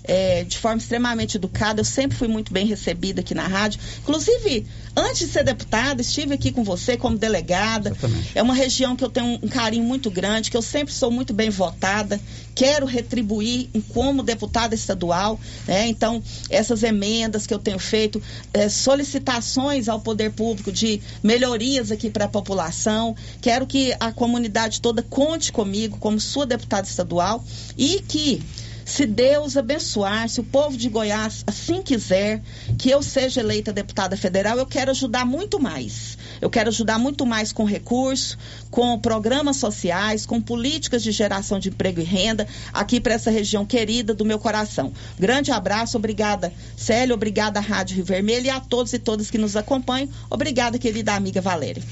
é, 0.09 0.43
de 0.43 0.57
forma 0.57 0.79
extremamente 0.79 1.37
educada. 1.37 1.81
Eu 1.81 1.85
sempre 1.85 2.17
fui 2.17 2.27
muito 2.27 2.51
bem 2.51 2.65
recebida 2.65 3.21
aqui 3.21 3.35
na 3.35 3.47
rádio. 3.47 3.79
Inclusive, 3.99 4.65
antes 4.95 5.19
de 5.19 5.27
ser 5.27 5.43
deputada, 5.43 6.01
estive 6.01 6.33
aqui 6.33 6.51
com 6.51 6.63
você 6.63 6.97
como 6.97 7.15
delegada. 7.15 7.89
Exatamente. 7.91 8.31
É 8.33 8.41
uma 8.41 8.55
região 8.55 8.95
que 8.95 9.03
eu 9.03 9.09
tenho 9.09 9.39
um 9.41 9.47
carinho 9.47 9.83
muito 9.83 10.09
grande, 10.09 10.49
que 10.49 10.57
eu 10.57 10.63
sempre 10.63 10.91
sou 10.91 11.11
muito 11.11 11.31
bem 11.31 11.51
votada. 11.51 12.19
Quero 12.55 12.87
retribuir 12.87 13.69
como 13.93 14.23
deputada 14.23 14.73
estadual. 14.73 15.39
Né? 15.67 15.87
Então, 15.87 16.23
essas 16.49 16.81
emendas 16.81 17.45
que 17.45 17.53
eu 17.53 17.59
tenho 17.59 17.77
feito, 17.77 18.19
é, 18.51 18.67
solicitações 18.67 19.87
ao 19.87 19.99
poder 19.99 20.31
público 20.31 20.71
de 20.71 20.99
melhorias 21.21 21.91
aqui 21.91 22.09
para 22.09 22.25
a 22.25 22.29
população. 22.29 23.15
Quero 23.41 23.67
que 23.67 23.95
a 23.99 24.11
comunidade 24.11 24.81
toda 24.81 25.03
conte 25.03 25.51
comigo 25.51 25.99
como 25.99 26.19
sua 26.19 26.47
deputada 26.47 26.87
estadual 26.87 27.45
e 27.77 28.01
que 28.07 28.41
se 28.89 29.05
Deus 29.05 29.55
abençoar, 29.55 30.27
se 30.27 30.39
o 30.39 30.43
povo 30.43 30.75
de 30.75 30.89
Goiás 30.89 31.43
assim 31.45 31.81
quiser 31.81 32.41
que 32.77 32.89
eu 32.89 33.03
seja 33.03 33.39
eleita 33.39 33.71
deputada 33.71 34.17
federal, 34.17 34.57
eu 34.57 34.65
quero 34.65 34.89
ajudar 34.89 35.25
muito 35.25 35.59
mais. 35.59 36.17
Eu 36.41 36.49
quero 36.49 36.69
ajudar 36.69 36.97
muito 36.97 37.23
mais 37.23 37.53
com 37.53 37.65
recurso, 37.65 38.35
com 38.71 38.97
programas 38.97 39.57
sociais, 39.57 40.25
com 40.25 40.41
políticas 40.41 41.03
de 41.03 41.11
geração 41.11 41.59
de 41.59 41.69
emprego 41.69 42.01
e 42.01 42.03
renda 42.03 42.47
aqui 42.73 42.99
para 42.99 43.13
essa 43.13 43.29
região 43.29 43.63
querida 43.63 44.13
do 44.13 44.25
meu 44.25 44.39
coração. 44.39 44.91
Grande 45.19 45.51
abraço, 45.51 45.95
obrigada 45.95 46.51
Célio, 46.75 47.13
obrigada 47.13 47.59
Rádio 47.59 47.97
Rio 47.97 48.05
Vermelho 48.05 48.47
e 48.47 48.49
a 48.49 48.59
todos 48.59 48.91
e 48.93 48.97
todas 48.97 49.29
que 49.29 49.37
nos 49.37 49.55
acompanham. 49.55 50.09
Obrigada, 50.31 50.79
querida 50.79 51.13
amiga 51.13 51.41
Valéria. 51.41 51.83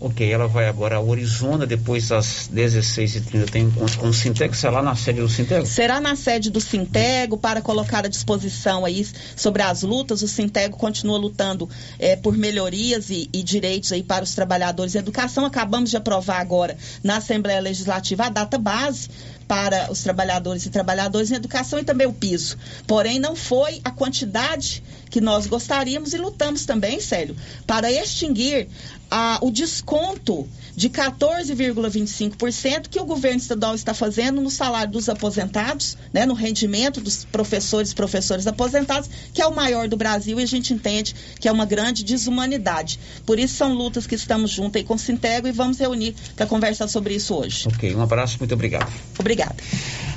Ok, 0.00 0.32
ela 0.32 0.48
vai 0.48 0.66
agora 0.66 0.96
a 0.96 1.00
Orizona, 1.00 1.66
depois 1.66 2.10
às 2.10 2.48
16h30 2.48 3.50
tem 3.50 3.64
encontro 3.64 3.98
com 3.98 4.08
o 4.08 4.14
Sintego, 4.14 4.56
será 4.56 4.82
na 4.82 4.96
sede 4.96 5.20
do 5.20 5.28
Sintego? 5.28 5.66
Será 5.66 6.00
na 6.00 6.16
sede 6.16 6.50
do 6.50 6.58
Sintego 6.58 7.36
para 7.36 7.60
colocar 7.60 8.06
à 8.06 8.08
disposição 8.08 8.86
aí 8.86 9.06
sobre 9.36 9.60
as 9.60 9.82
lutas. 9.82 10.22
O 10.22 10.28
Sintego 10.28 10.78
continua 10.78 11.18
lutando 11.18 11.68
eh, 11.98 12.16
por 12.16 12.34
melhorias 12.34 13.10
e, 13.10 13.28
e 13.30 13.42
direitos 13.42 13.92
aí 13.92 14.02
para 14.02 14.24
os 14.24 14.34
trabalhadores 14.34 14.94
educação. 14.94 15.44
Acabamos 15.44 15.90
de 15.90 15.98
aprovar 15.98 16.40
agora 16.40 16.78
na 17.04 17.18
Assembleia 17.18 17.60
Legislativa 17.60 18.24
a 18.24 18.28
data 18.30 18.56
base 18.56 19.10
para 19.50 19.90
os 19.90 20.00
trabalhadores 20.00 20.64
e 20.64 20.70
trabalhadoras 20.70 21.32
em 21.32 21.34
educação 21.34 21.80
e 21.80 21.82
também 21.82 22.06
o 22.06 22.12
piso. 22.12 22.56
Porém, 22.86 23.18
não 23.18 23.34
foi 23.34 23.80
a 23.82 23.90
quantidade 23.90 24.80
que 25.10 25.20
nós 25.20 25.48
gostaríamos 25.48 26.14
e 26.14 26.18
lutamos 26.18 26.64
também, 26.64 27.00
Célio, 27.00 27.36
para 27.66 27.90
extinguir 27.90 28.68
a, 29.10 29.40
o 29.42 29.50
desconto 29.50 30.48
de 30.76 30.88
14,25% 30.88 32.86
que 32.88 33.00
o 33.00 33.04
governo 33.04 33.38
estadual 33.38 33.74
está 33.74 33.92
fazendo 33.92 34.40
no 34.40 34.50
salário 34.50 34.92
dos 34.92 35.08
aposentados, 35.08 35.96
né, 36.12 36.24
no 36.24 36.34
rendimento 36.34 37.00
dos 37.00 37.24
professores 37.24 37.90
e 37.90 37.94
professores 37.94 38.46
aposentados, 38.46 39.10
que 39.34 39.42
é 39.42 39.46
o 39.46 39.54
maior 39.54 39.88
do 39.88 39.96
Brasil 39.96 40.38
e 40.38 40.44
a 40.44 40.46
gente 40.46 40.72
entende 40.72 41.14
que 41.40 41.48
é 41.48 41.52
uma 41.52 41.66
grande 41.66 42.04
desumanidade. 42.04 43.00
Por 43.26 43.38
isso 43.38 43.56
são 43.56 43.74
lutas 43.74 44.06
que 44.06 44.14
estamos 44.14 44.52
juntos 44.52 44.76
aí 44.76 44.84
com 44.84 44.94
o 44.94 44.98
Sintego 44.98 45.48
e 45.48 45.52
vamos 45.52 45.78
reunir 45.78 46.14
para 46.36 46.46
conversar 46.46 46.86
sobre 46.86 47.14
isso 47.14 47.34
hoje. 47.34 47.66
Ok, 47.66 47.92
um 47.94 48.00
abraço, 48.00 48.38
muito 48.38 48.54
obrigado. 48.54 48.90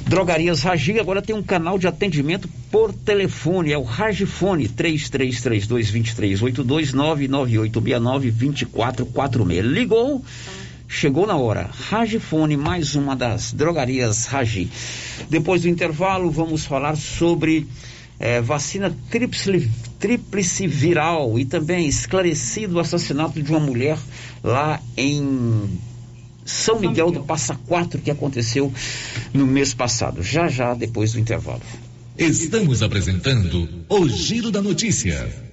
Drogarias 0.06 0.62
Ragi 0.62 1.00
agora 1.00 1.22
tem 1.22 1.36
um 1.36 1.42
canal 1.42 1.80
de 1.80 1.88
atendimento 1.88 2.50
por 2.70 2.94
telefone, 2.94 3.72
é 3.72 3.78
o 3.78 3.84
Ragifone 3.84 4.68
33322382 4.68 6.92
99869 6.94 8.32
2446. 8.32 9.66
Ligou, 9.66 10.22
chegou 10.88 11.26
na 11.26 11.38
hora. 11.38 11.70
Ragifone, 11.90 12.58
mais 12.58 12.96
uma 12.96 13.16
das 13.16 13.54
drogarias 13.54 14.26
Ragi. 14.26 14.70
Depois 15.30 15.62
do 15.62 15.70
intervalo, 15.70 16.30
vamos 16.30 16.66
falar 16.66 16.98
sobre 16.98 17.66
eh, 18.20 18.42
vacina 18.42 18.94
tríplice 20.00 20.68
viral 20.68 21.40
e 21.40 21.46
também 21.46 21.88
esclarecido 21.88 22.76
o 22.76 22.80
assassinato 22.80 23.42
de 23.42 23.52
uma 23.52 23.60
mulher 23.60 23.98
lá 24.44 24.82
em 24.98 25.80
são 26.46 26.80
Miguel 26.80 27.12
do 27.12 27.24
Passa 27.24 27.56
Quatro 27.68 28.00
que 28.00 28.12
aconteceu 28.12 28.72
no 29.34 29.46
mês 29.46 29.74
passado. 29.74 30.22
Já 30.22 30.48
já 30.48 30.74
depois 30.74 31.14
do 31.14 31.20
intervalo. 31.20 31.62
Estamos 32.18 32.84
apresentando 32.84 33.68
o 33.90 34.08
Giro 34.08 34.52
da 34.52 34.62
Notícia. 34.62 35.53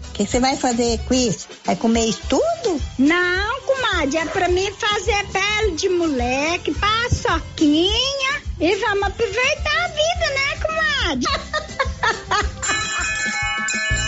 Que 0.25 0.31
você 0.31 0.39
vai 0.39 0.55
fazer 0.55 0.99
com 1.07 1.13
isso? 1.15 1.47
Vai 1.65 1.75
comer 1.75 2.05
isso 2.05 2.21
tudo? 2.29 2.81
Não, 2.99 3.61
comadre, 3.61 4.17
é 4.17 4.25
pra 4.25 4.47
mim 4.47 4.71
fazer 4.73 5.25
pele 5.27 5.71
de 5.71 5.89
moleque, 5.89 6.73
paçoquinha 6.75 8.41
e 8.59 8.75
vamos 8.75 9.03
aproveitar 9.03 9.83
a 9.83 9.87
vida, 9.87 10.29
né, 10.35 10.55
comadre? 10.61 12.45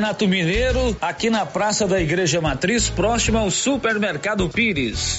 Artesanato 0.00 0.26
Mineiro, 0.26 0.96
aqui 0.98 1.28
na 1.28 1.44
Praça 1.44 1.86
da 1.86 2.00
Igreja 2.00 2.40
Matriz, 2.40 2.88
próxima 2.88 3.40
ao 3.40 3.50
Supermercado 3.50 4.48
Pires. 4.48 5.18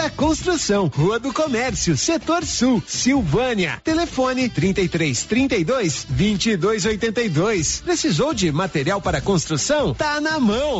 construção, 0.09 0.87
Rua 0.87 1.19
do 1.19 1.31
Comércio, 1.33 1.95
Setor 1.95 2.45
Sul, 2.45 2.81
Silvânia. 2.85 3.79
Telefone 3.83 4.49
33 4.49 5.23
32 5.23 6.07
22 6.09 6.85
82. 6.85 7.81
Precisou 7.81 8.33
de 8.33 8.51
material 8.51 9.01
para 9.01 9.21
construção? 9.21 9.93
Tá 9.93 10.19
na 10.19 10.39
mão. 10.39 10.79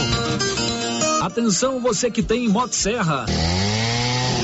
Atenção 1.21 1.79
você 1.79 2.09
que 2.09 2.23
tem 2.23 2.47
Motosserra. 2.47 3.25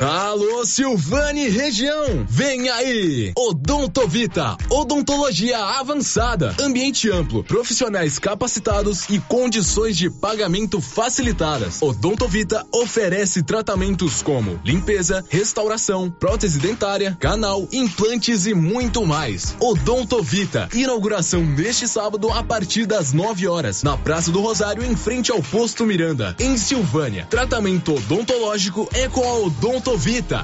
Alô, 0.00 0.64
Silvane 0.64 1.46
região, 1.50 2.24
vem 2.26 2.70
aí! 2.70 3.32
Odontovita, 3.36 4.56
odontologia 4.70 5.58
avançada, 5.58 6.56
ambiente 6.58 7.10
amplo, 7.10 7.44
profissionais 7.44 8.18
capacitados 8.18 9.06
e 9.10 9.18
condições 9.18 9.98
de 9.98 10.08
pagamento 10.08 10.80
facilitadas. 10.80 11.82
Odontovita 11.82 12.66
oferece 12.72 13.42
tratamentos 13.42 14.22
como 14.22 14.58
limpeza, 14.64 15.22
restauração, 15.28 16.10
prótese 16.10 16.58
dentária, 16.58 17.14
canal, 17.20 17.68
implantes 17.70 18.46
e 18.46 18.54
muito 18.54 19.04
mais. 19.04 19.54
Odontovita, 19.60 20.70
inauguração 20.72 21.44
neste 21.44 21.86
sábado 21.86 22.32
a 22.32 22.42
partir 22.42 22.86
das 22.86 23.12
9 23.12 23.46
horas, 23.46 23.82
na 23.82 23.98
Praça 23.98 24.32
do 24.32 24.40
Rosário, 24.40 24.82
em 24.82 24.96
frente 24.96 25.30
ao 25.30 25.42
posto 25.42 25.84
Miranda, 25.84 26.34
em 26.40 26.56
Silvânia. 26.56 27.26
Tratamento 27.28 27.94
odontológico 27.94 28.88
é 28.94 29.06
com 29.06 29.22
a 29.22 29.34
Odontovita. 29.40 29.89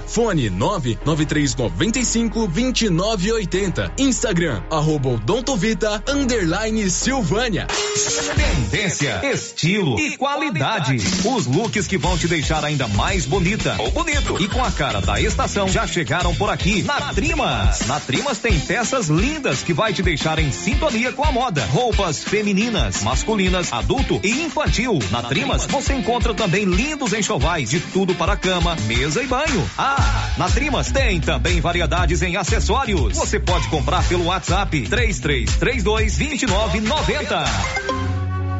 Fone 0.06 0.50
99395 0.50 2.48
2980. 2.48 3.92
Instagram, 3.98 4.60
arroba 4.68 5.10
Odontovita, 5.10 6.02
underline 6.08 6.90
Silvânia. 6.90 7.68
Tendência, 8.34 9.20
estilo 9.32 10.00
e 10.00 10.16
qualidade. 10.16 10.96
Os 11.24 11.46
looks 11.46 11.86
que 11.86 11.96
vão 11.96 12.18
te 12.18 12.26
deixar 12.26 12.64
ainda 12.64 12.88
mais 12.88 13.24
bonita 13.24 13.76
ou 13.78 13.90
bonito 13.92 14.36
e 14.42 14.48
com 14.48 14.64
a 14.64 14.72
cara 14.72 15.00
da 15.00 15.20
estação 15.20 15.68
já 15.68 15.86
chegaram 15.86 16.34
por 16.34 16.50
aqui 16.50 16.82
na 16.82 17.14
Trimas. 17.14 17.86
Na 17.86 18.00
Trimas 18.00 18.38
tem 18.38 18.58
peças 18.58 19.08
lindas 19.08 19.62
que 19.62 19.72
vai 19.72 19.92
te 19.92 20.02
deixar 20.02 20.40
em 20.40 20.50
sintonia 20.50 21.12
com 21.12 21.22
a 21.22 21.30
moda. 21.30 21.64
Roupas 21.66 22.24
femininas, 22.24 23.02
masculinas, 23.04 23.72
adulto 23.72 24.18
e 24.24 24.42
infantil. 24.42 24.98
Na 25.12 25.22
Trimas 25.22 25.66
você 25.66 25.94
encontra 25.94 26.34
também 26.34 26.64
lindos 26.64 27.12
enxovais 27.12 27.70
de 27.70 27.78
tudo 27.78 28.12
para 28.14 28.36
cama, 28.36 28.74
mesa 28.86 29.22
e 29.22 29.26
banho. 29.26 29.35
Ah, 29.76 30.30
na 30.38 30.48
Trimas 30.48 30.90
tem 30.90 31.20
também 31.20 31.60
variedades 31.60 32.22
em 32.22 32.36
acessórios. 32.36 33.16
Você 33.16 33.38
pode 33.38 33.68
comprar 33.68 34.02
pelo 34.08 34.24
WhatsApp 34.24 34.88
3332 34.88 36.16
2990. 36.16 38.05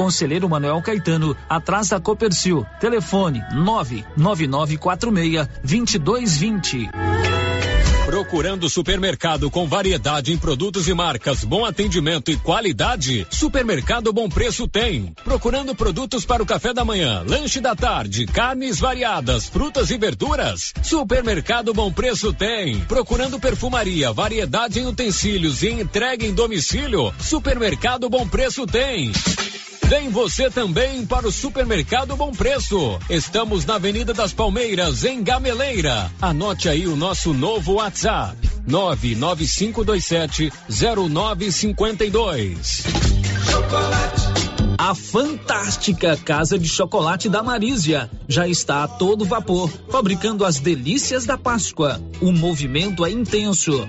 Conselheiro 0.00 0.48
Manuel 0.48 0.80
Caetano, 0.80 1.36
atrás 1.46 1.90
da 1.90 2.00
Copercil. 2.00 2.64
Telefone 2.80 3.42
99946 3.52 5.46
2220. 5.62 6.88
Procurando 8.06 8.70
supermercado 8.70 9.50
com 9.50 9.68
variedade 9.68 10.32
em 10.32 10.38
produtos 10.38 10.88
e 10.88 10.94
marcas, 10.94 11.44
bom 11.44 11.66
atendimento 11.66 12.30
e 12.30 12.36
qualidade? 12.38 13.26
Supermercado 13.28 14.10
Bom 14.10 14.26
Preço 14.26 14.66
tem. 14.66 15.12
Procurando 15.22 15.74
produtos 15.74 16.24
para 16.24 16.42
o 16.42 16.46
café 16.46 16.72
da 16.72 16.82
manhã, 16.82 17.22
lanche 17.28 17.60
da 17.60 17.76
tarde, 17.76 18.24
carnes 18.24 18.80
variadas, 18.80 19.50
frutas 19.50 19.90
e 19.90 19.98
verduras? 19.98 20.72
Supermercado 20.82 21.74
Bom 21.74 21.92
Preço 21.92 22.32
tem. 22.32 22.80
Procurando 22.80 23.38
perfumaria, 23.38 24.14
variedade 24.14 24.80
em 24.80 24.86
utensílios 24.86 25.62
e 25.62 25.68
entrega 25.68 26.24
em 26.24 26.32
domicílio? 26.32 27.12
Supermercado 27.20 28.08
Bom 28.08 28.26
Preço 28.26 28.66
tem. 28.66 29.12
Vem 29.90 30.08
você 30.08 30.48
também 30.48 31.04
para 31.04 31.26
o 31.26 31.32
Supermercado 31.32 32.14
Bom 32.14 32.30
Preço. 32.30 32.96
Estamos 33.10 33.66
na 33.66 33.74
Avenida 33.74 34.14
das 34.14 34.32
Palmeiras, 34.32 35.02
em 35.02 35.20
Gameleira. 35.20 36.08
Anote 36.22 36.68
aí 36.68 36.86
o 36.86 36.94
nosso 36.94 37.34
novo 37.34 37.72
WhatsApp: 37.72 38.36
99527 38.68 40.52
0952. 40.68 42.84
Chocolate. 43.50 44.22
A 44.78 44.94
fantástica 44.94 46.16
Casa 46.16 46.56
de 46.56 46.68
Chocolate 46.68 47.28
da 47.28 47.42
Marísia 47.42 48.08
já 48.28 48.46
está 48.46 48.84
a 48.84 48.88
todo 48.88 49.24
vapor, 49.24 49.68
fabricando 49.90 50.44
as 50.44 50.60
delícias 50.60 51.26
da 51.26 51.36
Páscoa. 51.36 52.00
O 52.20 52.30
movimento 52.30 53.04
é 53.04 53.10
intenso 53.10 53.88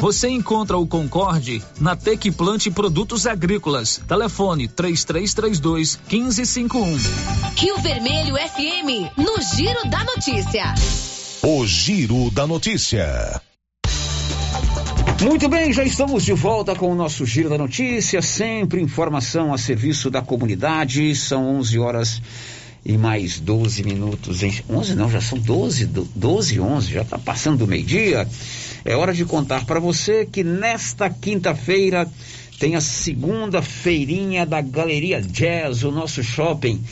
Você 0.00 0.28
encontra 0.28 0.76
o 0.76 0.86
Concorde 0.86 1.62
na 1.80 1.96
Tec 1.96 2.30
Plante 2.32 2.70
Produtos 2.70 3.26
Agrícolas. 3.26 4.00
Telefone 4.06 4.68
3332 4.68 5.98
1551. 6.10 6.98
Rio 7.56 7.78
Vermelho 7.78 8.36
FM, 8.36 9.16
no 9.16 9.40
Giro 9.56 9.88
da 9.88 10.04
Notícia. 10.04 10.74
O 11.42 11.66
Giro 11.66 12.30
da 12.30 12.46
Notícia. 12.46 13.40
Muito 15.22 15.48
bem, 15.48 15.72
já 15.72 15.84
estamos 15.84 16.24
de 16.24 16.34
volta 16.34 16.74
com 16.74 16.92
o 16.92 16.94
nosso 16.94 17.24
Giro 17.24 17.48
da 17.48 17.56
Notícia, 17.56 18.20
sempre 18.20 18.82
informação 18.82 19.54
a 19.54 19.58
serviço 19.58 20.10
da 20.10 20.20
comunidade. 20.20 21.14
São 21.16 21.56
11 21.56 21.78
horas 21.78 22.22
e 22.84 22.98
mais 22.98 23.40
12 23.40 23.82
minutos. 23.82 24.42
Em... 24.42 24.52
11 24.68 24.94
não, 24.94 25.10
já 25.10 25.20
são 25.20 25.38
12, 25.38 25.86
12 25.86 26.60
11, 26.60 26.92
já 26.92 27.02
está 27.02 27.18
passando 27.18 27.58
do 27.58 27.66
meio-dia. 27.66 28.28
É 28.84 28.94
hora 28.94 29.14
de 29.14 29.24
contar 29.24 29.64
para 29.64 29.80
você 29.80 30.26
que 30.26 30.44
nesta 30.44 31.08
quinta-feira 31.08 32.06
tem 32.58 32.76
a 32.76 32.80
segunda 32.80 33.62
feirinha 33.62 34.44
da 34.44 34.60
Galeria 34.60 35.22
Jazz, 35.22 35.82
o 35.82 35.90
nosso 35.90 36.22
shopping. 36.22 36.82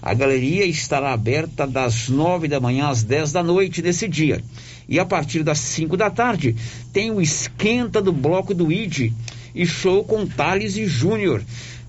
A 0.00 0.14
galeria 0.14 0.64
estará 0.64 1.12
aberta 1.12 1.64
das 1.64 2.08
nove 2.08 2.48
da 2.48 2.58
manhã 2.58 2.88
às 2.88 3.04
dez 3.04 3.30
da 3.30 3.42
noite 3.42 3.80
desse 3.80 4.08
dia. 4.08 4.42
E 4.88 4.98
a 4.98 5.04
partir 5.04 5.44
das 5.44 5.60
cinco 5.60 5.96
da 5.96 6.10
tarde 6.10 6.56
tem 6.92 7.10
o 7.12 7.20
esquenta 7.20 8.02
do 8.02 8.12
bloco 8.12 8.52
do 8.52 8.72
ID 8.72 9.12
e 9.54 9.64
show 9.64 10.02
com 10.02 10.26
Thales 10.26 10.76
e 10.76 10.86
Júnior, 10.86 11.42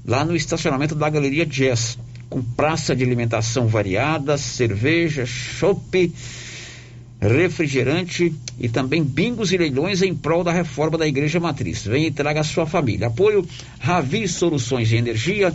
lá 0.05 0.23
no 0.23 0.35
estacionamento 0.35 0.93
da 0.93 1.09
Galeria 1.09 1.45
Jazz, 1.45 1.97
com 2.33 2.41
praça 2.41 2.95
de 2.95 3.03
alimentação 3.03 3.67
variada, 3.67 4.39
cerveja, 4.39 5.23
chopp 5.23 6.11
refrigerante 7.21 8.33
e 8.59 8.67
também 8.67 9.03
bingos 9.03 9.53
e 9.53 9.57
leilões 9.57 10.01
em 10.01 10.15
prol 10.15 10.43
da 10.43 10.51
reforma 10.51 10.97
da 10.97 11.07
Igreja 11.07 11.39
Matriz. 11.39 11.85
Venha 11.85 12.07
e 12.07 12.11
traga 12.11 12.39
a 12.39 12.43
sua 12.43 12.65
família. 12.65 13.05
Apoio 13.05 13.47
Ravi 13.79 14.27
Soluções 14.27 14.89
de 14.89 14.95
Energia, 14.95 15.53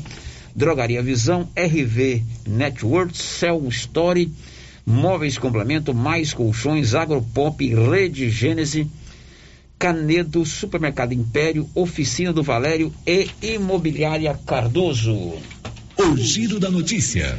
Drogaria 0.55 1.03
Visão, 1.03 1.49
RV 1.57 2.23
Network, 2.47 3.19
Cell 3.19 3.67
Story, 3.71 4.31
Móveis 4.87 5.37
Complemento, 5.37 5.93
Mais 5.93 6.33
Colchões, 6.33 6.95
Agropop, 6.95 7.75
Rede 7.75 8.31
Gênese, 8.31 8.87
Canedo, 9.77 10.47
Supermercado 10.47 11.13
Império, 11.13 11.69
Oficina 11.75 12.33
do 12.33 12.45
Valério 12.45 12.95
e 13.05 13.29
Imobiliária 13.43 14.39
Cardoso. 14.47 15.58
O 16.01 16.17
Giro 16.17 16.61
da 16.61 16.71
Notícia. 16.71 17.37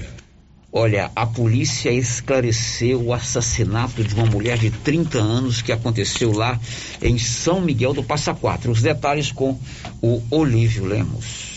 Olha, 0.70 1.10
a 1.16 1.26
polícia 1.26 1.90
esclareceu 1.92 3.02
o 3.02 3.14
assassinato 3.14 4.04
de 4.04 4.14
uma 4.14 4.26
mulher 4.26 4.58
de 4.58 4.70
30 4.70 5.18
anos 5.18 5.62
que 5.62 5.72
aconteceu 5.72 6.34
lá 6.34 6.60
em 7.02 7.18
São 7.18 7.62
Miguel 7.62 7.94
do 7.94 8.04
Passa 8.04 8.34
Quatro. 8.34 8.70
Os 8.70 8.82
detalhes 8.82 9.32
com 9.32 9.58
o 10.02 10.22
Olívio 10.30 10.84
Lemos. 10.84 11.49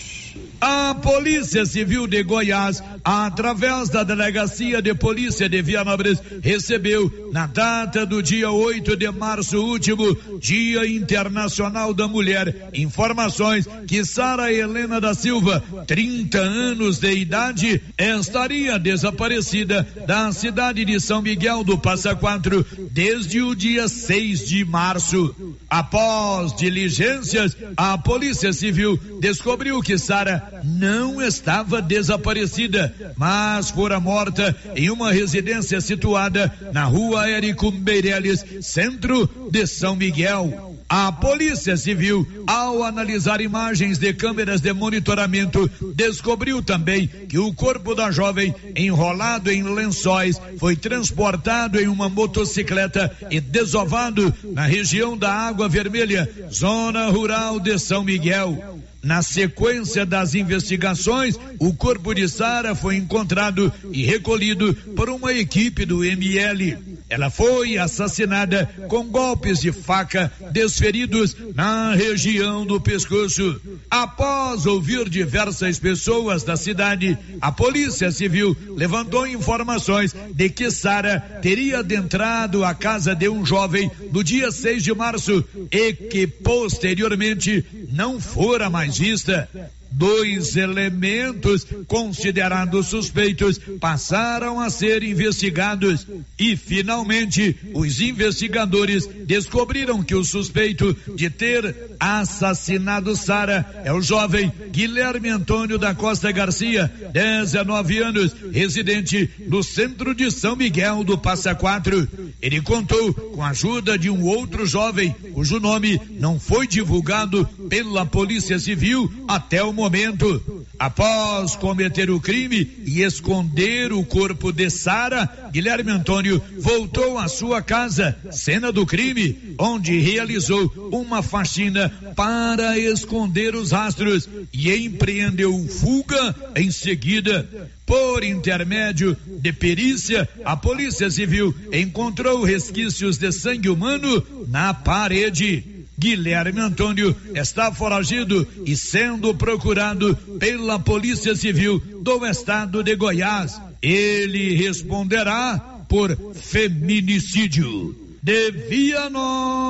A 0.64 0.94
Polícia 0.94 1.66
Civil 1.66 2.06
de 2.06 2.22
Goiás, 2.22 2.80
através 3.02 3.88
da 3.88 4.04
Delegacia 4.04 4.80
de 4.80 4.94
Polícia 4.94 5.48
de 5.48 5.60
Vianópolis, 5.60 6.22
recebeu, 6.40 7.30
na 7.32 7.48
data 7.48 8.06
do 8.06 8.22
dia 8.22 8.48
8 8.48 8.96
de 8.96 9.10
março 9.10 9.60
último, 9.60 10.16
Dia 10.38 10.86
Internacional 10.86 11.92
da 11.92 12.06
Mulher, 12.06 12.70
informações 12.72 13.66
que 13.88 14.04
Sara 14.04 14.52
Helena 14.52 15.00
da 15.00 15.14
Silva, 15.14 15.60
30 15.84 16.38
anos 16.38 17.00
de 17.00 17.12
idade, 17.12 17.82
estaria 17.98 18.78
desaparecida 18.78 19.84
da 20.06 20.30
cidade 20.30 20.84
de 20.84 21.00
São 21.00 21.22
Miguel 21.22 21.64
do 21.64 21.76
Passa 21.76 22.14
Quatro 22.14 22.64
desde 22.92 23.42
o 23.42 23.52
dia 23.56 23.88
6 23.88 24.46
de 24.46 24.64
março. 24.64 25.34
Após 25.68 26.54
diligências, 26.54 27.56
a 27.76 27.98
Polícia 27.98 28.52
Civil 28.52 28.96
descobriu 29.18 29.82
que 29.82 29.98
Sara 29.98 30.51
não 30.64 31.20
estava 31.22 31.80
desaparecida, 31.82 32.94
mas 33.16 33.70
fora 33.70 34.00
morta 34.00 34.56
em 34.76 34.90
uma 34.90 35.12
residência 35.12 35.80
situada 35.80 36.52
na 36.72 36.84
rua 36.84 37.28
Érico 37.28 37.70
Meirelles, 37.70 38.44
centro 38.60 39.28
de 39.50 39.66
São 39.66 39.96
Miguel. 39.96 40.72
A 40.94 41.10
Polícia 41.10 41.74
Civil, 41.74 42.26
ao 42.46 42.82
analisar 42.84 43.40
imagens 43.40 43.96
de 43.96 44.12
câmeras 44.12 44.60
de 44.60 44.74
monitoramento, 44.74 45.70
descobriu 45.94 46.62
também 46.62 47.06
que 47.06 47.38
o 47.38 47.54
corpo 47.54 47.94
da 47.94 48.10
jovem, 48.10 48.54
enrolado 48.76 49.50
em 49.50 49.62
lençóis, 49.62 50.38
foi 50.58 50.76
transportado 50.76 51.80
em 51.80 51.88
uma 51.88 52.10
motocicleta 52.10 53.10
e 53.30 53.40
desovado 53.40 54.34
na 54.52 54.66
região 54.66 55.16
da 55.16 55.32
Água 55.32 55.66
Vermelha, 55.66 56.28
zona 56.52 57.08
rural 57.08 57.58
de 57.58 57.78
São 57.78 58.04
Miguel. 58.04 58.81
Na 59.02 59.20
sequência 59.20 60.06
das 60.06 60.34
investigações, 60.34 61.36
o 61.58 61.74
corpo 61.74 62.14
de 62.14 62.28
Sara 62.28 62.74
foi 62.74 62.96
encontrado 62.96 63.72
e 63.90 64.04
recolhido 64.04 64.72
por 64.94 65.10
uma 65.10 65.32
equipe 65.32 65.84
do 65.84 66.04
ML. 66.04 66.91
Ela 67.12 67.28
foi 67.28 67.76
assassinada 67.76 68.64
com 68.88 69.06
golpes 69.06 69.60
de 69.60 69.70
faca 69.70 70.32
desferidos 70.50 71.36
na 71.54 71.94
região 71.94 72.64
do 72.64 72.80
pescoço. 72.80 73.60
Após 73.90 74.64
ouvir 74.64 75.10
diversas 75.10 75.78
pessoas 75.78 76.42
da 76.42 76.56
cidade, 76.56 77.18
a 77.38 77.52
Polícia 77.52 78.10
Civil 78.10 78.56
levantou 78.74 79.26
informações 79.26 80.16
de 80.32 80.48
que 80.48 80.70
Sara 80.70 81.20
teria 81.42 81.80
adentrado 81.80 82.64
a 82.64 82.74
casa 82.74 83.14
de 83.14 83.28
um 83.28 83.44
jovem 83.44 83.90
no 84.10 84.24
dia 84.24 84.50
6 84.50 84.82
de 84.82 84.94
março 84.94 85.44
e 85.70 85.92
que 85.92 86.26
posteriormente 86.26 87.62
não 87.90 88.18
fora 88.18 88.70
mais 88.70 88.96
vista. 88.96 89.50
Dois 89.94 90.56
elementos 90.56 91.66
considerados 91.86 92.86
suspeitos 92.86 93.60
passaram 93.78 94.58
a 94.58 94.70
ser 94.70 95.02
investigados 95.02 96.06
e, 96.38 96.56
finalmente, 96.56 97.54
os 97.74 98.00
investigadores 98.00 99.06
descobriram 99.26 100.02
que 100.02 100.14
o 100.14 100.24
suspeito 100.24 100.96
de 101.14 101.28
ter 101.28 101.92
assassinado 102.00 103.14
Sara 103.14 103.82
é 103.84 103.92
o 103.92 104.00
jovem 104.00 104.50
Guilherme 104.70 105.28
Antônio 105.28 105.78
da 105.78 105.94
Costa 105.94 106.32
Garcia, 106.32 106.90
19 107.12 107.98
anos, 107.98 108.34
residente 108.50 109.30
no 109.46 109.62
centro 109.62 110.14
de 110.14 110.30
São 110.30 110.56
Miguel 110.56 111.04
do 111.04 111.18
Passa 111.18 111.54
Quatro. 111.54 112.08
Ele 112.40 112.62
contou 112.62 113.12
com 113.12 113.42
a 113.42 113.50
ajuda 113.50 113.98
de 113.98 114.08
um 114.08 114.24
outro 114.24 114.66
jovem, 114.66 115.14
cujo 115.34 115.60
nome 115.60 116.00
não 116.18 116.40
foi 116.40 116.66
divulgado 116.66 117.46
pela 117.68 118.06
Polícia 118.06 118.58
Civil 118.58 119.12
até 119.28 119.62
o 119.62 119.72
momento 119.72 119.81
momento. 119.82 120.64
Após 120.78 121.56
cometer 121.56 122.10
o 122.10 122.20
crime 122.20 122.68
e 122.86 123.02
esconder 123.02 123.92
o 123.92 124.04
corpo 124.04 124.52
de 124.52 124.70
Sara, 124.70 125.50
Guilherme 125.52 125.90
Antônio 125.90 126.40
voltou 126.58 127.18
à 127.18 127.26
sua 127.26 127.60
casa, 127.60 128.16
cena 128.30 128.70
do 128.70 128.86
crime, 128.86 129.56
onde 129.58 129.98
realizou 129.98 130.72
uma 130.92 131.22
faxina 131.22 131.88
para 132.14 132.78
esconder 132.78 133.56
os 133.56 133.72
rastros 133.72 134.28
e 134.52 134.72
empreendeu 134.72 135.66
fuga 135.68 136.34
em 136.54 136.70
seguida. 136.70 137.48
Por 137.84 138.22
intermédio 138.22 139.16
de 139.26 139.52
perícia, 139.52 140.28
a 140.44 140.56
Polícia 140.56 141.10
Civil 141.10 141.54
encontrou 141.72 142.42
resquícios 142.42 143.18
de 143.18 143.32
sangue 143.32 143.68
humano 143.68 144.24
na 144.48 144.72
parede. 144.72 145.71
Guilherme 146.02 146.60
Antônio 146.60 147.16
está 147.32 147.70
foragido 147.72 148.44
e 148.66 148.76
sendo 148.76 149.32
procurado 149.32 150.16
pela 150.40 150.76
Polícia 150.76 151.36
Civil 151.36 151.80
do 152.00 152.26
Estado 152.26 152.82
de 152.82 152.96
Goiás. 152.96 153.62
Ele 153.80 154.56
responderá 154.56 155.84
por 155.88 156.18
feminicídio. 156.34 157.94
De 158.20 158.50
Vianópolis, 158.50 159.64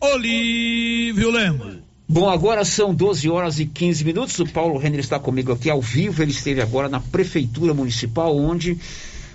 Olívio 0.00 1.30
Lemos. 1.30 1.78
Bom, 2.08 2.28
agora 2.28 2.64
são 2.64 2.92
12 2.92 3.30
horas 3.30 3.60
e 3.60 3.66
15 3.66 4.04
minutos. 4.04 4.36
O 4.40 4.46
Paulo 4.46 4.76
Renner 4.76 4.98
está 4.98 5.20
comigo 5.20 5.52
aqui 5.52 5.70
ao 5.70 5.80
vivo. 5.80 6.20
Ele 6.20 6.32
esteve 6.32 6.60
agora 6.60 6.88
na 6.88 6.98
Prefeitura 6.98 7.72
Municipal, 7.72 8.36
onde 8.36 8.76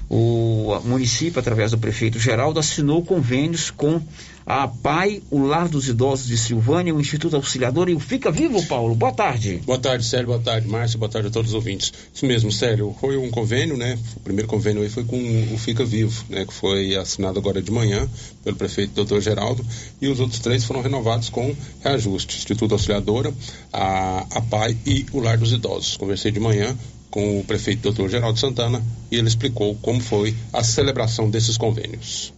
o 0.10 0.82
município, 0.84 1.40
através 1.40 1.72
do 1.72 1.78
prefeito 1.78 2.20
Geraldo, 2.20 2.60
assinou 2.60 3.04
convênios 3.04 3.72
com 3.72 4.02
a 4.46 4.68
PAI, 4.68 5.24
o 5.32 5.40
Lar 5.40 5.68
dos 5.68 5.88
Idosos 5.88 6.28
de 6.28 6.38
Silvânia, 6.38 6.94
o 6.94 7.02
Instituto 7.02 7.36
Auxiliador 7.36 7.90
e 7.90 7.96
o 7.96 8.00
Fica 8.00 8.30
Vivo, 8.30 8.64
Paulo. 8.68 8.94
Boa 8.94 9.12
tarde. 9.12 9.60
Boa 9.66 9.80
tarde, 9.80 10.06
Célio. 10.06 10.28
Boa 10.28 10.40
tarde, 10.40 10.68
Márcio. 10.68 11.00
Boa 11.00 11.10
tarde 11.10 11.30
a 11.30 11.32
todos 11.32 11.50
os 11.50 11.56
ouvintes. 11.56 11.92
Isso 12.14 12.26
mesmo, 12.28 12.52
Célio. 12.52 12.96
Foi 13.00 13.18
um 13.18 13.32
convênio, 13.32 13.76
né? 13.76 13.98
O 14.16 14.20
primeiro 14.20 14.48
convênio 14.48 14.84
aí 14.84 14.90
foi 14.90 15.04
com 15.04 15.18
o 15.52 15.58
Fica 15.58 15.84
Vivo, 15.84 16.24
né? 16.30 16.46
Que 16.46 16.54
foi 16.54 16.96
assinado 16.96 17.40
agora 17.40 17.60
de 17.60 17.72
manhã 17.72 18.08
pelo 18.44 18.56
prefeito 18.56 19.04
Dr. 19.04 19.20
Geraldo. 19.20 19.66
E 20.00 20.08
os 20.08 20.20
outros 20.20 20.40
três 20.40 20.64
foram 20.64 20.82
renovados 20.82 21.30
com 21.30 21.56
reajuste. 21.82 22.38
Instituto 22.38 22.74
Auxiliadora, 22.74 23.34
a, 23.74 24.28
a 24.30 24.42
PAI 24.42 24.78
e 24.86 25.08
o 25.12 25.22
Lar 25.22 25.40
dos 25.40 25.54
Idosos. 25.54 25.98
Conversei 25.98 26.32
de 26.32 26.40
manhã 26.40 26.78
com 27.10 27.40
o 27.40 27.44
prefeito 27.44 27.92
Dr. 27.92 28.10
Geraldo 28.10 28.38
Santana 28.38 28.84
e 29.10 29.16
ele 29.16 29.28
explicou 29.28 29.74
como 29.82 30.00
foi 30.02 30.36
a 30.54 30.64
celebração 30.64 31.30
desses 31.30 31.58
convênios. 31.58 32.32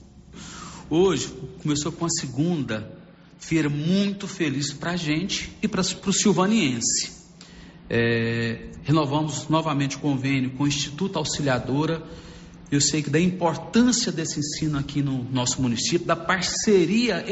Hoje 0.89 1.29
começou 1.67 1.91
com 1.91 2.05
a 2.05 2.09
segunda 2.09 2.89
feira 3.37 3.67
muito 3.67 4.25
feliz 4.25 4.71
para 4.71 4.91
a 4.91 4.95
gente 4.95 5.51
e 5.61 5.67
para 5.67 5.81
o 5.81 6.13
silvaniense. 6.13 7.11
É, 7.89 8.69
renovamos 8.83 9.49
novamente 9.49 9.97
o 9.97 9.99
convênio 9.99 10.51
com 10.51 10.63
o 10.63 10.67
Instituto 10.67 11.19
Auxiliadora. 11.19 12.01
Eu 12.71 12.79
sei 12.79 13.03
que 13.03 13.09
da 13.09 13.19
importância 13.19 14.13
desse 14.13 14.39
ensino 14.39 14.79
aqui 14.79 15.01
no 15.01 15.25
nosso 15.29 15.61
município, 15.61 16.07
da 16.07 16.15
parceria 16.15 17.25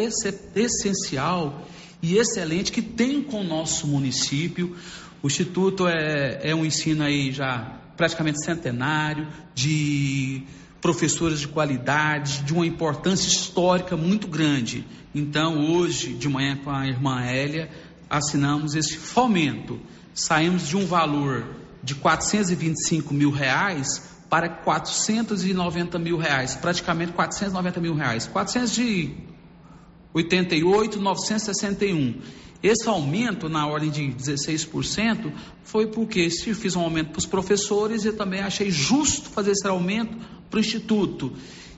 essencial 0.53 1.65
e 2.01 2.17
excelente 2.17 2.73
que 2.73 2.81
tem 2.81 3.23
com 3.23 3.39
o 3.39 3.43
nosso 3.43 3.87
município. 3.87 4.75
O 5.23 5.27
Instituto 5.27 5.87
é, 5.87 6.41
é 6.43 6.53
um 6.53 6.65
ensino 6.65 7.05
aí 7.05 7.31
já 7.31 7.79
praticamente 7.95 8.43
centenário, 8.43 9.29
de 9.55 10.43
professores 10.85 11.39
de 11.39 11.47
qualidade, 11.47 12.43
de 12.43 12.53
uma 12.53 12.63
importância 12.63 13.27
histórica 13.27 13.97
muito 13.97 14.27
grande. 14.27 14.85
Então, 15.15 15.73
hoje, 15.73 16.13
de 16.13 16.29
manhã, 16.29 16.59
com 16.63 16.69
a 16.69 16.87
irmã 16.87 17.23
Hélia, 17.23 17.71
assinamos 18.07 18.75
esse 18.75 18.95
fomento. 18.95 19.79
Saímos 20.13 20.67
de 20.67 20.77
um 20.77 20.85
valor 20.85 21.55
de 21.81 21.95
425 21.95 23.15
mil 23.15 23.31
reais 23.31 24.15
para 24.29 24.47
490 24.47 25.97
mil 25.97 26.17
reais, 26.17 26.53
praticamente 26.53 27.13
490 27.13 27.81
mil 27.81 27.95
reais. 27.95 28.27
488, 28.27 31.01
961. 31.01 32.21
Esse 32.61 32.87
aumento 32.87 33.49
na 33.49 33.65
ordem 33.67 33.89
de 33.89 34.03
16% 34.03 35.33
foi 35.63 35.87
porque 35.87 36.29
se 36.29 36.53
fiz 36.53 36.75
um 36.75 36.81
aumento 36.81 37.09
para 37.09 37.19
os 37.19 37.25
professores 37.25 38.05
e 38.05 38.11
também 38.11 38.41
achei 38.41 38.69
justo 38.69 39.29
fazer 39.29 39.51
esse 39.51 39.67
aumento 39.67 40.15
para 40.55 40.59
o 40.59 40.61
Instituto. 40.61 41.33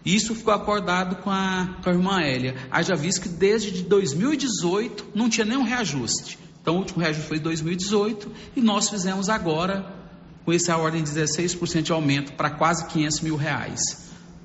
Isso 0.06 0.36
ficou 0.36 0.54
acordado 0.54 1.18
com 1.18 1.32
a, 1.32 1.78
com 1.84 1.90
a 1.90 1.94
irmã 1.94 2.22
Hélia. 2.22 2.56
Haja 2.72 2.96
visto 2.96 3.22
que 3.22 3.30
desde 3.30 3.84
2018 3.84 5.08
não 5.16 5.30
tinha 5.30 5.46
nenhum 5.46 5.64
reajuste. 5.64 6.38
Então 6.62 6.76
o 6.76 6.78
último 6.78 7.00
reajuste 7.02 7.28
foi 7.28 7.38
em 7.38 7.42
2018 7.42 8.32
e 8.56 8.62
nós 8.62 8.90
fizemos 8.90 9.30
agora 9.30 9.94
com 10.46 10.54
essa 10.54 10.78
ordem 10.78 11.04
de 11.04 11.10
16% 11.10 11.82
de 11.82 11.92
aumento 11.92 12.34
para 12.34 12.52
quase 12.52 12.86
500 12.86 13.22
mil 13.22 13.36
reais. 13.36 13.82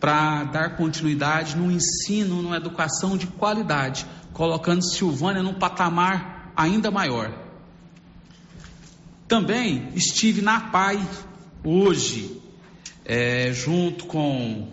Para 0.00 0.44
dar 0.44 0.76
continuidade 0.76 1.56
no 1.56 1.70
ensino, 1.70 2.42
numa 2.42 2.56
educação 2.56 3.16
de 3.16 3.26
qualidade, 3.26 4.04
colocando 4.32 4.82
Silvânia 4.82 5.42
num 5.42 5.54
patamar 5.54 6.52
ainda 6.56 6.90
maior. 6.90 7.32
Também 9.28 9.90
estive 9.94 10.42
na 10.42 10.59
PAI 10.59 11.00
hoje, 11.62 12.41
é, 13.12 13.52
junto 13.52 14.06
com 14.06 14.66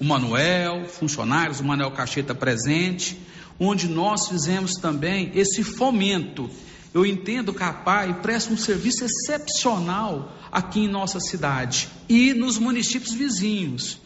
o 0.00 0.04
Manuel, 0.04 0.86
funcionários, 0.86 1.60
o 1.60 1.64
Manuel 1.64 1.90
Cacheta 1.90 2.34
presente, 2.34 3.20
onde 3.60 3.86
nós 3.86 4.28
fizemos 4.28 4.72
também 4.76 5.30
esse 5.34 5.62
fomento. 5.62 6.48
Eu 6.94 7.04
entendo 7.04 7.52
que 7.52 7.62
a 7.62 7.70
PAI 7.70 8.22
presta 8.22 8.50
um 8.50 8.56
serviço 8.56 9.04
excepcional 9.04 10.34
aqui 10.50 10.80
em 10.80 10.88
nossa 10.88 11.20
cidade 11.20 11.90
e 12.08 12.32
nos 12.32 12.56
municípios 12.56 13.12
vizinhos. 13.12 14.00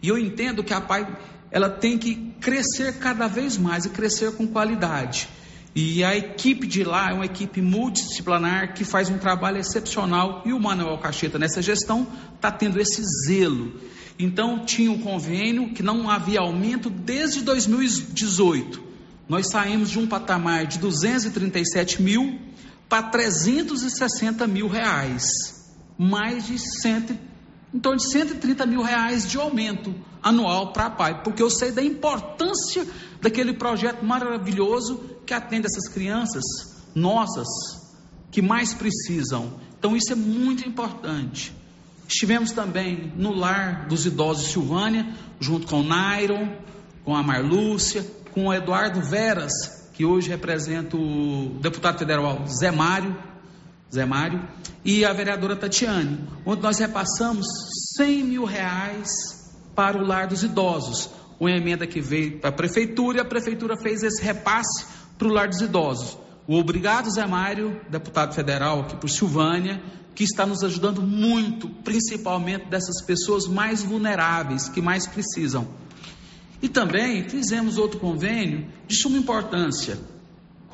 E 0.00 0.08
eu 0.08 0.16
entendo 0.16 0.64
que 0.64 0.72
a 0.72 0.80
PAI 0.80 1.06
ela 1.50 1.68
tem 1.68 1.98
que 1.98 2.14
crescer 2.40 2.98
cada 2.98 3.26
vez 3.26 3.58
mais 3.58 3.84
e 3.84 3.90
crescer 3.90 4.32
com 4.36 4.46
qualidade. 4.46 5.28
E 5.74 6.04
a 6.04 6.16
equipe 6.16 6.68
de 6.68 6.84
lá 6.84 7.10
é 7.10 7.14
uma 7.14 7.24
equipe 7.24 7.60
multidisciplinar 7.60 8.74
que 8.74 8.84
faz 8.84 9.10
um 9.10 9.18
trabalho 9.18 9.58
excepcional 9.58 10.42
e 10.46 10.52
o 10.52 10.60
Manuel 10.60 10.98
Cacheta 10.98 11.36
nessa 11.36 11.60
gestão 11.60 12.06
está 12.36 12.50
tendo 12.52 12.80
esse 12.80 13.02
zelo. 13.26 13.72
Então 14.16 14.64
tinha 14.64 14.92
um 14.92 14.98
convênio 15.00 15.74
que 15.74 15.82
não 15.82 16.08
havia 16.08 16.40
aumento 16.40 16.88
desde 16.88 17.42
2018. 17.42 18.80
Nós 19.28 19.50
saímos 19.50 19.90
de 19.90 19.98
um 19.98 20.06
patamar 20.06 20.66
de 20.66 20.78
237 20.78 22.00
mil 22.00 22.38
para 22.88 23.02
360 23.04 24.46
mil 24.46 24.68
reais, 24.68 25.24
mais 25.98 26.46
de 26.46 26.56
100, 26.56 27.18
em 27.74 27.78
torno 27.80 27.98
de 27.98 28.08
130 28.12 28.64
mil 28.66 28.82
reais 28.82 29.28
de 29.28 29.36
aumento 29.36 29.92
anual 30.22 30.72
para 30.72 30.86
a 30.86 30.90
PAI, 30.90 31.22
porque 31.24 31.42
eu 31.42 31.50
sei 31.50 31.72
da 31.72 31.82
importância 31.82 32.86
daquele 33.20 33.52
projeto 33.54 34.04
maravilhoso 34.04 35.00
que 35.26 35.34
atende 35.34 35.66
essas 35.66 35.92
crianças 35.92 36.44
nossas 36.94 37.48
que 38.30 38.40
mais 38.40 38.72
precisam. 38.72 39.54
Então 39.76 39.96
isso 39.96 40.12
é 40.12 40.16
muito 40.16 40.66
importante. 40.68 41.52
Estivemos 42.06 42.52
também 42.52 43.12
no 43.16 43.32
lar 43.32 43.88
dos 43.88 44.06
idosos 44.06 44.44
de 44.44 44.52
Silvânia, 44.52 45.12
junto 45.40 45.66
com 45.66 45.80
o 45.80 45.82
Nairon, 45.82 46.56
com 47.04 47.16
a 47.16 47.22
Marlúcia, 47.22 48.06
com 48.32 48.46
o 48.46 48.54
Eduardo 48.54 49.00
Veras, 49.00 49.52
que 49.94 50.04
hoje 50.04 50.28
representa 50.28 50.96
o 50.96 51.58
deputado 51.60 51.98
federal 51.98 52.44
Zé 52.46 52.70
Mário, 52.70 53.16
Zé 53.92 54.04
Mário, 54.04 54.42
e 54.84 55.04
a 55.04 55.12
vereadora 55.12 55.56
Tatiane, 55.56 56.20
onde 56.44 56.62
nós 56.62 56.78
repassamos 56.78 57.46
100 57.96 58.24
mil 58.24 58.44
reais 58.44 59.08
para 59.74 59.96
o 59.96 60.06
lar 60.06 60.26
dos 60.26 60.42
idosos. 60.42 61.10
Uma 61.38 61.50
emenda 61.50 61.86
que 61.86 62.00
veio 62.00 62.38
para 62.38 62.50
a 62.50 62.52
prefeitura 62.52 63.18
e 63.18 63.20
a 63.20 63.24
prefeitura 63.24 63.76
fez 63.76 64.02
esse 64.02 64.22
repasse 64.22 64.86
para 65.18 65.28
o 65.28 65.32
lar 65.32 65.48
dos 65.48 65.60
idosos. 65.60 66.18
O 66.46 66.56
obrigado 66.56 67.10
Zé 67.10 67.26
Mário, 67.26 67.80
deputado 67.88 68.34
federal 68.34 68.80
aqui 68.80 68.96
por 68.96 69.08
Silvânia, 69.08 69.82
que 70.14 70.24
está 70.24 70.44
nos 70.46 70.62
ajudando 70.62 71.02
muito, 71.02 71.68
principalmente 71.68 72.66
dessas 72.66 73.02
pessoas 73.02 73.46
mais 73.46 73.82
vulneráveis, 73.82 74.68
que 74.68 74.80
mais 74.80 75.06
precisam. 75.06 75.66
E 76.62 76.68
também 76.68 77.28
fizemos 77.28 77.78
outro 77.78 77.98
convênio 77.98 78.66
de 78.86 78.94
suma 78.94 79.18
importância 79.18 79.98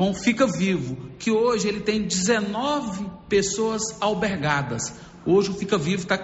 com 0.00 0.14
Fica 0.14 0.46
Vivo, 0.46 0.96
que 1.18 1.30
hoje 1.30 1.68
ele 1.68 1.80
tem 1.80 2.00
19 2.00 3.06
pessoas 3.28 3.82
albergadas. 4.00 4.94
Hoje 5.26 5.50
o 5.50 5.54
Fica 5.54 5.76
Vivo 5.76 6.04
está 6.04 6.16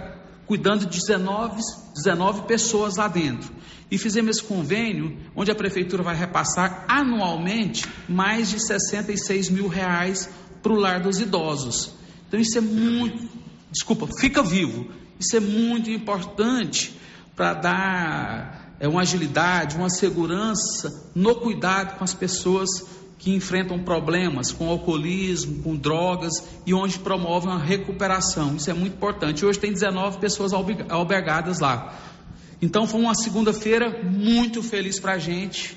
cuidando 0.47 0.87
de 0.87 0.99
19, 0.99 1.61
19 1.95 2.45
pessoas 2.45 2.97
lá 2.97 3.07
dentro. 3.07 3.53
E 3.91 3.99
fizemos 3.99 4.39
esse 4.39 4.47
convênio 4.47 5.19
onde 5.37 5.51
a 5.51 5.55
prefeitura 5.55 6.03
vai 6.03 6.17
repassar 6.17 6.87
anualmente 6.89 7.87
mais 8.09 8.49
de 8.49 8.67
66 8.67 9.51
mil 9.51 9.69
reais 9.69 10.27
para 10.63 10.73
o 10.73 10.77
lar 10.77 11.01
dos 11.01 11.21
idosos. 11.21 11.93
Então 12.27 12.41
isso 12.41 12.57
é 12.57 12.63
muito, 12.63 13.29
desculpa, 13.71 14.09
fica 14.19 14.43
vivo. 14.43 14.89
Isso 15.21 15.37
é 15.37 15.41
muito 15.41 15.91
importante 15.91 16.99
para 17.37 17.53
dar 17.53 18.75
é, 18.81 18.89
uma 18.89 19.03
agilidade, 19.03 19.77
uma 19.77 19.91
segurança 19.91 21.11
no 21.15 21.35
cuidado 21.35 21.99
com 21.99 22.05
as 22.05 22.15
pessoas 22.15 22.71
que 23.19 23.35
enfrentam 23.35 23.79
problemas 23.79 24.53
com 24.53 24.69
alcoolismo, 24.69 25.63
com 25.63 25.75
drogas 25.75 26.33
e 26.67 26.75
onde 26.75 26.99
promovem 26.99 27.51
a 27.51 27.59
recuperação. 27.59 28.57
Isso 28.57 28.71
é 28.71 28.75
muito 28.75 28.95
importante. 28.95 29.45
Hoje 29.45 29.59
tem 29.59 29.73
19 29.73 30.19
pessoas 30.19 30.53
albergadas 30.53 31.61
lá. 31.61 31.99
Então 32.61 32.87
foi 32.87 33.01
uma 33.01 33.15
segunda-feira 33.15 34.03
muito 34.03 34.63
feliz 34.63 35.01
para 35.01 35.15
a 35.15 35.19
gente. 35.19 35.77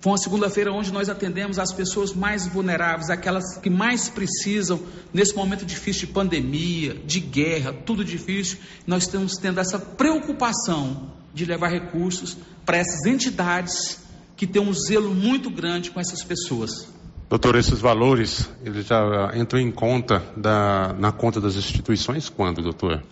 Foi 0.00 0.12
uma 0.12 0.18
segunda-feira 0.18 0.72
onde 0.72 0.90
nós 0.90 1.10
atendemos 1.10 1.58
as 1.58 1.74
pessoas 1.74 2.14
mais 2.14 2.46
vulneráveis, 2.46 3.10
aquelas 3.10 3.58
que 3.58 3.68
mais 3.68 4.08
precisam 4.08 4.80
nesse 5.12 5.36
momento 5.36 5.64
difícil 5.66 6.06
de 6.06 6.12
pandemia, 6.14 6.94
de 6.94 7.20
guerra, 7.20 7.74
tudo 7.84 8.02
difícil. 8.02 8.58
Nós 8.86 9.02
estamos 9.02 9.34
tendo 9.34 9.60
essa 9.60 9.78
preocupação 9.78 11.12
de 11.34 11.44
levar 11.44 11.68
recursos 11.68 12.36
para 12.64 12.78
essas 12.78 13.04
entidades 13.04 14.00
que 14.40 14.46
têm 14.46 14.62
um 14.62 14.72
zelo 14.72 15.14
muito 15.14 15.50
grande 15.50 15.90
com 15.90 16.00
essas 16.00 16.24
pessoas. 16.24 16.88
Doutor, 17.28 17.56
esses 17.56 17.78
valores, 17.78 18.48
eles 18.64 18.86
já 18.86 19.32
entram 19.36 19.60
em 19.60 19.70
conta 19.70 20.24
da, 20.34 20.94
na 20.94 21.12
conta 21.12 21.38
das 21.42 21.56
instituições 21.56 22.30
quando, 22.30 22.62
doutor? 22.62 23.02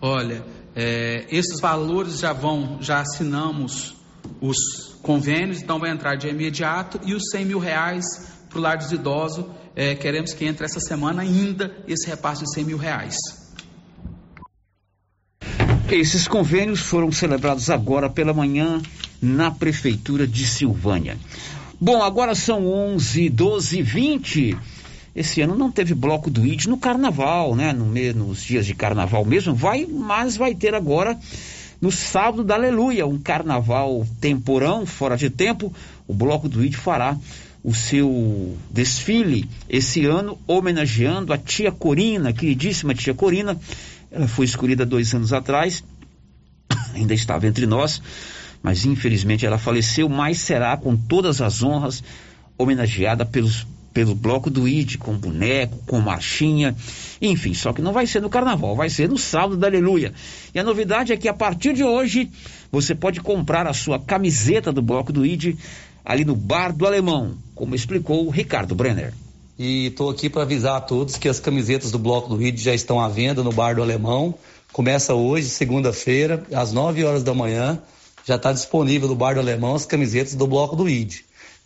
Olha, 0.00 0.44
é, 0.74 1.24
esses 1.30 1.60
valores 1.60 2.18
já 2.18 2.32
vão, 2.32 2.78
já 2.80 2.98
assinamos 2.98 3.94
os 4.40 4.98
convênios, 5.02 5.62
então 5.62 5.78
vai 5.78 5.92
entrar 5.92 6.16
de 6.16 6.26
imediato, 6.26 6.98
e 7.04 7.14
os 7.14 7.30
100 7.30 7.44
mil 7.44 7.60
reais 7.60 8.04
para 8.50 8.58
o 8.58 8.60
lar 8.60 8.76
dos 8.76 8.90
idosos, 8.90 9.44
é, 9.76 9.94
queremos 9.94 10.32
que 10.32 10.46
entre 10.46 10.64
essa 10.64 10.80
semana 10.80 11.22
ainda 11.22 11.76
esse 11.86 12.08
repasse 12.08 12.42
de 12.42 12.52
100 12.52 12.64
mil 12.64 12.76
reais. 12.76 13.14
Esses 15.90 16.26
convênios 16.26 16.80
foram 16.80 17.12
celebrados 17.12 17.70
agora 17.70 18.10
pela 18.10 18.34
manhã 18.34 18.82
na 19.22 19.50
Prefeitura 19.50 20.26
de 20.26 20.44
Silvânia. 20.44 21.16
Bom, 21.80 22.02
agora 22.02 22.34
são 22.34 22.66
11, 22.66 23.28
12, 23.28 23.82
20. 23.82 24.56
Esse 25.14 25.40
ano 25.40 25.56
não 25.56 25.70
teve 25.70 25.94
bloco 25.94 26.28
do 26.28 26.44
ID 26.44 26.66
no 26.66 26.76
carnaval, 26.76 27.54
né? 27.54 27.72
No, 27.72 27.86
nos 28.14 28.42
dias 28.42 28.66
de 28.66 28.74
carnaval 28.74 29.24
mesmo, 29.24 29.54
vai, 29.54 29.86
mas 29.86 30.36
vai 30.36 30.54
ter 30.54 30.74
agora 30.74 31.16
no 31.80 31.92
sábado 31.92 32.42
da 32.42 32.54
Aleluia, 32.54 33.06
um 33.06 33.18
carnaval 33.18 34.06
temporão, 34.20 34.86
fora 34.86 35.16
de 35.16 35.28
tempo, 35.28 35.72
o 36.08 36.14
Bloco 36.14 36.48
do 36.48 36.64
ID 36.64 36.74
fará 36.74 37.16
o 37.62 37.74
seu 37.74 38.56
desfile 38.70 39.48
esse 39.68 40.06
ano, 40.06 40.38
homenageando 40.46 41.32
a 41.32 41.38
tia 41.38 41.70
Corina, 41.70 42.32
queridíssima 42.32 42.94
tia 42.94 43.12
Corina. 43.12 43.58
Ela 44.10 44.28
foi 44.28 44.44
escolhida 44.44 44.86
dois 44.86 45.14
anos 45.14 45.32
atrás, 45.32 45.82
ainda 46.94 47.14
estava 47.14 47.46
entre 47.46 47.66
nós, 47.66 48.00
mas 48.62 48.84
infelizmente 48.84 49.44
ela 49.44 49.58
faleceu, 49.58 50.08
mas 50.08 50.38
será 50.38 50.76
com 50.76 50.96
todas 50.96 51.40
as 51.40 51.62
honras 51.62 52.02
homenageada 52.58 53.24
pelos 53.24 53.66
pelo 53.96 54.14
bloco 54.14 54.50
do 54.50 54.68
ID, 54.68 54.98
com 54.98 55.16
boneco, 55.16 55.78
com 55.86 55.98
marchinha, 56.00 56.76
enfim, 57.18 57.54
só 57.54 57.72
que 57.72 57.80
não 57.80 57.94
vai 57.94 58.06
ser 58.06 58.20
no 58.20 58.28
carnaval, 58.28 58.76
vai 58.76 58.90
ser 58.90 59.08
no 59.08 59.16
sábado 59.16 59.56
da 59.56 59.68
Aleluia. 59.68 60.12
E 60.54 60.58
a 60.58 60.62
novidade 60.62 61.14
é 61.14 61.16
que 61.16 61.26
a 61.26 61.32
partir 61.32 61.72
de 61.72 61.82
hoje 61.82 62.30
você 62.70 62.94
pode 62.94 63.22
comprar 63.22 63.66
a 63.66 63.72
sua 63.72 63.98
camiseta 63.98 64.70
do 64.70 64.82
bloco 64.82 65.14
do 65.14 65.24
ID 65.24 65.56
ali 66.04 66.26
no 66.26 66.36
Bar 66.36 66.74
do 66.74 66.86
Alemão, 66.86 67.38
como 67.54 67.74
explicou 67.74 68.26
o 68.26 68.30
Ricardo 68.30 68.74
Brenner. 68.74 69.14
E 69.58 69.86
estou 69.86 70.10
aqui 70.10 70.28
para 70.28 70.42
avisar 70.42 70.76
a 70.76 70.80
todos 70.80 71.16
que 71.16 71.28
as 71.28 71.40
camisetas 71.40 71.90
do 71.90 71.98
bloco 71.98 72.28
do 72.28 72.42
ID 72.42 72.58
já 72.58 72.74
estão 72.74 73.00
à 73.00 73.08
venda 73.08 73.42
no 73.42 73.50
Bar 73.50 73.74
do 73.74 73.82
Alemão. 73.82 74.34
Começa 74.70 75.14
hoje, 75.14 75.48
segunda-feira, 75.48 76.44
às 76.52 76.72
9 76.72 77.02
horas 77.04 77.22
da 77.22 77.32
manhã. 77.32 77.80
Já 78.26 78.36
está 78.36 78.52
disponível 78.52 79.08
no 79.08 79.14
Bar 79.14 79.34
do 79.34 79.40
Alemão 79.40 79.74
as 79.74 79.86
camisetas 79.86 80.34
do 80.34 80.46
bloco 80.46 80.76
do 80.76 80.86
ID. 80.86 81.20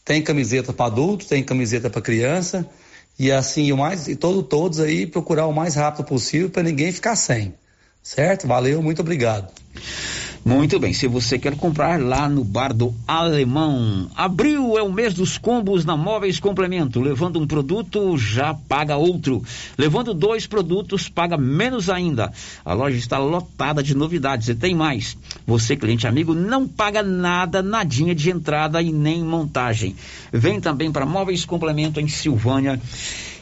Tem 0.05 0.23
camiseta 0.23 0.73
para 0.73 0.87
adulto, 0.87 1.27
tem 1.27 1.43
camiseta 1.43 1.91
para 1.91 2.01
criança 2.01 2.65
e 3.19 3.33
assim 3.33 3.73
o 3.73 3.77
mais 3.77 4.07
e 4.07 4.15
todo 4.15 4.43
todos 4.43 4.79
aí 4.79 5.07
procurar 5.07 5.47
o 5.47 5.53
mais 5.53 5.75
rápido 5.75 6.07
possível 6.07 6.49
para 6.49 6.63
ninguém 6.63 6.93
ficar 6.93 7.17
sem. 7.17 7.55
Certo? 8.03 8.47
Valeu, 8.47 8.81
muito 8.81 9.01
obrigado. 9.01 9.53
Muito 10.43 10.81
bem, 10.81 10.95
se 10.95 11.07
você 11.07 11.39
quer 11.39 11.55
comprar 11.55 12.01
lá 12.01 12.27
no 12.27 12.43
Bar 12.43 12.73
do 12.73 12.95
Alemão, 13.07 14.11
abril 14.17 14.79
é 14.79 14.83
o 14.83 14.91
mês 14.91 15.13
dos 15.13 15.37
combos 15.37 15.85
na 15.85 15.99
Móveis 15.99 16.41
Complemento. 16.41 16.99
Levando 16.99 17.39
um 17.39 17.47
produto, 17.47 18.17
já 18.17 18.55
paga 18.55 18.97
outro. 18.97 19.43
Levando 19.77 20.15
dois 20.15 20.47
produtos, 20.47 21.11
paga 21.11 21.37
menos 21.37 21.91
ainda. 21.91 22.33
A 22.65 22.73
loja 22.73 22.97
está 22.97 23.19
lotada 23.19 23.83
de 23.83 23.95
novidades 23.95 24.49
e 24.49 24.55
tem 24.55 24.75
mais. 24.75 25.15
Você, 25.47 25.77
cliente 25.77 26.07
amigo, 26.07 26.33
não 26.33 26.67
paga 26.67 27.03
nada, 27.03 27.63
nadinha 27.63 28.15
de 28.15 28.31
entrada 28.31 28.81
e 28.81 28.91
nem 28.91 29.23
montagem. 29.23 29.95
Vem 30.33 30.59
também 30.59 30.91
para 30.91 31.05
Móveis 31.05 31.45
Complemento 31.45 32.01
em 32.01 32.09
Silvânia 32.09 32.81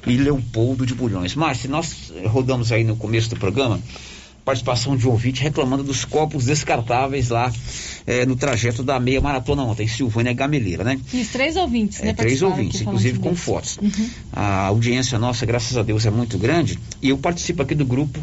e 0.04 0.16
Leopoldo 0.16 0.84
de 0.84 0.94
Bulhões. 0.94 1.36
Márcio, 1.36 1.70
nós 1.70 2.12
rodamos 2.26 2.72
aí 2.72 2.82
no 2.82 2.96
começo 2.96 3.30
do 3.30 3.36
programa 3.36 3.78
participação 4.48 4.96
de 4.96 5.06
um 5.06 5.10
ouvinte 5.10 5.42
reclamando 5.42 5.84
dos 5.84 6.06
copos 6.06 6.46
descartáveis 6.46 7.28
lá 7.28 7.52
é, 8.06 8.24
no 8.24 8.34
trajeto 8.34 8.82
da 8.82 8.98
meia 8.98 9.20
maratona 9.20 9.62
ontem, 9.62 9.86
Silvânia 9.86 10.32
Gameleira, 10.32 10.82
né? 10.82 10.98
Isso, 11.12 11.32
três 11.32 11.54
ouvintes, 11.54 12.00
né? 12.00 12.08
É, 12.08 12.12
três 12.14 12.40
ouvintes, 12.40 12.80
inclusive 12.80 13.18
com 13.18 13.36
fotos. 13.36 13.76
Uhum. 13.76 14.08
A 14.32 14.68
audiência 14.68 15.18
nossa, 15.18 15.44
graças 15.44 15.76
a 15.76 15.82
Deus, 15.82 16.06
é 16.06 16.10
muito 16.10 16.38
grande 16.38 16.78
e 17.02 17.10
eu 17.10 17.18
participo 17.18 17.60
aqui 17.60 17.74
do 17.74 17.84
grupo 17.84 18.18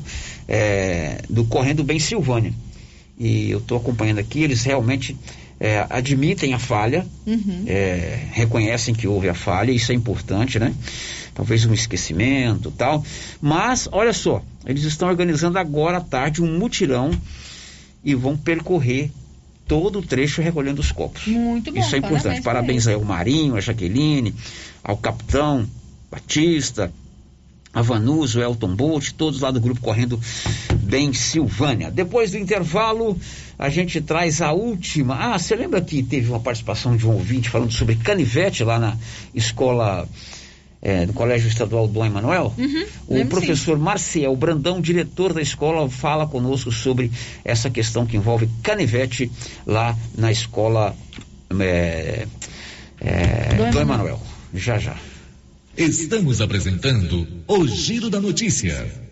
é, 0.48 1.22
do 1.30 1.46
Correndo 1.46 1.84
Bem 1.84 2.00
Silvânia. 2.00 2.52
E 3.20 3.52
eu 3.52 3.60
estou 3.60 3.78
acompanhando 3.78 4.18
aqui, 4.18 4.42
eles 4.42 4.64
realmente 4.64 5.16
é, 5.60 5.86
admitem 5.92 6.56
a 6.56 6.60
falha, 6.60 7.06
uhum. 7.28 7.66
é, 7.68 8.20
reconhecem 8.32 8.96
que 8.96 9.08
houve 9.08 9.30
a 9.30 9.36
falha, 9.36 9.72
isso 9.72 9.92
é 9.92 9.96
importante, 9.96 10.58
né? 10.58 10.74
Talvez 11.36 11.66
um 11.66 11.74
esquecimento 11.74 12.72
tal. 12.72 13.04
Mas, 13.42 13.88
olha 13.92 14.14
só, 14.14 14.42
eles 14.66 14.84
estão 14.84 15.08
organizando 15.10 15.60
agora 15.60 15.98
à 15.98 16.02
tarde 16.02 16.42
um 16.42 16.58
mutirão 16.58 17.12
e 18.04 18.16
vão 18.16 18.36
percorrer 18.38 19.12
todo 19.68 20.00
o 20.00 20.02
trecho 20.02 20.42
recolhendo 20.42 20.80
os 20.80 20.92
copos. 20.92 21.28
Muito 21.28 21.72
bom. 21.72 21.80
Isso 21.80 21.96
é 21.96 22.00
importante. 22.00 22.42
Parabéns, 22.42 22.88
aí 22.88 22.96
ao 22.96 23.04
Marinho, 23.04 23.56
a 23.56 23.62
Jaqueline, 23.62 24.34
ao 24.84 24.96
capitão 24.96 25.68
Batista, 26.10 26.92
a 27.74 27.82
Vanuso, 27.82 28.40
Elton 28.40 28.74
Bolt, 28.74 29.12
todos 29.18 29.42
lá 29.42 29.52
do 29.52 29.60
grupo 29.60 29.82
Correndo 29.82 30.18
Bem 30.80 31.12
Silvânia. 31.12 31.92
Depois 31.92 32.32
do 32.32 32.38
intervalo, 32.38 33.20
a 33.60 33.70
gente 33.70 34.00
traz 34.00 34.42
a 34.42 34.54
última. 34.54 35.16
Ah, 35.16 35.38
você 35.38 35.56
lembra 35.56 35.82
que 35.82 36.02
teve 36.02 36.30
uma 36.30 36.40
participação 36.40 36.96
de 36.96 37.06
um 37.06 37.12
ouvinte 37.12 37.50
falando 37.50 37.74
sobre 37.74 37.96
canivete 37.96 38.64
lá 38.64 38.80
na 38.80 38.98
escola 39.34 40.08
é, 40.86 41.04
do 41.04 41.14
Colégio 41.14 41.48
Estadual 41.48 41.88
Dom 41.88 42.06
Emanuel? 42.06 42.54
Uhum, 42.56 42.86
o 43.08 43.26
professor 43.26 43.76
sim. 43.76 43.84
Marcial 43.84 44.36
Brandão, 44.36 44.80
diretor 44.80 45.34
da 45.34 45.42
escola, 45.42 45.90
fala 45.90 46.28
conosco 46.28 46.72
sobre 46.72 47.12
essa 47.44 47.72
questão 47.72 48.06
que 48.06 48.16
envolve 48.16 48.48
canivete 48.62 49.32
lá 49.66 49.98
na 50.16 50.32
escola 50.32 50.96
é, 51.60 52.28
é, 53.02 53.72
Dom 53.72 53.82
Emanuel. 53.82 54.22
Já, 54.54 54.78
já. 54.78 54.96
Estamos 55.76 56.40
apresentando 56.40 57.28
o 57.48 57.68
Giro 57.68 58.12
da 58.12 58.22
Notícia. 58.22 59.05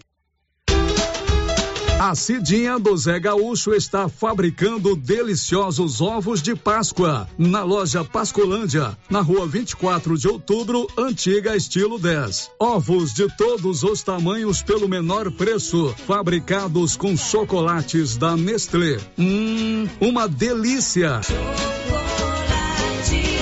A 1.99 2.15
Cidinha 2.15 2.77
do 2.77 2.95
Zé 2.97 3.19
Gaúcho 3.19 3.73
está 3.73 4.09
fabricando 4.09 4.95
deliciosos 4.95 6.01
ovos 6.01 6.41
de 6.41 6.55
Páscoa 6.55 7.29
na 7.37 7.63
loja 7.63 8.03
Pascolândia, 8.03 8.97
na 9.09 9.21
rua 9.21 9.47
24 9.47 10.17
de 10.17 10.27
outubro, 10.27 10.87
antiga 10.97 11.55
estilo 11.55 11.97
10. 11.97 12.51
Ovos 12.59 13.13
de 13.13 13.27
todos 13.37 13.83
os 13.83 14.03
tamanhos 14.03 14.61
pelo 14.61 14.87
menor 14.89 15.31
preço, 15.31 15.95
fabricados 16.05 16.97
com 16.97 17.15
chocolates 17.15 18.17
da 18.17 18.35
Nestlé. 18.35 18.97
Hum, 19.17 19.87
uma 20.01 20.27
delícia! 20.27 21.21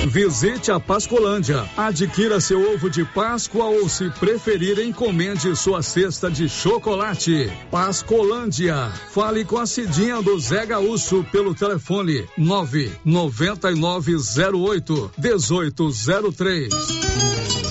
Visite 0.08 0.72
a 0.72 0.80
Pascolândia. 0.80 1.70
Adquira 1.78 2.42
seu 2.42 2.74
ovo 2.74 2.90
de 2.90 3.06
Páscoa 3.06 3.66
ou, 3.66 3.88
se 3.88 4.10
preferir, 4.10 4.80
encomende 4.80 5.56
sua 5.56 5.84
cesta 5.84 6.30
de 6.30 6.50
chocolate. 6.50 7.50
Pascolândia. 7.70 8.92
Fale 9.12 9.46
com 9.46 9.58
a 9.58 9.66
Cidinha 9.66 10.22
do 10.22 10.38
Zé 10.40 10.66
Gaúcho 10.66 11.26
pelo 11.32 11.54
telefone 11.54 12.26
99908 12.38 15.12
1803. 15.18 17.71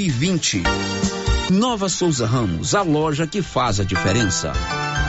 e 0.00 0.08
20. 0.08 0.62
Nova 1.50 1.88
Souza 1.88 2.26
Ramos, 2.26 2.74
a 2.74 2.82
loja 2.82 3.26
que 3.26 3.42
faz 3.42 3.80
a 3.80 3.84
diferença. 3.84 4.52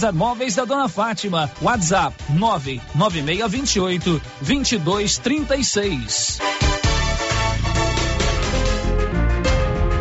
César 0.00 0.12
Móveis 0.14 0.54
da 0.54 0.64
Dona 0.64 0.88
Fátima. 0.88 1.50
WhatsApp 1.60 2.16
99628 2.30 4.22
2236. 4.40 6.38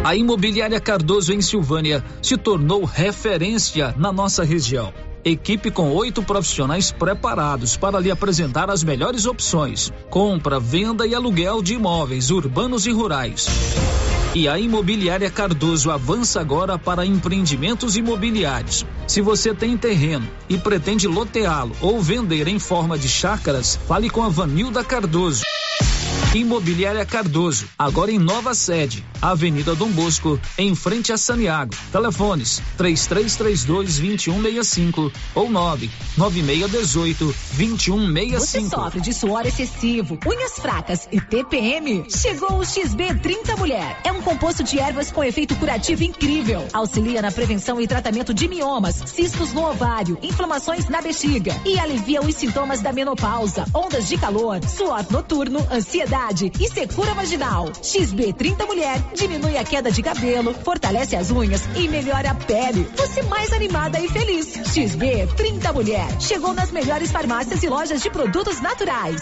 A 0.01 0.15
Imobiliária 0.15 0.79
Cardoso 0.79 1.33
em 1.33 1.41
Silvânia 1.41 2.01
se 2.21 2.37
tornou 2.37 2.85
referência 2.85 3.93
na 3.97 4.13
nossa 4.13 4.45
região. 4.45 4.93
Equipe 5.25 5.69
com 5.69 5.91
oito 5.91 6.23
profissionais 6.23 6.93
preparados 6.93 7.75
para 7.75 7.99
lhe 7.99 8.09
apresentar 8.09 8.69
as 8.69 8.81
melhores 8.81 9.25
opções: 9.25 9.91
compra, 10.09 10.61
venda 10.61 11.05
e 11.05 11.13
aluguel 11.13 11.61
de 11.61 11.73
imóveis 11.73 12.31
urbanos 12.31 12.85
e 12.85 12.91
rurais. 12.91 13.47
E 14.35 14.47
a 14.47 14.59
Imobiliária 14.59 15.29
Cardoso 15.31 15.89
avança 15.89 16.39
agora 16.39 16.77
para 16.77 17.03
empreendimentos 17.03 17.97
imobiliários. 17.97 18.85
Se 19.07 19.21
você 19.21 19.55
tem 19.55 19.75
terreno 19.75 20.27
e 20.47 20.55
pretende 20.55 21.07
loteá-lo 21.07 21.75
ou 21.81 21.99
vender 21.99 22.47
em 22.47 22.59
forma 22.59 22.95
de 22.95 23.09
chácaras, 23.09 23.79
fale 23.87 24.07
com 24.07 24.21
a 24.23 24.29
Vanilda 24.29 24.83
Cardoso. 24.83 25.41
Imobiliária 26.35 27.03
Cardoso, 27.07 27.67
agora 27.75 28.11
em 28.11 28.19
nova 28.19 28.53
sede, 28.53 29.03
Avenida 29.19 29.73
Dom 29.73 29.89
Bosco, 29.89 30.39
em 30.59 30.75
frente 30.75 31.11
a 31.11 31.17
Saniago. 31.17 31.75
Telefones: 31.91 32.61
3332 32.77 33.65
2165 33.99 35.11
ou 35.33 35.49
99618 35.49 37.35
2165. 37.53 38.39
Você 38.39 38.69
sofre 38.69 39.01
de 39.01 39.11
suor 39.11 39.47
excessivo, 39.47 40.19
unhas 40.23 40.53
fracas 40.53 41.09
e 41.11 41.19
TPM? 41.19 42.05
Chegou 42.11 42.59
o 42.59 42.63
XB 42.63 43.15
30 43.23 43.55
Mulher. 43.57 43.99
É 44.03 44.11
um 44.11 44.21
composto 44.21 44.63
de 44.63 44.77
ervas 44.77 45.11
com 45.11 45.23
efeito 45.23 45.55
curativo 45.55 46.03
incrível. 46.03 46.63
Auxilia 46.71 47.23
na 47.23 47.31
prevenção 47.31 47.81
e 47.81 47.87
tratamento 47.87 48.35
de 48.35 48.47
miomas, 48.47 49.01
cistos 49.07 49.51
no 49.51 49.67
ovário, 49.67 50.15
inflamações 50.21 50.87
na 50.89 51.01
bexiga 51.01 51.59
e 51.65 51.79
alivia 51.79 52.21
os 52.21 52.35
sintomas 52.35 52.81
da 52.81 52.93
menopausa, 52.93 53.65
ondas 53.73 54.07
de 54.07 54.15
calor, 54.15 54.59
suor 54.63 55.03
noturno, 55.09 55.67
ansiedade 55.71 56.18
e 56.59 56.67
secura 56.67 57.13
vaginal. 57.13 57.71
XB 57.81 58.33
30 58.33 58.65
Mulher 58.65 59.01
diminui 59.15 59.57
a 59.57 59.63
queda 59.63 59.89
de 59.89 60.03
cabelo, 60.03 60.53
fortalece 60.53 61.15
as 61.15 61.31
unhas 61.31 61.61
e 61.75 61.87
melhora 61.87 62.31
a 62.31 62.35
pele. 62.35 62.85
Você 62.97 63.23
mais 63.23 63.53
animada 63.53 63.99
e 63.99 64.09
feliz. 64.09 64.47
XB 64.47 65.27
30 65.37 65.71
Mulher 65.71 66.07
chegou 66.19 66.53
nas 66.53 66.71
melhores 66.71 67.09
farmácias 67.11 67.63
e 67.63 67.69
lojas 67.69 68.01
de 68.01 68.09
produtos 68.09 68.59
naturais. 68.59 69.21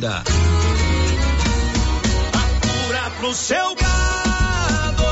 Cura 0.00 0.24
pro 3.18 3.34
seu 3.34 3.74
gado, 3.74 5.04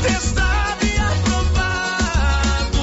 testado 0.00 0.86
e 0.86 0.96
aprovado. 0.96 2.78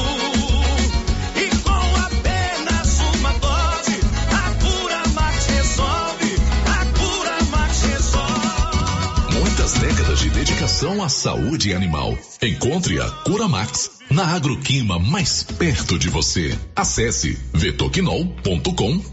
E 1.35 1.49
com 1.63 1.95
apenas 2.05 2.99
uma 2.99 3.31
dose, 3.33 3.99
a 4.29 4.53
cura 4.63 5.01
Max 5.15 5.45
resolve. 5.47 6.35
A 6.67 6.85
cura 6.99 7.43
Max 7.49 7.81
resolve. 7.81 9.39
Muitas 9.39 9.73
décadas 9.73 10.19
de 10.19 10.29
dedicação 10.29 11.03
à 11.03 11.09
saúde 11.09 11.73
animal. 11.73 12.15
Encontre 12.43 13.01
a 13.01 13.09
Cura 13.09 13.47
Max 13.47 13.89
na 14.11 14.35
Agroquima 14.35 14.99
mais 14.99 15.41
perto 15.41 15.97
de 15.97 16.09
você. 16.09 16.55
Acesse 16.75 17.39
vetoquinol.com 17.53 19.01